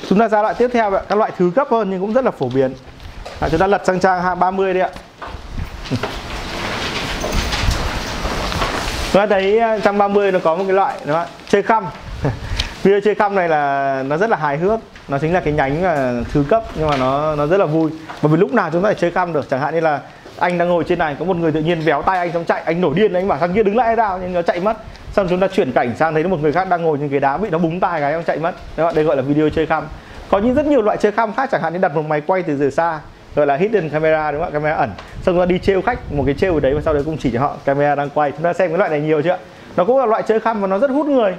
[0.08, 2.30] Chúng ta ra loại tiếp theo các loại thứ cấp hơn nhưng cũng rất là
[2.30, 2.74] phổ biến
[3.40, 4.88] à, chúng ta lật sang trang 30 đi ạ.
[9.12, 11.26] Chúng ta thấy à, trang 30 nó có một cái loại đúng không?
[11.48, 11.84] chơi khăm.
[12.82, 14.80] Video chơi khăm này là nó rất là hài hước.
[15.08, 17.90] Nó chính là cái nhánh là thứ cấp nhưng mà nó nó rất là vui.
[18.22, 19.50] Bởi vì lúc nào chúng ta phải chơi khăm được.
[19.50, 20.00] Chẳng hạn như là
[20.38, 22.62] anh đang ngồi trên này có một người tự nhiên véo tay anh xong chạy
[22.62, 24.76] anh nổi điên anh bảo sang kia đứng lại ra nhưng nó chạy mất.
[25.12, 27.36] Xong chúng ta chuyển cảnh sang thấy một người khác đang ngồi trên ghế đá
[27.36, 28.54] bị nó búng tay cái ông chạy mất.
[28.76, 29.84] Đấy đây gọi là video chơi khăm.
[30.30, 31.48] Có những rất nhiều loại chơi khăm khác.
[31.52, 33.00] Chẳng hạn như đặt một máy quay từ từ xa
[33.34, 34.52] gọi là hidden camera đúng không ạ?
[34.52, 34.90] Camera ẩn.
[35.22, 37.30] Xong rồi đi trêu khách, một cái trêu ở đấy và sau đấy cũng chỉ
[37.30, 38.32] cho họ camera đang quay.
[38.32, 39.38] Chúng ta xem cái loại này nhiều chưa
[39.76, 41.34] nó cũng là loại chơi khăm và nó rất hút người.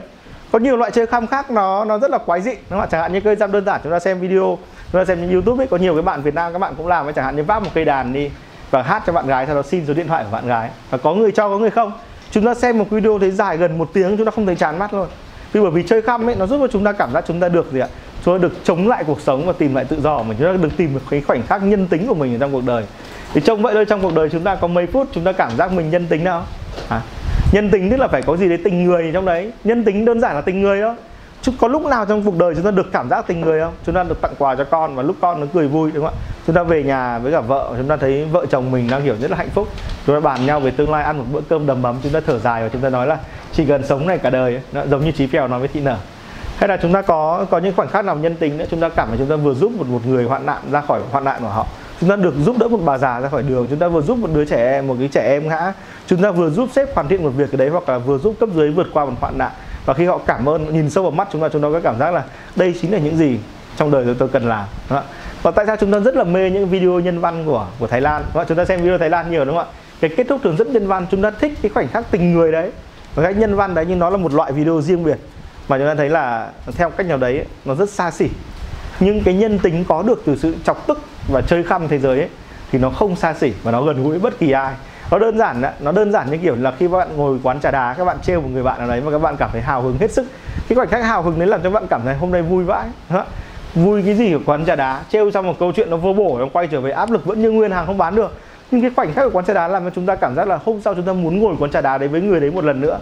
[0.52, 2.88] Có nhiều loại chơi khăm khác, nó nó rất là quái dị, đúng không ạ?
[2.92, 4.58] Chẳng hạn như cây giam đơn giản, chúng ta xem video,
[4.92, 6.88] chúng ta xem trên youtube ấy, có nhiều cái bạn việt nam các bạn cũng
[6.88, 7.14] làm ấy.
[7.14, 8.30] Chẳng hạn như vác một cây đàn đi
[8.72, 10.70] và hát cho bạn gái, sau đó xin số điện thoại của bạn gái.
[10.90, 11.92] Và có người cho, có người không.
[12.32, 14.80] Chúng ta xem một video thấy dài gần một tiếng, chúng ta không thấy chán
[14.80, 15.08] mắt luôn.
[15.54, 17.50] Vì bởi vì chơi khăm ấy, nó giúp cho chúng ta cảm giác chúng ta
[17.50, 17.88] được gì ạ?
[18.26, 20.38] Chúng ta được chống lại cuộc sống và tìm lại tự do của mình.
[20.40, 22.66] Chúng ta được tìm được cái khoảnh khắc nhân tính của mình ở trong cuộc
[22.66, 22.84] đời.
[23.34, 25.52] Thì trông vậy thôi trong cuộc đời chúng ta có mấy phút chúng ta cảm
[25.58, 26.46] giác mình nhân tính nào?
[26.90, 27.02] À,
[27.52, 29.52] nhân tính tức là phải có gì đấy tình người trong đấy.
[29.64, 30.96] Nhân tính đơn giản là tình người đó
[31.42, 33.74] chứ có lúc nào trong cuộc đời chúng ta được cảm giác tình người không?
[33.86, 36.14] Chúng ta được tặng quà cho con và lúc con nó cười vui đúng không
[36.14, 36.20] ạ?
[36.48, 39.16] Chúng ta về nhà với cả vợ chúng ta thấy vợ chồng mình đang hiểu
[39.22, 39.68] rất là hạnh phúc.
[40.06, 41.96] Chúng ta bàn nhau về tương lai ăn một bữa cơm đầm ấm.
[42.04, 43.18] Chúng ta thở dài và chúng ta nói là
[43.54, 45.98] chỉ cần sống này cả đời giống như trí phèo nói với thị nở
[46.60, 48.90] hay là chúng ta có có những khoảnh khắc nào nhân tình nữa chúng ta
[48.90, 51.42] cảm thấy chúng ta vừa giúp một một người hoạn nạn ra khỏi hoạn nạn
[51.42, 51.68] của họ?
[52.00, 54.18] Chúng ta được giúp đỡ một bà già ra khỏi đường chúng ta vừa giúp
[54.18, 55.74] một đứa trẻ em một cái trẻ em ngã
[56.08, 58.36] chúng ta vừa giúp sếp hoàn thiện một việc cái đấy hoặc là vừa giúp
[58.40, 59.52] cấp dưới vượt qua một hoạn nạn.
[59.86, 62.00] Và khi họ cảm ơn nhìn sâu vào mắt chúng ta chúng ta có cảm
[62.00, 62.24] giác là
[62.56, 63.40] đây chính là những gì
[63.78, 65.08] trong đời tôi, tôi cần làm đúng không?
[65.42, 68.02] và tại sao chúng ta rất là mê những video nhân văn của của Thái
[68.02, 68.46] Lan đúng không?
[68.48, 69.74] chúng ta xem video Thái Lan nhiều đúng không ạ?
[70.02, 72.52] Cái kết thúc thường rất nhân văn chúng ta thích cái khoảnh khắc tình người
[72.52, 72.72] đấy.
[73.16, 75.18] Và cái nhân văn đấy nhưng nó là một loại video riêng biệt
[75.70, 78.30] mà chúng ta thấy là theo cách nào đấy nó rất xa xỉ.
[79.00, 82.20] Nhưng cái nhân tính có được từ sự chọc tức và chơi khăm thế giới
[82.20, 82.30] ấy,
[82.72, 84.74] thì nó không xa xỉ và nó gần gũi bất kỳ ai.
[85.12, 87.60] Nó đơn giản đó, nó đơn giản như kiểu là khi các bạn ngồi quán
[87.60, 89.62] trà đá các bạn trêu một người bạn nào đấy mà các bạn cảm thấy
[89.62, 90.28] hào hứng hết sức.
[90.68, 92.88] Cái khoảnh khắc hào hứng đấy làm cho bạn cảm thấy hôm nay vui vãi.
[93.10, 93.26] Đó.
[93.76, 96.40] vui cái gì ở quán trà đá trêu xong một câu chuyện nó vô bổ
[96.40, 98.34] nó quay trở về áp lực vẫn như nguyên hàng không bán được.
[98.72, 100.60] Nhưng cái khoảnh khắc ở quán trà đá làm cho chúng ta cảm giác là
[100.66, 102.82] hôm sau chúng ta muốn ngồi quán trà đá đấy với người đấy một lần
[102.82, 103.00] nữa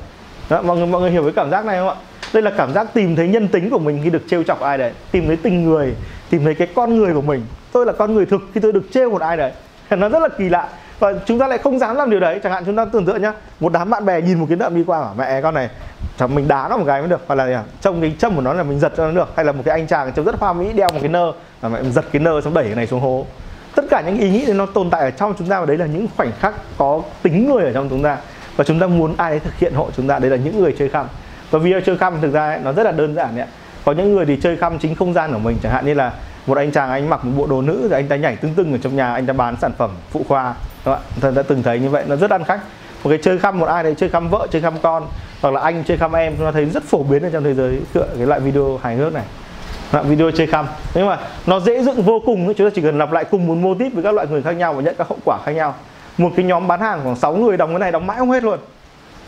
[0.50, 1.96] đó, mọi người mọi người hiểu cái cảm giác này không ạ?
[2.34, 4.78] Đây là cảm giác tìm thấy nhân tính của mình khi được trêu chọc ai
[4.78, 5.96] đấy tìm thấy tình người
[6.30, 7.46] tìm thấy cái con người của mình.
[7.72, 9.52] Tôi là con người thực khi tôi được trêu một ai đấy.
[9.90, 10.70] Nó rất là kỳ lạ.
[11.00, 12.40] Và chúng ta lại không dám làm điều đấy.
[12.44, 14.76] Chẳng hạn chúng ta tưởng tượng nhá một đám bạn bè nhìn một cái đậm
[14.76, 15.70] đi qua bảo mẹ con này
[16.18, 17.22] chẳng mình đá nó một cái mới được.
[17.28, 19.34] Hoặc là trông cái châm của nó là mình giật cho nó được.
[19.36, 21.32] Hay là một cái anh chàng trông rất hoa mỹ đeo một cái nơ
[21.62, 23.26] mà mẹ giật cái nơ xong đẩy cái này xuống hố.
[23.76, 25.78] Tất cả những ý nghĩ đấy nó tồn tại ở trong chúng ta và đấy
[25.78, 28.18] là những khoảnh khắc có tính người ở trong chúng ta
[28.58, 30.76] và chúng ta muốn ai đấy thực hiện hộ chúng ta đấy là những người
[30.80, 31.06] chơi khăm.
[31.52, 33.46] Và video chơi khăm thực ra ấy, nó rất là đơn giản đấy
[33.86, 36.12] có những người thì chơi khăm chính không gian của mình chẳng hạn như là
[36.48, 38.72] một anh chàng anh mặc một bộ đồ nữ rồi anh ta nhảy tưng tưng
[38.72, 40.56] ở trong nhà anh ta bán sản phẩm phụ khoa
[40.86, 42.60] các bạn ta đã từng thấy như vậy nó rất ăn khách.
[43.04, 45.08] Một cái chơi khăm một ai đấy chơi khăm vợ chơi khăm con
[45.42, 47.54] hoặc là anh chơi khăm em chúng ta thấy rất phổ biến ở trong thế
[47.54, 49.24] giới cái loại video hài hước này.
[49.92, 50.66] Loại video chơi khăm.
[50.96, 53.56] Nhưng mà nó dễ dựng vô cùng chúng ta chỉ cần lặp lại cùng một
[53.56, 55.76] mô típ với các loại người khác nhau và nhận các hậu quả khác nhau
[56.18, 58.44] một cái nhóm bán hàng khoảng 6 người đóng cái này đóng mãi không hết
[58.44, 58.60] luôn.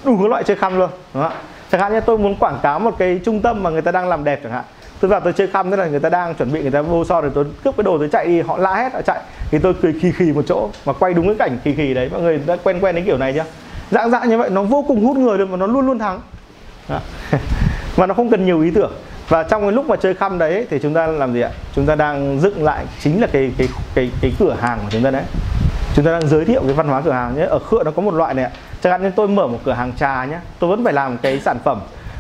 [0.04, 1.34] Đủ các loại chơi khăm luôn, đúng không?
[1.72, 4.10] chẳng hạn như tôi muốn quảng cáo một cái trung tâm mà người ta đang
[4.10, 4.64] làm đẹp chẳng hạn.
[5.00, 7.06] Tôi vào tôi chơi khăm tức là người ta đang chuẩn bị, người ta vô
[7.06, 9.20] so rồi tôi cướp cái đồ tôi chạy đi, họ la hết họ chạy.
[9.52, 12.10] Thì tôi cười khì khì một chỗ mà quay đúng cái cảnh khì khì đấy.
[12.12, 13.46] Mọi người đã quen quen đến kiểu này chưa?
[13.92, 16.20] Dạng dạng như vậy, nó vô cùng hút người luôn mà nó luôn luôn thắng.
[17.96, 18.92] Và nó không cần nhiều ý tưởng.
[19.28, 21.50] Và trong cái lúc mà chơi khăm đấy thì chúng ta làm gì ạ?
[21.76, 25.04] Chúng ta đang dựng lại, chính là cái cái cái cái cửa hàng của chúng
[25.04, 25.24] ta đấy
[26.00, 27.46] chúng ta đang giới thiệu cái văn hóa cửa hàng nhé.
[27.46, 28.52] Ở khựa nó có một loại này ạ.
[28.82, 30.40] Chẳng hạn như tôi mở một cửa hàng trà nhé.
[30.60, 31.80] Tôi vẫn phải làm cái sản phẩm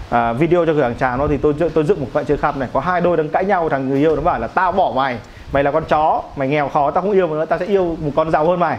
[0.09, 2.57] à, video cho cửa hàng trà nó thì tôi tôi dựng một loại chơi khắp
[2.57, 2.69] này.
[2.73, 5.17] Có hai đôi đang cãi nhau thằng người yêu nó bảo là tao bỏ mày
[5.51, 7.97] mày là con chó mày nghèo khó tao không yêu mày nữa tao sẽ yêu
[8.01, 8.77] một con giàu hơn mày.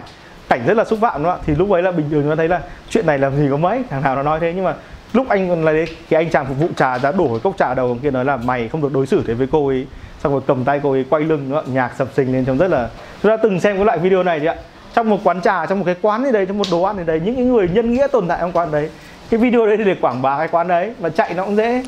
[0.48, 2.60] Cảnh rất là xúc phạm đó thì lúc ấy là bình thường nó thấy là
[2.88, 3.82] chuyện này làm gì có mấy?
[3.90, 4.52] Thằng nào nó nói thế.
[4.56, 4.74] Nhưng mà
[5.12, 7.74] lúc anh là đấy cái anh chàng phục vụ trà đã đổ cái cốc trà
[7.74, 9.86] đầu kia nói là mày không được đối xử thế với cô ấy.
[10.22, 12.70] Xong rồi cầm tay cô ấy quay lưng đó, nhạc sập sình lên trông rất
[12.70, 12.88] là
[13.22, 14.54] chúng ta từng xem cái loại video này chị ạ?
[14.94, 17.04] Trong một quán trà trong một cái quán gì đấy trong một đồ ăn gì
[17.04, 18.90] đấy những cái người nhân nghĩa tồn tại trong quán đấy
[19.30, 21.82] cái video đấy để quảng bá cái quán đấy và chạy nó cũng dễ.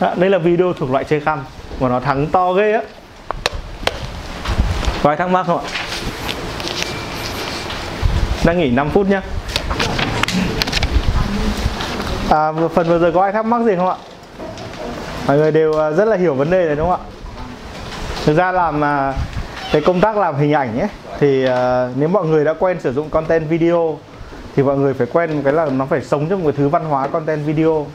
[0.00, 1.44] Đó, đây là video thuộc loại chơi khăm
[1.80, 2.80] mà nó thắng to ghê á.
[5.02, 5.64] Có ai thắc mắc không ạ?
[8.44, 9.22] Đang nghỉ 5 phút nhá.
[12.30, 13.96] À, phần vừa rồi có ai thắc mắc gì không ạ?
[15.26, 17.06] Mọi người đều à, rất là hiểu vấn đề này đúng không ạ?
[18.24, 19.12] Thực ra làm mà
[19.72, 20.88] cái công tác làm hình ảnh ấy
[21.20, 21.50] thì uh,
[21.96, 23.98] nếu mọi người đã quen sử dụng content video
[24.56, 26.68] thì mọi người phải quen một cái là nó phải sống trong một cái thứ
[26.68, 27.86] văn hóa content video.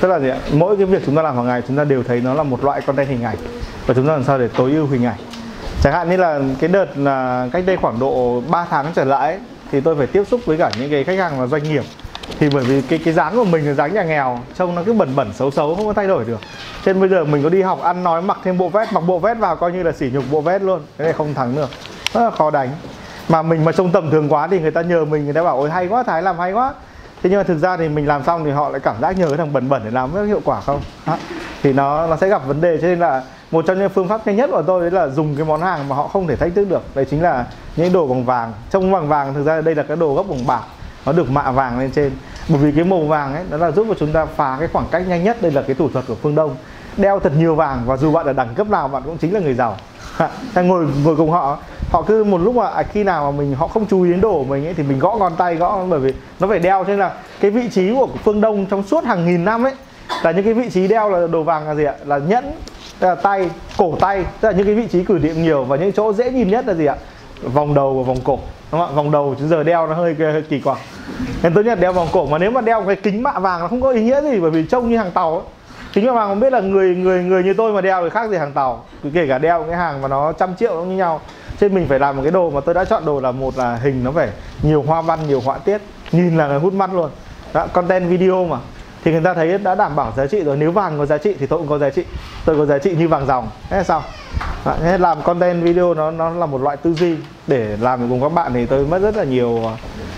[0.00, 0.38] Tức là gì ạ?
[0.52, 2.64] Mỗi cái việc chúng ta làm hàng ngày chúng ta đều thấy nó là một
[2.64, 3.36] loại content hình ảnh.
[3.86, 5.18] Và chúng ta làm sao để tối ưu hình ảnh?
[5.82, 9.32] Chẳng hạn như là cái đợt là cách đây khoảng độ 3 tháng trở lại
[9.32, 9.40] ấy,
[9.72, 11.84] thì tôi phải tiếp xúc với cả những cái khách hàng là doanh nghiệp
[12.38, 14.92] thì bởi vì cái cái dáng của mình là dáng nhà nghèo, trông nó cứ
[14.92, 16.40] bẩn bẩn, xấu xấu, không có thay đổi được.
[16.84, 19.00] Cho nên bây giờ mình có đi học ăn nói mặc thêm bộ vest, mặc
[19.00, 20.80] bộ vest vào coi như là sỉ nhục bộ vest luôn.
[20.98, 21.70] Cái này không thắng được.
[22.12, 22.68] Rất là khó đánh.
[23.28, 25.56] Mà mình mà trông tầm thường quá thì người ta nhờ mình, người ta bảo,
[25.56, 26.74] ôi, hay quá, thái làm hay quá.
[27.22, 29.28] Thế nhưng mà thực ra thì mình làm xong thì họ lại cảm giác nhờ
[29.28, 30.80] cái thằng bẩn bẩn để làm rất hiệu quả không?
[31.06, 31.16] Đó.
[31.62, 32.78] thì nó nó sẽ gặp vấn đề.
[32.80, 35.36] Cho nên là một trong những phương pháp nhanh nhất của tôi đấy là dùng
[35.36, 36.82] cái món hàng mà họ không thể thách thức được.
[36.94, 37.44] Đấy chính là
[37.76, 38.52] những đồ bằng vàng.
[38.70, 40.62] Trông bằng vàng, thực ra đây là cái đồ gốc bằng bạc
[41.06, 42.12] nó được mạ vàng lên trên.
[42.48, 44.86] Bởi vì cái màu vàng ấy nó là giúp cho chúng ta phá cái khoảng
[44.90, 45.42] cách nhanh nhất.
[45.42, 46.56] Đây là cái thủ thuật của phương đông.
[46.96, 49.40] Đeo thật nhiều vàng và dù bạn ở đẳng cấp nào bạn cũng chính là
[49.40, 49.76] người giàu.
[50.54, 51.58] Ngồi ngồi cùng họ.
[51.90, 54.20] Họ cứ một lúc mà à, khi nào mà mình họ không chú ý đến
[54.20, 56.84] đồ của mình ấy thì mình gõ ngón tay gõ bởi vì nó phải đeo.
[56.84, 59.72] Cho nên là cái vị trí của phương đông trong suốt hàng nghìn năm ấy
[60.22, 61.94] là những cái vị trí đeo là đồ vàng là gì ạ?
[62.04, 62.52] Là nhẫn
[63.00, 64.24] là tay cổ tay.
[64.40, 66.66] Tức là những cái vị trí cử điểm nhiều và những chỗ dễ nhìn nhất
[66.66, 66.96] là gì ạ?
[67.52, 68.38] Vòng đầu và vòng cổ
[68.72, 68.94] đúng không ạ?
[68.94, 70.78] Vòng đầu chứ giờ đeo nó hơi, hơi kỳ quặc.
[71.42, 73.68] Nên tốt nhất đeo vòng cổ mà nếu mà đeo cái kính mạ vàng nó
[73.68, 75.44] không có ý nghĩa gì bởi vì trông như hàng tàu ấy.
[75.92, 78.30] Kính mạ vàng không biết là người người người như tôi mà đeo thì khác
[78.30, 78.84] gì hàng tàu.
[79.14, 81.20] Kể cả đeo cái hàng mà nó trăm triệu cũng như nhau.
[81.60, 83.76] Trên mình phải làm một cái đồ mà tôi đã chọn đồ là một là
[83.82, 84.28] hình nó phải
[84.62, 85.78] nhiều hoa văn nhiều họa tiết
[86.12, 87.10] nhìn là hút mắt luôn.
[87.52, 88.56] Đó, content video mà
[89.04, 90.56] thì người ta thấy đã đảm bảo giá trị rồi.
[90.56, 92.04] Nếu vàng có giá trị thì tôi cũng có giá trị.
[92.44, 93.48] Tôi có giá trị như vàng dòng.
[93.70, 94.02] Thế là sao
[94.64, 97.16] Đấy, làm content video nó nó là một loại tư duy.
[97.46, 99.76] Để làm cùng các bạn thì tôi mất rất là nhiều à,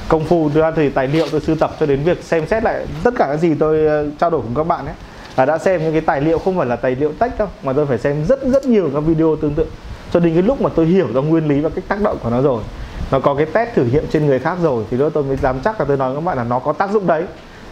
[0.09, 0.51] công phu.
[0.55, 3.27] Ra thì tài liệu tôi sưu tập cho đến việc xem xét lại tất cả
[3.27, 4.95] cái gì tôi à, trao đổi cùng các bạn ấy
[5.37, 7.73] là đã xem những cái tài liệu không phải là tài liệu tách đâu mà
[7.73, 9.67] tôi phải xem rất rất nhiều các video tương tự.
[10.13, 12.31] Cho đến cái lúc mà tôi hiểu ra nguyên lý và cách tác động của
[12.31, 12.63] nó rồi
[13.11, 15.61] nó có cái test thử nghiệm trên người khác rồi thì đó tôi mới dám
[15.65, 17.25] chắc là tôi nói với các bạn là nó có tác dụng đấy.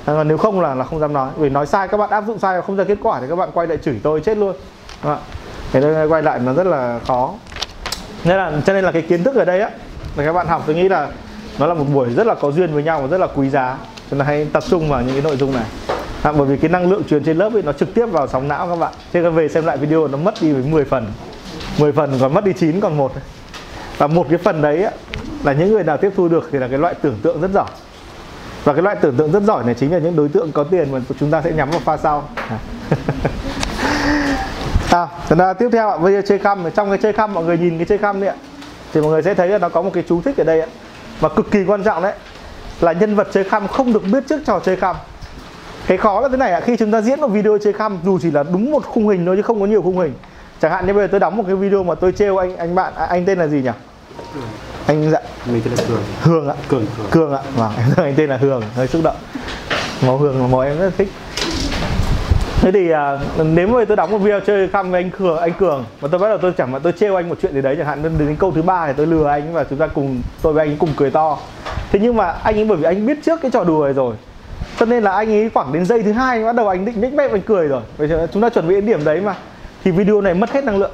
[0.07, 1.31] À, còn nếu không là là không dám nói.
[1.37, 3.37] Vì nói sai các bạn áp dụng sai và không ra kết quả thì các
[3.37, 4.57] bạn quay lại chửi tôi chết luôn.
[5.73, 7.35] Thế nên quay lại nó rất là khó.
[8.25, 9.71] Nên là cho nên là cái kiến thức ở đây á
[10.17, 11.09] là các bạn học tôi nghĩ là
[11.59, 13.79] nó là một buổi rất là có duyên với nhau và rất là quý giá.
[14.11, 15.65] Cho nên hãy tập trung vào những cái nội dung này.
[16.23, 18.49] À, bởi vì cái năng lượng truyền trên lớp ấy nó trực tiếp vào sóng
[18.49, 18.93] não các bạn.
[19.13, 21.07] Thế các về xem lại video nó mất đi với 10 phần.
[21.79, 23.13] 10 phần còn mất đi 9 còn một.
[23.99, 24.91] Và một cái phần đấy á,
[25.45, 27.69] là những người nào tiếp thu được thì là cái loại tưởng tượng rất giỏi
[28.65, 30.93] và cái loại tưởng tượng rất giỏi này chính là những đối tượng có tiền
[30.93, 32.29] mà chúng ta sẽ nhắm vào pha sau.
[34.91, 36.71] À, là tiếp theo ạ bây giờ chơi khăm.
[36.71, 38.35] Trong cái chơi khăm mọi người nhìn cái chơi khăm này, ạ.
[38.93, 40.67] Thì mọi người sẽ thấy là nó có một cái chú thích ở đây ạ.
[41.21, 42.13] Và cực kỳ quan trọng đấy
[42.81, 44.97] là nhân vật chơi khăm không được biết trước trò chơi khăm.
[45.87, 48.19] Cái khó là thế này ạ khi chúng ta diễn một video chơi khăm dù
[48.23, 50.15] chỉ là đúng một khung hình thôi chứ không có nhiều khung hình.
[50.61, 52.75] Chẳng hạn như bây giờ tôi đóng một cái video mà tôi trêu anh anh
[52.75, 53.71] bạn à, anh tên là gì nhỉ?
[54.87, 55.19] Anh dạ.
[55.47, 56.03] Mình tên là cường.
[56.21, 56.55] Hương ạ.
[56.69, 57.41] Cường cường, cường ạ.
[57.57, 59.17] Vâng anh tên là hương hơi xúc động.
[60.07, 61.09] Màu hương là màu em rất là thích.
[62.61, 65.53] Thế thì à, nếu mà tôi đóng một video chơi khăm với anh cường anh
[65.53, 67.75] cường và tôi bắt đầu tôi chẳng mà tôi trêu anh một chuyện gì đấy
[67.79, 70.23] chẳng hạn đến, đến câu thứ ba thì tôi lừa anh và chúng ta cùng
[70.43, 71.39] tôi với anh cùng cười to.
[71.93, 74.17] Thế nhưng mà anh ấy bởi vì anh biết trước cái trò đùa này rồi
[74.79, 77.13] cho nên là anh ấy khoảng đến giây thứ hai bắt đầu anh định nhếch
[77.13, 77.83] mép anh cười rồi.
[77.99, 79.35] Bây giờ chúng ta chuẩn bị đến điểm đấy mà.
[79.85, 80.93] Thì video này mất hết năng lượng.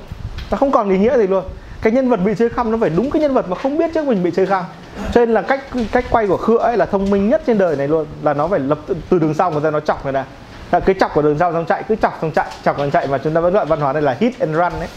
[0.51, 1.45] Nó không còn ý nghĩa gì luôn
[1.82, 3.90] cái nhân vật bị chơi khăm nó phải đúng cái nhân vật mà không biết
[3.94, 4.65] trước mình bị chơi khăm.
[5.12, 5.61] Cho nên là cách
[5.93, 8.48] cách quay của khựa ấy là thông minh nhất trên đời này luôn là nó
[8.48, 8.78] phải lập
[9.09, 10.24] từ đường sau người ta nó chọc người ta.
[10.73, 13.07] Là cái chọc của đường sau xong chạy cứ chọc xong chạy chọc xong chạy
[13.07, 14.89] mà chúng ta vẫn gọi văn hóa này là hit and run đấy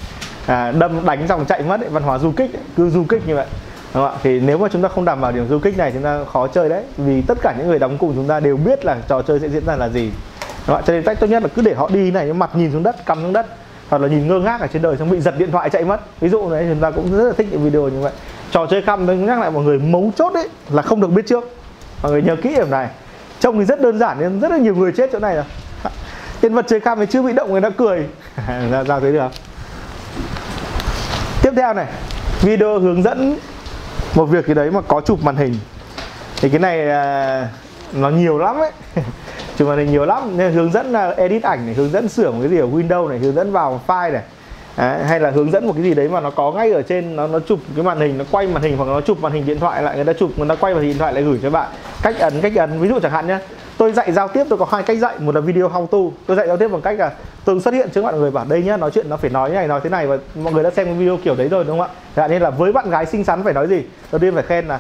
[0.45, 3.27] à, đâm đánh xong chạy mất ấy, văn hóa du kích ấy, cứ du kích
[3.27, 3.45] như vậy.
[3.93, 4.19] Đúng không ạ?
[4.23, 6.47] Thì nếu mà chúng ta không đảm bảo điểm du kích này chúng ta khó
[6.47, 6.84] chơi đấy.
[6.97, 9.49] Vì tất cả những người đóng cùng chúng ta đều biết là trò chơi sẽ
[9.49, 10.11] diễn ra là gì.
[10.68, 10.81] Đúng không ạ?
[10.85, 13.05] Cho nên cách tốt nhất là cứ để họ đi này mặt nhìn xuống đất
[13.05, 13.45] cắm xuống đất
[13.89, 16.01] hoặc là nhìn ngơ ngác ở trên đời xong bị giật điện thoại chạy mất.
[16.22, 18.11] Ví dụ đấy, chúng ta cũng rất là thích những video như vậy.
[18.51, 21.27] Trò chơi khăm, tôi nhắc lại mọi người, mấu chốt đấy là không được biết
[21.27, 21.43] trước.
[22.03, 22.88] Mọi người nhớ kỹ điểm này.
[23.39, 25.45] Trông thì rất đơn giản nhưng rất là nhiều người chết chỗ này rồi.
[26.41, 28.05] Nhân vật chơi khăm thì chưa bị động, người đã cười.
[28.72, 29.31] Ra ra thấy được.
[31.41, 31.88] Tiếp theo này,
[32.41, 33.38] video hướng dẫn
[34.15, 35.55] một việc gì đấy mà có chụp màn hình.
[36.41, 37.49] Thì cái này à,
[37.93, 38.72] nó nhiều lắm ấy.
[39.57, 42.31] chụp màn hình nhiều lắm nên hướng dẫn là edit ảnh này hướng dẫn sửa
[42.31, 44.21] một cái gì ở Windows này hướng dẫn vào file này.
[44.77, 47.15] Đấy, hay là hướng dẫn một cái gì đấy mà nó có ngay ở trên
[47.15, 49.45] nó nó chụp cái màn hình nó quay màn hình hoặc nó chụp màn hình
[49.45, 51.39] điện thoại lại người ta chụp người ta quay màn hình điện thoại lại gửi
[51.43, 51.71] cho bạn.
[52.01, 53.38] Cách ấn cách ấn ví dụ chẳng hạn nhé
[53.77, 55.97] tôi dạy giao tiếp tôi có hai cách dạy một là video how to.
[56.27, 57.11] Tôi dạy giao tiếp bằng cách là
[57.45, 59.55] tôi xuất hiện trước mọi người bảo đây nhá nói chuyện nó phải nói như
[59.55, 61.80] này nói thế này và mọi người đã xem cái video kiểu đấy rồi đúng
[61.80, 61.95] không ạ?
[62.15, 63.84] Thế nên là với bạn gái xinh xắn phải nói gì?
[64.11, 64.80] Đầu tiên phải khen là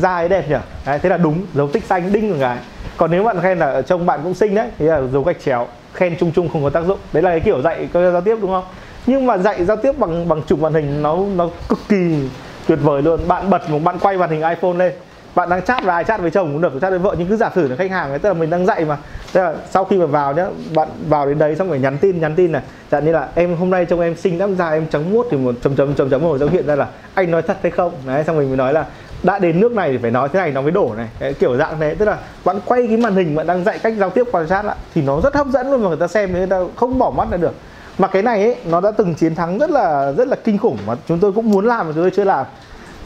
[0.00, 0.56] da ấy đẹp nhỉ?
[0.86, 2.58] Đấy, thế là đúng dấu tích xanh đinh của gái
[2.96, 5.66] còn nếu bạn khen là trông bạn cũng xinh đấy, thì là dấu gạch chéo,
[5.94, 6.98] khen chung chung không có tác dụng.
[7.12, 8.64] Đấy là cái kiểu dạy giao tiếp đúng không?
[9.06, 12.28] Nhưng mà dạy giao tiếp bằng bằng chụp màn hình nó nó cực kỳ
[12.66, 13.20] tuyệt vời luôn.
[13.28, 14.92] Bạn bật một, bạn quay màn hình iPhone lên,
[15.34, 17.36] bạn đang chat với ai, chat với chồng cũng được, chat với vợ, nhưng cứ
[17.36, 18.96] giả sử là khách hàng ấy, tức là mình đang dạy mà.
[19.32, 22.20] Tức là sau khi mà vào nhá, bạn vào đến đấy xong phải nhắn tin
[22.20, 22.62] nhắn tin này.
[22.90, 25.36] Chẳng như là, em, hôm nay trông em xinh lắm, da em trắng muốt thì
[25.36, 27.92] một, chấm chấm chấm chấm, một dấu hiện ra là anh nói thật hay không?
[28.06, 28.84] Đấy, xong mình mới nói là
[29.22, 31.08] đã đến nước này thì phải nói thế này nó mới đổ này.
[31.18, 33.94] Cái kiểu dạng thế tức là bạn quay cái màn hình bạn đang dạy cách
[33.98, 36.32] giao tiếp quan sát lại thì nó rất hấp dẫn luôn mà người ta xem
[36.32, 37.54] người ta không bỏ mắt ra được.
[37.98, 40.78] Mà cái này ấy, nó đã từng chiến thắng rất là rất là kinh khủng
[40.86, 42.46] mà chúng tôi cũng muốn làm mà chúng tôi chưa làm.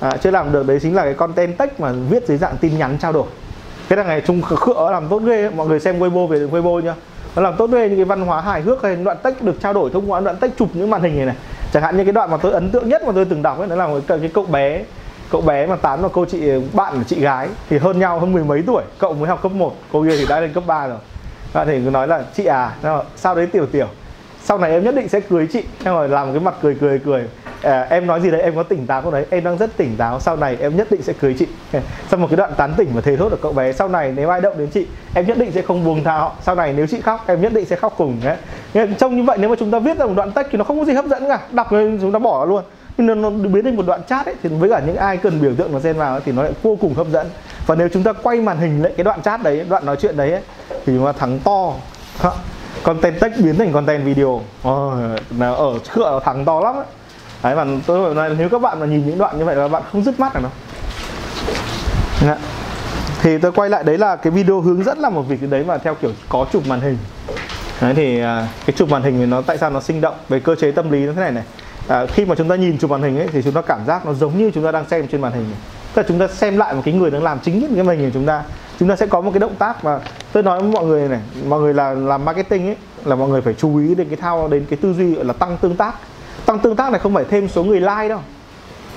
[0.01, 2.78] À, chưa làm được đấy chính là cái content text mà viết dưới dạng tin
[2.78, 3.26] nhắn trao đổi.
[3.88, 6.94] Cái thằng này trung khựa làm tốt ghê mọi người xem Weibo về Weibo nhá.
[7.36, 9.72] Nó làm tốt ghê những cái văn hóa hài hước hay đoạn text được trao
[9.72, 11.36] đổi thông qua đoạn text chụp những màn hình này này.
[11.72, 13.68] Chẳng hạn như cái đoạn mà tôi ấn tượng nhất mà tôi từng đọc ấy
[13.68, 14.82] đó là cái, cái cậu bé
[15.31, 18.32] cậu bé mà tán vào cô chị bạn của chị gái thì hơn nhau hơn
[18.32, 18.82] mười mấy tuổi.
[18.98, 20.98] Cậu mới học cấp 1 cô kia thì đã lên cấp 3 rồi.
[21.55, 22.73] Bạn thì cứ nói là chị à
[23.16, 23.86] sao đấy tiểu tiểu?
[24.43, 25.62] Sau này em nhất định sẽ cưới chị.
[25.85, 27.28] Em rồi làm cái mặt cười cười cười.
[27.62, 29.27] À, em nói gì đấy em có tỉnh táo không đấy?
[29.31, 31.47] Em đang rất tỉnh táo sau này em nhất định sẽ cưới chị.
[32.11, 34.28] Sau một cái đoạn tán tỉnh và thề thốt được cậu bé sau này nếu
[34.28, 36.32] ai động đến chị em nhất định sẽ không buông tha họ.
[36.43, 38.20] Sau này nếu chị khóc em nhất định sẽ khóc cùng.
[38.24, 38.89] Đấy.
[38.98, 40.78] Trông như vậy nếu mà chúng ta viết ra một đoạn text thì nó không
[40.78, 41.40] có gì hấp dẫn cả.
[41.51, 42.62] Đọc rồi chúng ta bỏ luôn
[42.98, 45.43] nhưng nó, nó biến thành một đoạn chat ấy thì với cả những ai cần
[45.43, 47.27] biểu tượng nó xen vào thì nó lại vô cùng hấp dẫn.
[47.66, 50.16] Và nếu chúng ta quay màn hình lại cái đoạn chat đấy đoạn nói chuyện
[50.16, 51.73] đấy ấy, thì chúng ta thắng to.
[52.82, 54.40] Content text biến thành content video.
[54.68, 54.93] Oh,
[55.39, 56.85] là ở cửa thắng to lắm ấy.
[57.43, 59.82] đấy mà tôi nói nếu các bạn mà nhìn những đoạn như vậy là bạn
[59.93, 60.52] không dứt mắt được đâu.
[62.27, 62.39] Đã.
[63.23, 65.78] thì tôi quay lại đấy là cái video hướng dẫn là một việc đấy mà
[65.78, 66.98] theo kiểu có chụp màn hình.
[67.81, 70.40] Đấy thì à, cái chụp màn hình thì nó tại sao nó sinh động về
[70.40, 71.44] cơ chế tâm lý nó thế này này
[71.89, 74.07] à, khi mà chúng ta nhìn chụp màn hình ấy thì chúng ta cảm giác
[74.07, 75.47] nó giống như chúng ta đang xem trên màn hình.
[75.95, 77.99] Tức là chúng ta xem lại một cái người đang làm chính những cái màn
[77.99, 78.43] hình của chúng ta.
[78.79, 80.01] Chúng ta sẽ có một cái động tác mà
[80.33, 83.41] tôi nói với mọi người này mọi người là làm marketing ấy là mọi người
[83.41, 85.95] phải chú ý đến cái thao đến cái tư duy là tăng tương tác.
[86.47, 88.21] Tăng tương tác này không phải thêm số người like đâu.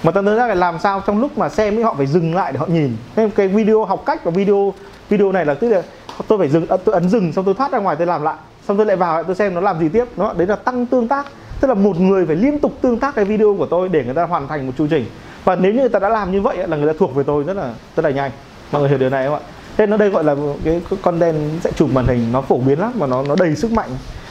[0.04, 1.02] Mà tăng tương tác là làm sao?
[1.08, 2.98] Trong lúc mà xem ấy họ phải dừng lại để họ nhìn.
[3.16, 4.74] Nên cái video học cách và video
[5.10, 5.82] video này là tức là
[6.28, 8.36] tôi phải dừng à, tôi ấn dừng xong tôi thoát ra ngoài tôi làm lại.
[8.68, 10.06] Xong tôi lại vào lại tôi xem nó làm gì tiếp.
[10.18, 11.26] Nó đấy là tăng tương tác
[11.60, 14.14] tức là một người phải liên tục tương tác cái video của tôi để người
[14.14, 15.06] ta hoàn thành một chu trình.
[15.44, 17.44] Và nếu như người ta đã làm như vậy là người ta thuộc về tôi
[17.44, 18.32] rất là rất là nhanh.
[18.72, 19.42] Mọi người hiểu điều này không ạ?
[19.78, 22.92] Thế nó đây gọi là cái content sẽ chụp màn hình nó phổ biến lắm
[22.96, 23.90] mà nó nó đầy sức mạnh.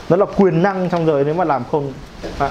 [0.09, 1.93] Nó là quyền năng trong giới nếu mà làm không
[2.39, 2.51] à.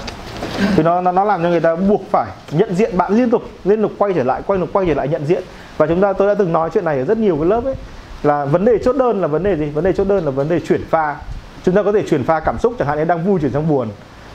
[0.76, 3.44] thì nó, nó nó làm cho người ta buộc phải nhận diện bạn liên tục
[3.64, 5.44] liên tục quay trở lại quay được quay trở lại nhận diện.
[5.78, 7.76] Và chúng ta tôi đã từng nói chuyện này ở rất nhiều cái lớp ấy
[8.24, 9.66] là vấn đề chốt đơn là vấn đề gì?
[9.66, 11.16] Vấn đề chốt đơn là vấn đề chuyển pha.
[11.64, 13.68] Chúng ta có thể chuyển pha cảm xúc chẳng hạn như đang vui chuyển sang
[13.68, 13.88] buồn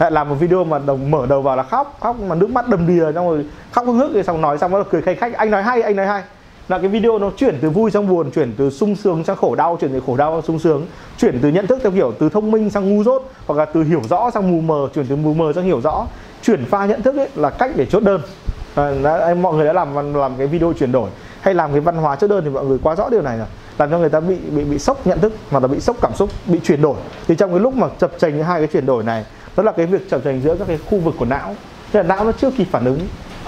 [0.02, 2.68] lại làm một video mà đồng mở đầu vào là khóc khóc mà nước mắt
[2.68, 5.50] đầm đìa xong rồi khóc hức rồi xong nói xong rồi cười khách khách anh
[5.50, 6.22] nói hay anh nói hay.
[6.68, 9.54] Là cái video nó chuyển từ vui sang buồn chuyển từ sung sướng sang khổ
[9.54, 10.86] đau chuyển từ khổ đau sang sung sướng
[11.18, 13.82] chuyển từ nhận thức theo kiểu từ thông minh sang ngu dốt hoặc là từ
[13.82, 16.06] hiểu rõ sang mù mờ chuyển từ mù mờ sang hiểu rõ.
[16.42, 18.20] Chuyển pha nhận thức ấy là cách để chốt đơn.
[18.74, 21.10] À, đã, mọi người đã làm làm cái video chuyển đổi
[21.40, 23.46] hay làm cái văn hóa chốt đơn thì mọi người quá rõ điều này rồi.
[23.78, 26.14] Làm cho người ta bị bị bị sốc nhận thức hoặc là bị sốc cảm
[26.14, 26.96] xúc bị chuyển đổi.
[27.28, 29.24] Thì trong cái lúc mà chập chành hai cái chuyển đổi này
[29.56, 31.54] đó là cái việc chập chành giữa các cái khu vực của não.
[31.92, 32.98] Tức là não nó chưa kịp phản ứng.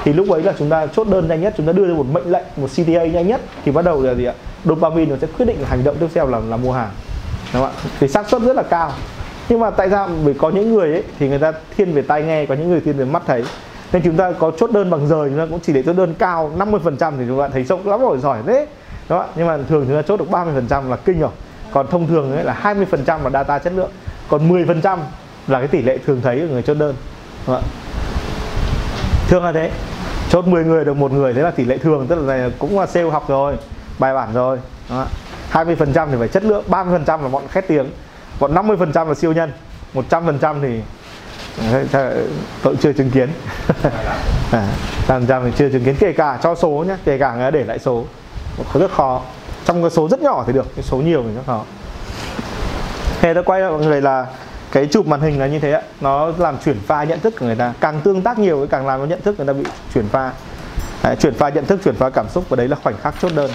[0.04, 2.06] Thì lúc ấy là chúng ta chốt đơn nhanh nhất, chúng ta đưa ra một
[2.12, 4.34] mệnh lệnh, một CTA nhanh nhất, thì bắt đầu là gì ạ?
[4.64, 6.90] Dopamine nó sẽ quyết định hành động tiếp theo là là mua hàng.
[7.54, 7.90] Đúng không ạ?
[8.00, 8.92] Thì xác suất rất là cao.
[9.48, 10.08] Nhưng mà tại sao?
[10.24, 12.80] Bởi có những người ấy, thì người ta thiên về tai nghe, có những người
[12.80, 13.44] thiên về mắt thấy.
[13.92, 16.14] Nên chúng ta có chốt đơn bằng giờ, chúng ta cũng chỉ để chốt đơn
[16.18, 18.66] cao 50% thì chúng ta thấy sốc lắm rồi, giỏi đấy
[19.08, 19.26] đó.
[19.36, 21.30] nhưng mà thường chúng ta chốt được 30% là kinh rồi.
[21.72, 23.90] Còn thông thường ấy là 20% là data chất lượng.
[24.28, 24.98] Còn 10%
[25.48, 26.94] là cái tỷ lệ thường thấy của người chốt đơn.
[27.46, 27.64] Đúng không
[29.28, 29.70] thường là thế.
[30.30, 32.80] Chốt 10 người được một người thế là tỷ lệ thường tức là này cũng
[32.80, 33.56] là sale học rồi
[33.98, 34.58] bài bản rồi.
[34.90, 35.06] Đó.
[35.52, 37.90] 20% thì phải chất lượng 30% là bọn khét tiếng
[38.40, 39.52] còn 50% là siêu nhân
[39.94, 40.80] 100% thì
[42.62, 43.28] tôi chưa chứng kiến.
[44.52, 44.68] À,
[45.08, 47.64] trăm trăm thì chưa chứng kiến kể cả cho số nhé kể cả người để
[47.64, 48.04] lại số.
[48.74, 49.20] Rất khó.
[49.64, 51.64] Trong cái số rất nhỏ thì được cái số nhiều thì rất khó.
[53.20, 54.26] Thế tôi quay lại mọi người là
[54.74, 55.80] cái chụp màn hình là như thế ạ.
[56.00, 57.72] Nó làm chuyển pha nhận thức của người ta.
[57.80, 59.64] Càng tương tác nhiều càng làm nó nhận thức người ta bị
[59.94, 60.32] chuyển pha.
[61.02, 63.32] Đấy, chuyển pha nhận thức chuyển pha cảm xúc và đấy là khoảnh khắc chốt
[63.34, 63.50] đơn.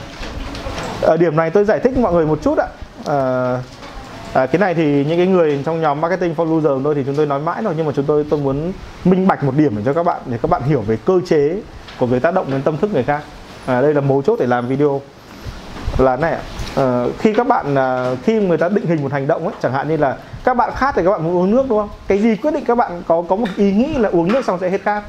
[1.01, 2.67] Ở điểm này tôi giải thích mọi người một chút ạ.
[3.05, 3.17] À,
[4.33, 7.03] à, cái này thì những cái người trong nhóm marketing for loser của tôi thì
[7.05, 8.71] chúng tôi nói mãi rồi nhưng mà chúng tôi tôi muốn
[9.05, 11.61] minh bạch một điểm để cho các bạn để các bạn hiểu về cơ chế
[11.99, 13.21] của việc tác động đến tâm thức người khác.
[13.65, 15.01] À, đây là mấu chốt để làm video
[15.97, 16.37] là này
[16.79, 19.73] uh, khi các bạn uh, khi người ta định hình một hành động ấy chẳng
[19.73, 22.17] hạn như là các bạn khát thì các bạn muốn uống nước đúng không cái
[22.17, 24.69] gì quyết định các bạn có có một ý nghĩ là uống nước xong sẽ
[24.69, 25.03] hết khát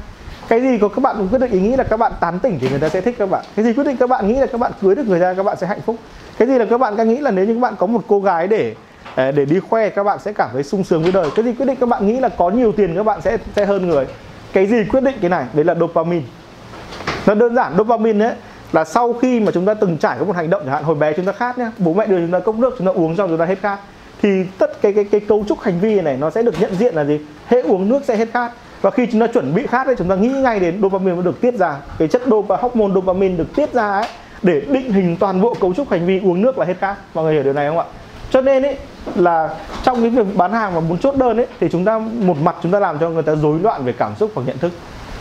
[0.47, 2.69] cái gì có các bạn quyết định ý nghĩ là các bạn tán tỉnh thì
[2.69, 4.57] người ta sẽ thích các bạn cái gì quyết định các bạn nghĩ là các
[4.57, 5.95] bạn cưới được người ta các bạn sẽ hạnh phúc
[6.37, 8.19] cái gì là các bạn đang nghĩ là nếu như các bạn có một cô
[8.19, 8.75] gái để
[9.15, 11.65] để đi khoe các bạn sẽ cảm thấy sung sướng với đời cái gì quyết
[11.65, 14.05] định các bạn nghĩ là có nhiều tiền các bạn sẽ sẽ hơn người
[14.53, 16.25] cái gì quyết định cái này đấy là dopamine
[17.25, 18.35] nó đơn giản dopamine đấy
[18.73, 20.95] là sau khi mà chúng ta từng trải có một hành động chẳng hạn hồi
[20.95, 23.15] bé chúng ta khát nhá bố mẹ đưa chúng ta cốc nước chúng ta uống
[23.15, 23.77] xong chúng ta hết khát.
[24.21, 26.95] Thì tất cái cái cái cấu trúc hành vi này nó sẽ được nhận diện
[26.95, 27.19] là gì?
[27.47, 28.51] Hễ uống nước sẽ hết khát.
[28.81, 31.21] Và khi chúng ta chuẩn bị khát đấy, chúng ta nghĩ ngay đến dopamine nó
[31.21, 34.07] được tiết ra cái chất dopamine hormone dopamine được tiết ra ấy
[34.41, 36.95] để định hình toàn bộ cấu trúc hành vi uống nước là hết khát.
[37.13, 37.85] Mọi người hiểu điều này không ạ?
[38.29, 38.77] Cho nên ấy
[39.15, 42.37] là trong cái việc bán hàng và muốn chốt đơn ấy thì chúng ta một
[42.41, 44.71] mặt chúng ta làm cho người ta rối loạn về cảm xúc và nhận thức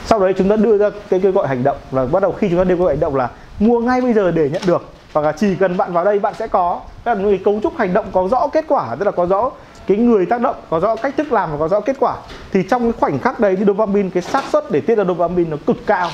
[0.06, 2.48] sau đấy chúng ta đưa ra cái kêu gọi hành động là bắt đầu khi
[2.50, 4.82] chúng ta đưa gọi hành động là mua ngay bây giờ để nhận được,
[5.12, 6.80] hoặc là chỉ cần bạn vào đây bạn sẽ có.
[7.04, 9.50] Tức là cái cấu trúc hành động có rõ kết quả, tức là có rõ
[9.86, 12.16] cái người tác động, có rõ cách thức làm và có rõ kết quả.
[12.52, 15.50] Thì trong cái khoảnh khắc đấy thì dopamine, cái xác suất để tiết ra dopamine
[15.50, 16.10] nó cực cao.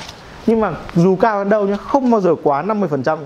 [0.47, 3.17] Nhưng mà dù cao đến đâu nhá, không bao giờ quá 50%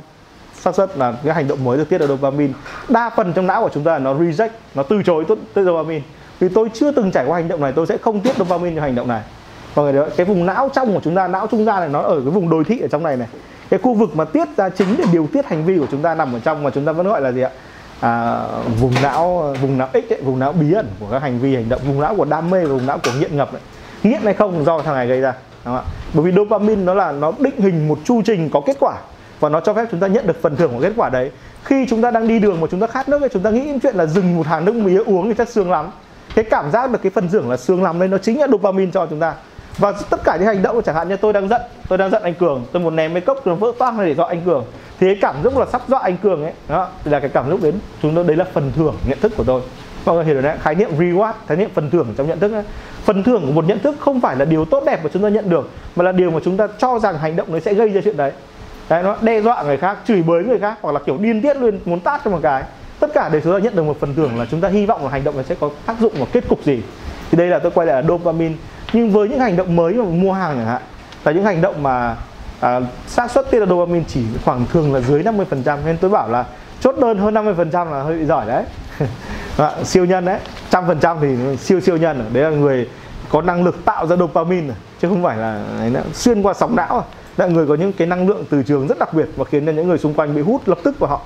[0.53, 2.53] xác suất là cái hành động mới được tiết ra dopamine.
[2.89, 6.01] Đa phần trong não của chúng ta là nó reject, nó từ chối tiết dopamine.
[6.39, 8.81] Vì tôi chưa từng trải qua hành động này, tôi sẽ không tiết dopamine cho
[8.81, 9.21] hành động này.
[9.75, 12.01] Vâng, mọi người cái vùng não trong của chúng ta não trung gian này nó
[12.01, 13.27] ở cái vùng đồi thị ở trong này này.
[13.69, 16.15] Cái khu vực mà tiết ra chính để điều tiết hành vi của chúng ta
[16.15, 17.49] nằm ở trong mà chúng ta vẫn gọi là gì ạ?
[18.01, 18.41] À,
[18.79, 21.69] vùng não vùng não x ấy, vùng não bí ẩn của các hành vi hành
[21.69, 23.61] động vùng não của đam mê và vùng não của nghiện ngập ấy.
[24.03, 25.33] nghiện hay không do thằng này gây ra
[25.65, 25.83] đúng không ạ?
[26.13, 28.97] Bởi vì dopamine nó là nó định hình một chu trình có kết quả
[29.39, 31.31] và nó cho phép chúng ta nhận được phần thưởng của kết quả đấy.
[31.63, 33.65] Khi chúng ta đang đi đường mà chúng ta khát nước thì chúng ta nghĩ
[33.65, 35.89] đến chuyện là dừng một hàng nước mía uống thì chắc sướng lắm.
[36.35, 38.91] Cái cảm giác được cái phần thưởng là sướng lắm đấy nó chính là dopamine
[38.93, 39.33] cho chúng ta
[39.81, 42.23] và tất cả những hành động chẳng hạn như tôi đang giận, tôi đang giận
[42.23, 44.65] anh cường, tôi muốn ném cái cốc nó vỡ toang để dọa anh cường.
[44.99, 47.59] Thì cái cảm xúc là sắp dọa anh cường ấy, đó, là cái cảm xúc
[47.63, 48.23] đến chúng tôi.
[48.23, 49.61] Đấy là phần thưởng nhận thức của tôi.
[50.05, 52.51] Mọi người hiểu được đấy, khái niệm reward, khái niệm phần thưởng trong nhận thức
[52.51, 52.63] ấy.
[53.03, 55.29] phần thưởng của một nhận thức không phải là điều tốt đẹp mà chúng ta
[55.29, 57.89] nhận được, mà là điều mà chúng ta cho rằng hành động đấy sẽ gây
[57.89, 58.31] ra chuyện đấy.
[58.89, 61.57] Đấy, nó đe dọa người khác, chửi bới người khác, hoặc là kiểu điên tiết
[61.57, 62.63] luôn, muốn tát cho một cái.
[62.99, 65.03] Tất cả để chúng ta nhận được một phần thưởng là chúng ta hy vọng
[65.03, 66.81] là hành động này sẽ có tác dụng và kết cục gì.
[67.31, 68.55] Thì đây là tôi quay lại là dopamine
[68.93, 70.81] nhưng với những hành động mới mà mua hàng chẳng hạn
[71.23, 72.15] là những hành động mà
[72.59, 76.29] à, xác suất tiết ra dopamine chỉ khoảng thường là dưới 50% nên tôi bảo
[76.29, 76.45] là
[76.79, 78.63] chốt đơn hơn 50% là hơi bị giỏi đấy.
[79.57, 80.39] À, siêu nhân đấy
[80.69, 82.87] trăm phần trăm thì siêu siêu nhân đấy là người
[83.29, 85.65] có năng lực tạo ra dopamine chứ không phải là
[86.13, 87.05] xuyên qua sóng não
[87.37, 89.71] là người có những cái năng lượng từ trường rất đặc biệt và khiến cho
[89.71, 91.21] những người xung quanh bị hút lập tức vào họ.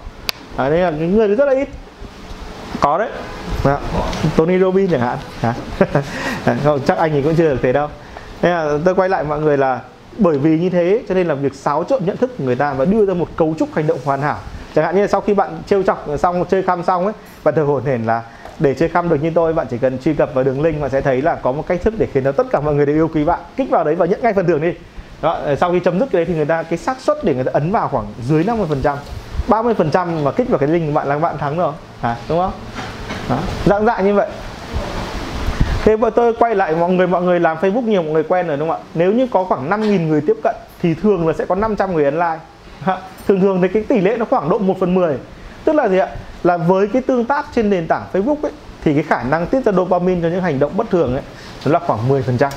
[0.57, 1.69] À, nên là những người rất là ít
[2.85, 3.09] khó đấy.
[3.65, 3.79] Đó.
[4.35, 5.17] Tony Robbins chẳng hạn.
[5.41, 5.53] Hả?
[6.63, 7.87] Không, chắc anh ấy cũng chưa được thế đâu.
[8.41, 9.81] Nên là tôi quay lại mọi người là
[10.17, 12.73] bởi vì như thế cho nên là việc xáo trộn nhận thức của người ta
[12.73, 14.37] và đưa ra một cấu trúc hành động hoàn hảo.
[14.75, 17.13] Chẳng hạn như là sau khi bạn trêu chọc xong chơi khăm xong ấy
[17.43, 18.21] bạn thường hổn hển là
[18.59, 20.89] để chơi khăm được như tôi bạn chỉ cần truy cập vào đường link bạn
[20.89, 22.95] sẽ thấy là có một cách thức để khiến cho tất cả mọi người đều
[22.95, 23.39] yêu quý bạn.
[23.57, 24.73] Kích vào đấy và nhận ngay phần thưởng đi.
[25.21, 27.43] Đó, sau khi chấm dứt cái đấy thì người ta cái xác suất để người
[27.43, 28.97] ta ấn vào khoảng dưới 50 phần trăm.
[29.47, 31.73] 30 phần trăm mà kích vào cái link của bạn là bạn thắng rồi.
[32.01, 32.15] Hả?
[32.29, 32.51] Đúng không?
[33.29, 34.27] Đó, dạng dạng như vậy.
[35.83, 38.47] Thế bây tôi quay lại mọi người mọi người làm Facebook nhiều mọi người quen
[38.47, 38.83] rồi đúng không ạ?
[38.93, 42.05] Nếu như có khoảng 5.000 người tiếp cận thì thường là sẽ có 500 người
[42.05, 42.39] ấn like.
[43.27, 45.17] Thường thường thì cái tỷ lệ nó khoảng độ 1 phần 10
[45.65, 46.07] tức là gì ạ?
[46.43, 48.51] Là với cái tương tác trên nền tảng Facebook ấy
[48.83, 51.23] thì cái khả năng tiết ra dopamine cho những hành động bất thường ấy
[51.65, 52.51] nó là khoảng 10 phần trăm.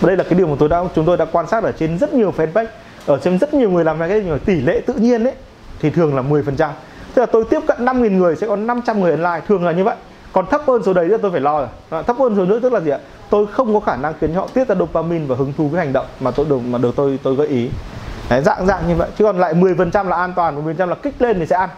[0.00, 2.14] Đây là cái điều mà tôi đã chúng tôi đã quan sát ở trên rất
[2.14, 2.66] nhiều fanpage
[3.06, 5.34] ở trên rất nhiều người làm cái tỷ lệ tự nhiên ấy
[5.80, 6.70] thì thường là 10 phần trăm.
[7.14, 9.84] Tức là tôi tiếp cận 5.000 người sẽ có 500 người online thường là như
[9.84, 9.96] vậy.
[10.32, 11.68] Còn thấp hơn số đấy thì tôi phải lo rồi.
[11.90, 12.98] À, thấp hơn số nữa tức là gì ạ?
[13.30, 15.92] Tôi không có khả năng khiến họ tiết ra dopamine và hứng thú với hành
[15.92, 17.70] động mà tôi được mà được tôi tôi gợi ý.
[18.30, 19.08] Đấy, dạng dạng như vậy.
[19.18, 21.68] Chứ còn lại 10% là an toàn và 10% là kích lên thì sẽ ăn.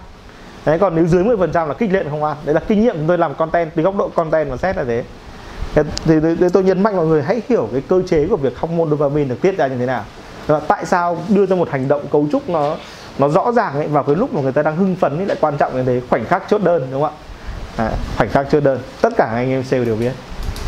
[0.65, 2.37] Đấy còn nếu dưới 10% là kích lên không ăn.
[2.45, 5.05] Đấy là kinh nghiệm tôi làm content từ góc độ content và xét là thế.
[5.75, 8.59] Thì, thì, thì tôi nhấn mạnh mọi người hãy hiểu cái cơ chế của việc
[8.59, 10.05] hormone dopamine được tiết ra như thế nào.
[10.47, 12.77] Và tại sao đưa ra một hành động cấu trúc nó
[13.19, 15.37] nó rõ ràng ấy vào cái lúc mà người ta đang hưng phấn ấy lại
[15.41, 17.13] quan trọng như thế khoảnh khắc chốt đơn đúng không
[17.77, 17.85] ạ?
[17.85, 18.79] À, khoảnh khắc chốt đơn.
[19.01, 20.13] Tất cả anh em sale đều biết.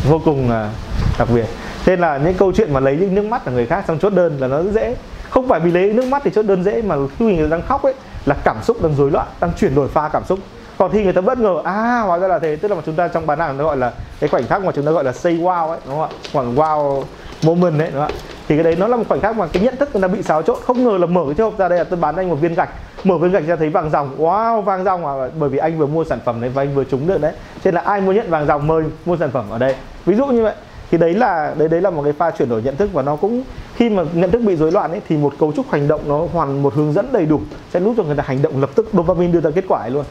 [0.09, 1.45] Vô cùng uh, đặc biệt.
[1.85, 4.13] Nên là những câu chuyện mà lấy những nước mắt của người khác xong chốt
[4.13, 4.95] đơn là nó rất dễ.
[5.29, 7.83] Không phải vì lấy nước mắt thì chốt đơn dễ mà khi người đang khóc
[7.83, 7.93] ấy
[8.25, 10.39] là cảm xúc đang rối loạn đang chuyển đổi pha cảm xúc.
[10.77, 12.55] Còn khi người ta bất ngờ à hóa ra là thế.
[12.55, 14.85] Tức là chúng ta trong bán hàng nó gọi là cái khoảnh khắc mà chúng
[14.85, 16.17] ta gọi là say wow ấy đúng không ạ?
[16.33, 17.03] Khoảng wow
[17.45, 18.19] moment đấy, đúng không ạ?
[18.47, 20.23] Thì cái đấy nó là một khoảnh khắc mà cái nhận thức người ta bị
[20.23, 20.57] xáo trộn.
[20.63, 22.53] Không ngờ là mở cái chiếc hộp ra đây là tôi bán anh một viên
[22.53, 22.69] gạch.
[23.03, 25.85] Mở viên gạch ra thấy vàng dòng wow, vàng dòng à bởi vì anh vừa
[25.85, 27.31] mua sản phẩm đấy và anh vừa trúng được đấy.
[27.55, 29.75] Cho nên là ai muốn nhận vàng dòng mời mua sản phẩm ở đây?
[30.05, 30.53] Ví dụ như vậy.
[30.91, 33.15] Thì đấy là, đấy đấy là một cái pha chuyển đổi nhận thức và nó
[33.15, 33.43] cũng,
[33.75, 36.27] khi mà nhận thức bị rối loạn ấy, thì một cấu trúc hành động nó
[36.33, 37.39] hoàn, một hướng dẫn đầy đủ
[37.73, 38.89] sẽ giúp cho người ta hành động lập tức.
[38.93, 40.05] Dopamine đưa ra kết quả ấy luôn.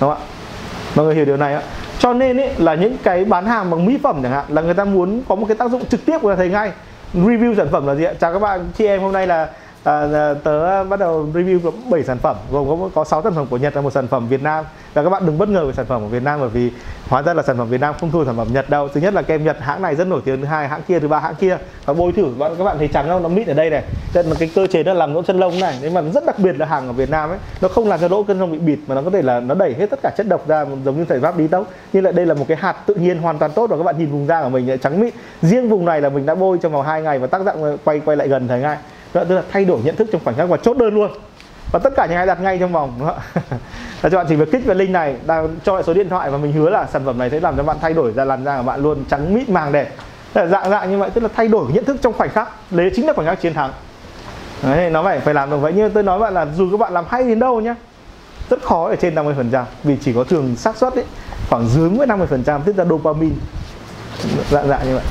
[0.00, 0.26] Đúng không ạ?
[0.94, 1.62] Mọi người hiểu điều này ạ?
[2.00, 4.74] Cho nên ấy, là những cái bán hàng bằng mỹ phẩm chẳng hạn là người
[4.74, 6.72] ta muốn có một cái tác dụng trực tiếp của thấy ngay.
[7.14, 8.12] Review sản phẩm là gì ạ?
[8.20, 9.48] Chào các bạn chị em hôm nay là
[9.84, 13.34] À, à, tớ bắt đầu review có 7 sản phẩm gồm có có 6 sản
[13.34, 14.64] phẩm của Nhật và một sản phẩm Việt Nam.
[14.94, 16.70] Và các bạn đừng bất ngờ về sản phẩm của Việt Nam bởi vì
[17.08, 18.88] hóa ra là sản phẩm Việt Nam không thua sản phẩm Nhật đâu.
[18.88, 21.08] Thứ nhất là kem Nhật hãng này rất nổi tiếng thứ hai hãng kia thứ
[21.08, 21.58] ba hãng kia.
[21.84, 23.22] Và bôi thử bạn các bạn thấy trắng không?
[23.22, 23.82] Nó mịn ở đây này.
[24.14, 25.78] Nên là cái cơ chế nó làm lỗ chân lông này.
[25.82, 28.08] Nhưng mà rất đặc biệt là hàng ở Việt Nam ấy nó không làm cho
[28.08, 30.10] lỗ chân lông bị bịt mà nó có thể là nó đẩy hết tất cả
[30.16, 32.56] chất độc ra giống như giải pháp đi tốc nhưng lại đây là một cái
[32.56, 35.00] hạt tự nhiên hoàn toàn tốt và các bạn nhìn vùng da của mình trắng
[35.00, 35.14] mịn.
[35.42, 38.00] Riêng vùng này là mình đã bôi trong vòng hai ngày và tác dụng quay
[38.00, 38.76] quay lại gần thấy ngay
[39.14, 41.10] đó tức là thay đổi nhận thức trong khoảnh khắc và chốt đơn luôn.
[41.72, 43.10] Và tất cả những ai đặt ngay trong vòng
[44.02, 46.30] là cho bạn chỉ việc kích vào link này đang cho lại số điện thoại
[46.30, 48.44] và mình hứa là sản phẩm này sẽ làm cho bạn thay đổi ra làn
[48.44, 49.94] da của bạn luôn trắng mịn màng đẹp.
[50.34, 52.48] Là dạng dạng như vậy tức là thay đổi nhận thức trong khoảnh khắc.
[52.70, 53.72] Đấy chính là khoảnh khắc chiến thắng.
[54.62, 55.72] Đấy, nó phải phải làm được vậy.
[55.72, 57.74] Như tôi nói bạn là dù các bạn làm hay đến đâu nhá
[58.50, 59.64] rất khó ở trên 50 phần trăm.
[59.84, 61.04] Vì chỉ có thường xác suất ấy
[61.50, 63.36] khoảng dưới với 50 phần trăm tiết ra dopamine.
[64.50, 65.04] Dạng dạng như vậy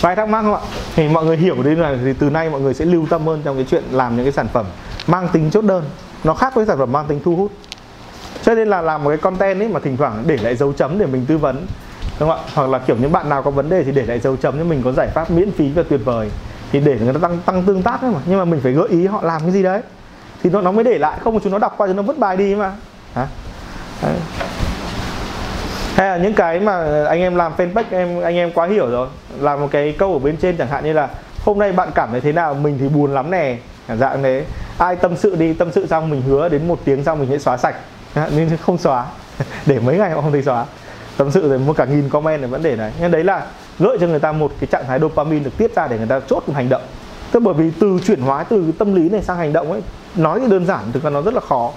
[0.00, 0.60] vài thắc mắc không ạ?
[0.96, 3.42] Thì mọi người hiểu đến là thì từ nay mọi người sẽ lưu tâm hơn
[3.44, 4.66] trong cái chuyện làm những cái sản phẩm
[5.06, 5.84] mang tính chốt đơn.
[6.24, 7.52] Nó khác với sản phẩm mang tính thu hút.
[8.42, 10.98] Cho nên là làm một cái content ấy mà thỉnh thoảng để lại dấu chấm
[10.98, 11.66] để mình tư vấn,
[12.20, 12.44] đúng không ạ?
[12.54, 14.64] Hoặc là kiểu những bạn nào có vấn đề thì để lại dấu chấm cho
[14.64, 16.30] mình có giải pháp miễn phí và tuyệt vời
[16.72, 18.18] thì để người ta tăng tăng tương tác ấy mà.
[18.26, 19.80] Nhưng mà mình phải gợi ý họ làm cái gì đấy.
[20.42, 22.18] Thì nó nó mới để lại, không mà chúng nó đọc qua chúng nó vứt
[22.18, 22.72] bài đi mà.
[23.14, 23.26] Hả?
[24.02, 24.14] Đấy
[25.94, 29.08] hay là những cái mà anh em làm fanpage, em, anh em quá hiểu rồi.
[29.40, 31.08] Làm một cái câu ở bên trên chẳng hạn như là,
[31.44, 32.54] hôm nay bạn cảm thấy thế nào?
[32.54, 33.56] Mình thì buồn lắm nè.
[33.98, 34.44] Dạng thế.
[34.78, 37.38] Ai tâm sự đi, tâm sự xong mình hứa đến một tiếng sau mình sẽ
[37.38, 37.74] xóa sạch.
[38.14, 39.06] Nhưng không xóa.
[39.66, 40.64] Để mấy ngày họ không thấy xóa.
[41.16, 42.92] Tâm sự rồi mua cả nghìn comment là vẫn để này.
[43.00, 43.46] Nhưng đấy là
[43.78, 46.20] gợi cho người ta một cái trạng thái dopamine được tiết ra để người ta
[46.20, 46.82] chốt một hành động.
[47.32, 49.82] Tức bởi vì từ chuyển hóa, từ tâm lý này sang hành động ấy,
[50.16, 51.70] nói thì đơn giản, thực ra nó rất là khó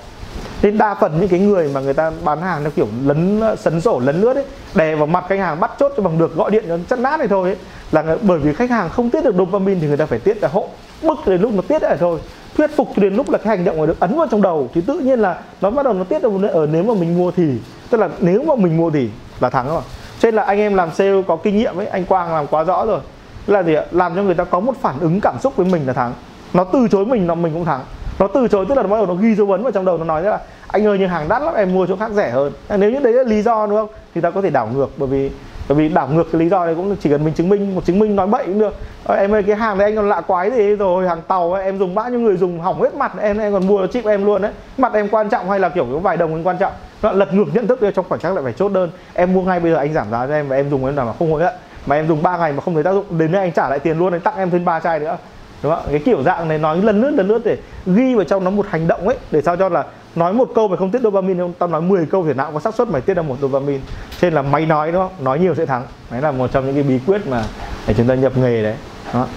[0.61, 3.81] nên đa phần những cái người mà người ta bán hàng theo kiểu lấn, sấn
[3.81, 4.45] sổ, lấn lướt ấy,
[4.75, 7.19] đè vào mặt khách hàng, bắt chốt cho bằng được, gọi điện cho chất nát
[7.19, 7.57] này thôi ấy,
[7.91, 10.47] là bởi vì khách hàng không tiết được dopamine thì người ta phải tiết là
[10.47, 10.67] hộ
[11.01, 12.19] bức đến lúc nó tiết lại thôi.
[12.57, 14.81] Thuyết phục đến lúc là cái hành động này được ấn vào trong đầu, thì
[14.81, 17.43] tự nhiên là nó bắt đầu nó tiết được ở, nếu mà mình mua thì,
[17.89, 19.09] tức là nếu mà mình mua thì
[19.39, 19.81] là thắng rồi.
[20.19, 22.63] Cho nên là anh em làm sale có kinh nghiệm ấy, anh Quang làm quá
[22.63, 22.99] rõ rồi.
[23.47, 23.83] Là gì ạ?
[23.91, 26.13] Làm cho người ta có một phản ứng cảm xúc với mình là thắng.
[26.53, 27.81] Nó từ chối mình là mình cũng thắng
[28.19, 29.97] nó từ chối tức là nó bắt đầu nó ghi dấu vấn vào trong đầu
[29.97, 32.53] nó nói là anh ơi nhưng hàng đắt lắm em mua chỗ khác rẻ hơn.
[32.67, 33.87] À, nếu như đấy là lý do đúng không?
[34.15, 35.31] Thì ta có thể đảo ngược bởi vì
[35.69, 37.85] bởi vì đảo ngược cái lý do này cũng chỉ cần mình chứng minh một
[37.85, 38.73] chứng minh nói bậy cũng được.
[39.03, 41.63] Ờ, em ơi cái hàng này anh còn lạ quái gì rồi hàng tàu ấy,
[41.63, 44.25] em dùng bao nhiêu người dùng hỏng hết mặt em em còn mua chip em
[44.25, 44.51] luôn đấy.
[44.77, 46.73] Mặt em quan trọng hay là kiểu có vài đồng em quan trọng?
[47.01, 48.91] Nó lật ngược nhận thức trong khoảnh khắc lại phải chốt đơn.
[49.13, 51.05] Em mua ngay bây giờ anh giảm giá cho em và em dùng em nào
[51.05, 51.53] mà không hối hận.
[51.85, 53.79] Mà em dùng 3 ngày mà không thấy tác dụng đến nay anh trả lại
[53.79, 55.17] tiền luôn anh tặng em thêm ba chai nữa
[55.63, 58.43] đúng không cái kiểu dạng này nói lần lướt lần lướt để ghi vào trong
[58.43, 59.85] nó một hành động ấy để sao cho là
[60.15, 62.59] nói một câu mà không tiết dopamine không tao nói 10 câu thì nào có
[62.59, 63.79] xác suất mày tiết ra một dopamine.
[64.21, 65.25] Trên là máy nói đúng không?
[65.25, 65.83] Nói nhiều sẽ thắng.
[66.11, 67.43] Đấy là một trong những cái bí quyết mà
[67.87, 68.75] để chúng ta nhập nghề đấy
[69.13, 69.27] đó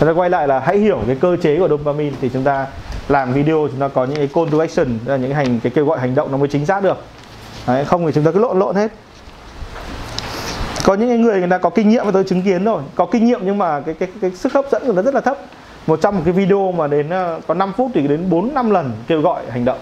[0.00, 2.66] chúng ta quay lại là hãy hiểu cái cơ chế của dopamine thì chúng ta
[3.08, 5.86] làm video chúng ta có những cái call to action là những hành cái kêu
[5.86, 6.98] gọi hành động nó mới chính xác được.
[7.66, 8.92] Đấy, không thì chúng ta cứ lộn lộn hết
[10.84, 12.82] có những người người ta có kinh nghiệm mà tôi chứng kiến rồi.
[12.94, 15.20] Có kinh nghiệm nhưng mà cái cái, cái sức hấp dẫn của nó rất là
[15.20, 15.38] thấp.
[15.86, 18.70] Một trong một cái video mà đến ờ, có 5 phút thì đến 4 năm
[18.70, 19.78] lần kêu gọi hành động.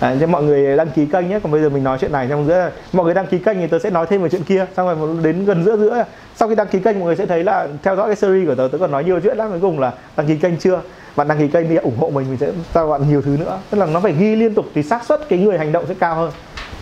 [0.00, 1.38] Đấy, cho mọi người đăng ký kênh nhé.
[1.42, 3.66] Còn bây giờ mình nói chuyện này trong giữa mọi người đăng ký kênh thì
[3.66, 4.66] tôi sẽ nói thêm về chuyện kia.
[4.76, 6.04] Xong rồi đến gần giữa giữa.
[6.36, 8.54] Sau khi đăng ký kênh mọi người sẽ thấy là theo dõi cái series của
[8.54, 9.50] tớ tớ còn nói nhiều chuyện lắm.
[9.50, 10.80] Cuối cùng là đăng ký kênh chưa?
[11.16, 13.58] Bạn đăng ký kênh đi ủng hộ mình mình sẽ cho bạn nhiều thứ nữa.
[13.70, 15.94] Tức là nó phải ghi liên tục thì xác suất cái người hành động sẽ
[16.00, 16.30] cao hơn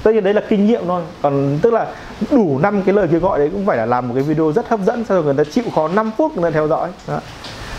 [0.06, 1.02] tất nhiên đấy là kinh nghiệm thôi.
[1.22, 1.86] Còn tức là
[2.30, 4.68] đủ năm cái lời kêu gọi đấy cũng phải là làm một cái video rất
[4.68, 6.88] hấp dẫn sau người ta chịu khó 5 phút người ta theo dõi.
[7.08, 7.20] Đó.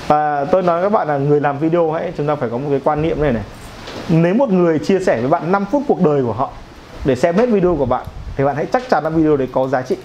[0.07, 2.67] và tôi nói các bạn là người làm video hãy chúng ta phải có một
[2.69, 3.43] cái quan niệm này này.
[4.09, 6.49] Nếu một người chia sẻ với bạn 5 phút cuộc đời của họ
[7.05, 8.05] để xem hết video của bạn
[8.37, 9.95] thì bạn hãy chắc chắn là video đấy có giá trị.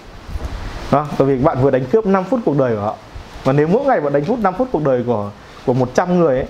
[0.91, 2.95] Đó, bởi vì bạn vừa đánh cướp 5 phút cuộc đời của họ.
[3.43, 5.29] Và nếu mỗi ngày bạn đánh phút 5 phút cuộc đời của
[5.65, 6.47] của 100 người ấy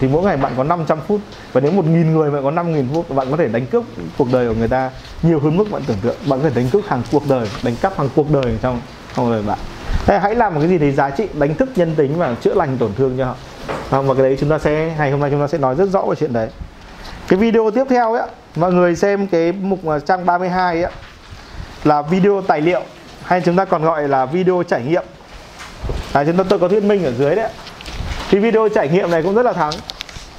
[0.00, 1.20] thì mỗi ngày bạn có 500 phút
[1.52, 3.84] và nếu một nghìn người bạn có 5.000 phút bạn có thể đánh cướp
[4.18, 4.90] cuộc đời của người ta
[5.22, 6.16] nhiều hơn mức bạn tưởng tượng.
[6.26, 8.80] Bạn có thể đánh cướp hàng cuộc đời đánh cắp hàng cuộc đời trong
[9.16, 9.58] trong đời bạn.
[10.06, 12.54] Thế hãy làm một cái gì đấy giá trị đánh thức nhân tính và chữa
[12.54, 13.34] lành tổn thương cho họ.
[13.90, 15.88] Không, và cái đấy chúng ta sẽ ngày hôm nay chúng ta sẽ nói rất
[15.90, 16.48] rõ về chuyện đấy.
[17.28, 20.92] Cái video tiếp theo ấy mọi người xem cái mục à, trang 32 ấy
[21.84, 22.82] là video tài liệu
[23.22, 25.04] hay chúng ta còn gọi là video trải nghiệm.
[26.12, 27.50] À, chúng ta tôi có thuyết minh ở dưới đấy
[28.32, 29.72] thì video trải nghiệm này cũng rất là thắng.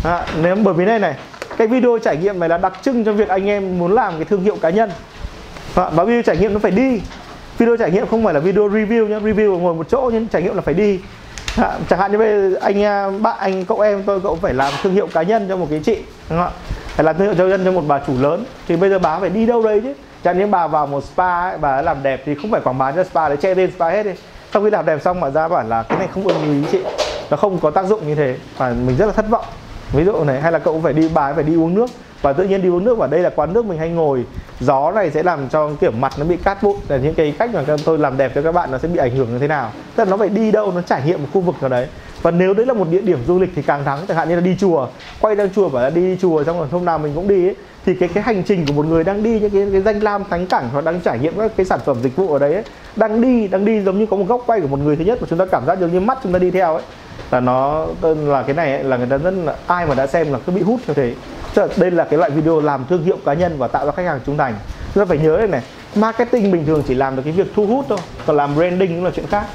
[0.03, 1.15] À, nếu bởi vì đây này
[1.57, 4.25] cái video trải nghiệm này là đặc trưng cho việc anh em muốn làm cái
[4.25, 4.91] thương hiệu cá nhân.
[5.75, 7.01] À, và video trải nghiệm nó phải đi.
[7.57, 10.41] Video trải nghiệm không phải là video review nhé review ngồi một chỗ nhưng trải
[10.41, 10.99] nghiệm là phải đi.
[11.57, 14.53] À, chẳng hạn như bây giờ anh à, bạn anh cậu em tôi cậu phải
[14.53, 15.95] làm thương hiệu cá nhân cho một cái chị
[16.29, 16.51] đúng không ạ?
[16.95, 18.45] Phải làm thương hiệu cá nhân cho một bà chủ lớn.
[18.67, 19.93] Thì bây giờ bà phải đi đâu đấy chứ?
[20.23, 22.91] Chẳng những bà vào một spa ấy, bà làm đẹp thì không phải quảng bá
[22.91, 24.11] cho spa để che tên spa hết đi.
[24.53, 26.79] Sau khi làm đẹp xong mà ra bảo là cái này không ưng ý chị
[27.33, 28.35] nó không có tác dụng như thế.
[28.57, 29.45] Và mình rất là thất vọng.
[29.93, 31.89] Ví dụ này hay là cậu phải đi bà phải đi uống nước.
[32.21, 34.25] Và tự nhiên đi uống nước và đây là quán nước mình hay ngồi.
[34.59, 36.75] Gió này sẽ làm cho kiểu mặt nó bị cát bụi.
[36.87, 39.15] Là những cái cách mà tôi làm đẹp cho các bạn nó sẽ bị ảnh
[39.15, 39.71] hưởng như thế nào.
[39.95, 41.87] Tức là nó phải đi đâu nó trải nghiệm một khu vực nào đấy.
[42.21, 43.99] Và nếu đấy là một địa điểm du lịch thì càng thắng.
[44.07, 44.87] Chẳng hạn như là đi chùa.
[45.21, 47.55] Quay ra chùa bảo là đi chùa xong rồi hôm nào mình cũng đi ấy,
[47.85, 50.23] thì cái cái hành trình của một người đang đi những cái, cái danh lam
[50.29, 52.63] thắng cảnh hoặc đang trải nghiệm các cái sản phẩm dịch vụ ở đấy ấy,
[52.95, 55.21] đang đi đang đi giống như có một góc quay của một người thứ nhất
[55.21, 56.83] mà chúng ta cảm giác giống như mắt chúng ta đi theo ấy
[57.31, 60.33] là nó là cái này ấy, là người ta rất là ai mà đã xem
[60.33, 61.13] là cứ bị hút theo thế.
[61.53, 63.91] Tức là đây là cái loại video làm thương hiệu cá nhân và tạo ra
[63.91, 64.53] khách hàng trung thành.
[64.93, 65.61] Chúng ta phải nhớ đây này
[65.95, 69.05] marketing bình thường chỉ làm được cái việc thu hút thôi còn làm branding cũng
[69.05, 69.45] là chuyện khác.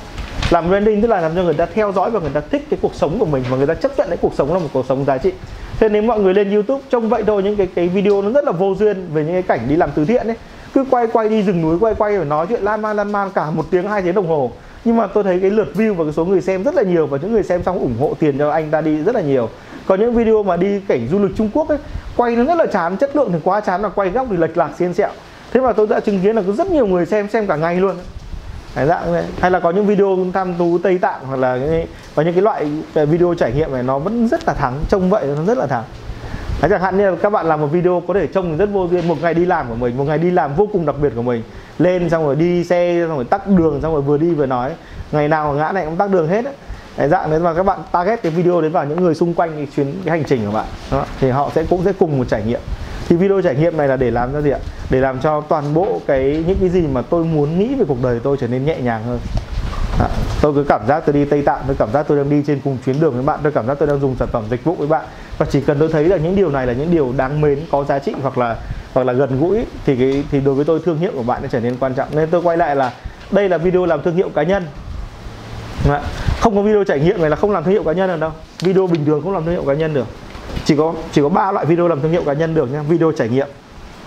[0.51, 2.79] Làm branding tức là làm cho người ta theo dõi và người ta thích cái
[2.83, 4.87] cuộc sống của mình và người ta chấp nhận cái cuộc sống là một cuộc
[4.89, 5.33] sống giá trị.
[5.81, 8.45] Thế nếu mọi người lên youtube trông vậy thôi những cái cái video nó rất
[8.45, 10.37] là vô duyên về những cái cảnh đi làm từ thiện ấy.
[10.75, 13.31] Cứ quay quay đi rừng núi quay quay rồi nói chuyện lan man lan man
[13.35, 14.51] cả một tiếng hai tiếng đồng hồ
[14.85, 17.07] nhưng mà tôi thấy cái lượt view và cái số người xem rất là nhiều
[17.07, 19.49] và những người xem xong ủng hộ tiền cho anh ta đi rất là nhiều.
[19.87, 21.79] Còn những video mà đi cảnh du lịch Trung Quốc ấy
[22.17, 24.57] quay nó rất là chán chất lượng thì quá chán là quay góc thì lệch
[24.57, 25.11] lạc xiên xẹo.
[25.53, 27.77] Thế mà tôi đã chứng kiến là có rất nhiều người xem xem cả ngày
[27.77, 27.97] luôn.
[28.77, 29.25] Đấy, dạng này.
[29.41, 32.43] hay là có những video tham tú Tây Tạng hoặc là cái, có những cái
[32.43, 35.67] loại video trải nghiệm này nó vẫn rất là thắng trông vậy nó rất là
[35.67, 35.85] thắng.
[36.61, 38.89] Đấy, chẳng hạn như là các bạn làm một video có thể trông rất vô
[38.91, 41.13] duyên một ngày đi làm của mình một ngày đi làm vô cùng đặc biệt
[41.17, 41.43] của mình.
[41.79, 44.71] Lên xong rồi đi xe xong rồi tắt đường xong rồi vừa đi vừa nói.
[45.13, 46.55] Ngày nào ngã này cũng tắt đường hết ấy.
[46.97, 49.53] Đấy, dạng đấy mà các bạn target cái video đến vào những người xung quanh
[49.57, 50.67] cái chuyến cái hành trình của bạn.
[50.91, 51.05] Đó.
[51.21, 52.61] thì họ sẽ cũng sẽ cùng một trải nghiệm.
[53.09, 54.59] Thì video trải nghiệm này là để làm cho gì ạ?
[54.91, 58.03] Để làm cho toàn bộ cái những cái gì mà tôi muốn nghĩ về cuộc
[58.03, 59.19] đời tôi trở nên nhẹ nhàng hơn.
[60.01, 60.09] À,
[60.43, 62.61] tôi cứ cảm giác tôi đi tây tạng tôi cảm giác tôi đang đi trên
[62.65, 64.75] cùng chuyến đường với bạn tôi cảm giác tôi đang dùng sản phẩm dịch vụ
[64.75, 65.05] với bạn
[65.39, 67.85] và chỉ cần tôi thấy là những điều này là những điều đáng mến có
[67.85, 68.57] giá trị hoặc là
[68.95, 71.49] hoặc là gần gũi thì cái thì đối với tôi thương hiệu của bạn nó
[71.53, 72.09] trở nên quan trọng.
[72.13, 72.93] Nên tôi quay lại là
[73.31, 74.67] đây là video làm thương hiệu cá nhân.
[76.41, 78.31] Không có video trải nghiệm này là không làm thương hiệu cá nhân được đâu.
[78.61, 80.07] Video bình thường không làm thương hiệu cá nhân được.
[80.65, 82.83] Chỉ có chỉ có ba loại video làm thương hiệu cá nhân được nhá.
[82.83, 83.49] Video trải nghiệm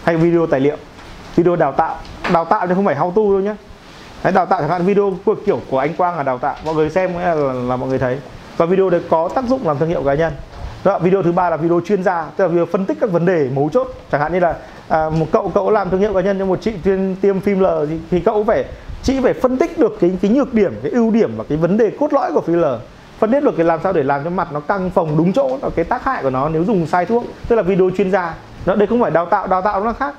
[0.04, 0.76] hay video tài liệu
[1.36, 1.96] video đào tạo.
[2.34, 3.56] Đào tạo thì không phải how to đâu nhá.
[4.24, 6.56] Đấy, đào tạo chẳng hạn video của kiểu của anh Quang là đào tạo.
[6.66, 8.18] Mọi người xem là, là, là mọi người thấy.
[8.58, 10.34] Và video đấy có tác dụng làm thương hiệu cá nhân
[10.84, 13.26] đó, video thứ ba là video chuyên gia tức là video phân tích các vấn
[13.26, 13.88] đề mấu chốt.
[14.12, 14.56] Chẳng hạn như là
[14.88, 17.60] à, một cậu cậu làm thương hiệu cá nhân cho một chị chuyên tiêm phim
[17.60, 18.66] L thì, thì cậu phải
[19.04, 21.78] chị phải phân tích được cái cái nhược điểm cái ưu điểm và cái vấn
[21.78, 22.78] đề cốt lõi của filler
[23.20, 25.58] phân tích được cái làm sao để làm cho mặt nó căng phồng đúng chỗ
[25.62, 27.24] và cái tác hại của nó nếu dùng sai thuốc.
[27.48, 28.36] Tức là video chuyên gia.
[28.66, 30.16] Nó đây không phải đào tạo đào tạo nó khác.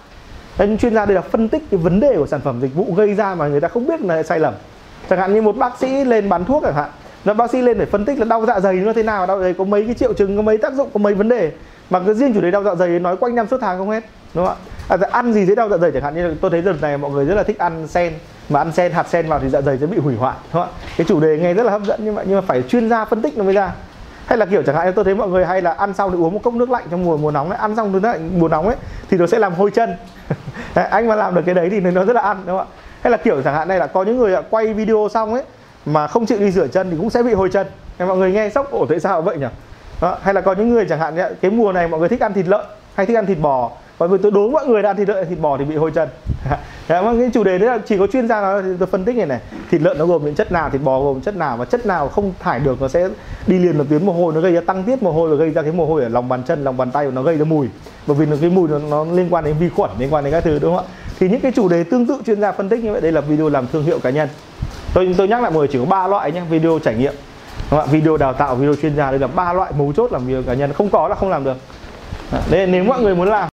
[0.59, 2.95] Nên chuyên gia đây là phân tích cái vấn đề của sản phẩm dịch vụ
[2.97, 4.55] gây ra mà người ta không biết là sai lầm.
[5.11, 6.91] Chẳng hạn như một bác sĩ lên bán thuốc chẳng hạn
[7.25, 9.39] là bác sĩ lên để phân tích là đau dạ dày nó thế nào đau
[9.39, 11.53] dạ dày có mấy cái triệu chứng có mấy tác dụng có mấy vấn đề.
[11.91, 14.05] Mà cái riêng chủ đề đau dạ dày nói quanh năm suốt tháng không hết
[14.35, 14.69] đúng không ạ?
[14.89, 16.99] À, dạ, ăn gì dễ đau dạ dày chẳng hạn như tôi thấy đợt này
[16.99, 18.13] mọi người rất là thích ăn sen
[18.49, 20.73] mà ăn sen hạt sen vào thì dạ dày sẽ bị hủy hoại đúng không
[20.73, 20.79] ạ?
[20.97, 23.05] Cái chủ đề nghe rất là hấp dẫn nhưng mà nhưng mà phải chuyên gia
[23.05, 23.73] phân tích nó mới ra.
[24.27, 26.35] Hay là kiểu chẳng hạn tôi thấy mọi người hay là ăn xong thì uống
[26.35, 28.67] một cốc nước lạnh trong mùa mùa nóng ấy ăn xong nước lạnh mùa nóng
[28.67, 28.77] ấy
[29.11, 29.91] thì nó sẽ làm hôi chân.
[30.75, 32.73] Anh mà làm được cái đấy thì nó rất là ăn đúng không ạ?
[33.03, 35.43] Hay là kiểu chẳng hạn này là có những người quay video xong ấy
[35.87, 37.67] mà không chịu đi rửa chân thì cũng sẽ bị hôi chân
[37.99, 39.47] Em mọi người nghe sốc ổ tại sao vậy nhỉ?
[40.01, 40.19] Đó.
[40.23, 42.33] hay là có những người chẳng hạn như cái mùa này mọi người thích ăn
[42.33, 43.71] thịt lợn hay thích ăn thịt bò?
[43.99, 45.91] Và vì tôi đố mọi người đã ăn thịt lợn thịt bò thì bị hôi
[45.91, 46.09] chân
[46.89, 49.27] Đấy, cái chủ đề đấy là chỉ có chuyên gia nói tôi phân tích này
[49.27, 49.41] này
[49.71, 52.09] thịt lợn nó gồm những chất nào thịt bò gồm chất nào và chất nào
[52.09, 53.09] không thải được nó sẽ
[53.47, 55.51] đi liền vào tuyến mồ hôi nó gây ra tăng tiết mồ hôi và gây
[55.51, 57.45] ra cái mồ hôi ở lòng bàn chân lòng bàn tay và nó gây ra
[57.45, 57.69] mùi.
[58.07, 60.33] Bởi vì nó cái mùi nó, nó liên quan đến vi khuẩn liên quan đến
[60.33, 60.93] các thứ đúng không ạ?
[61.21, 63.21] Thì những cái chủ đề tương tự chuyên gia phân tích như vậy đây là
[63.21, 64.29] video làm thương hiệu cá nhân
[64.95, 67.15] tôi tôi nhắc lại mọi người chỉ có ba loại nhé, video trải nghiệm.
[67.71, 69.11] Đúng không video đào tạo, video chuyên gia.
[69.11, 70.73] Đây là ba loại mấu chốt làm việc cá nhân.
[70.73, 71.57] Không có là không làm được.
[72.51, 73.49] Nên nếu mọi người muốn làm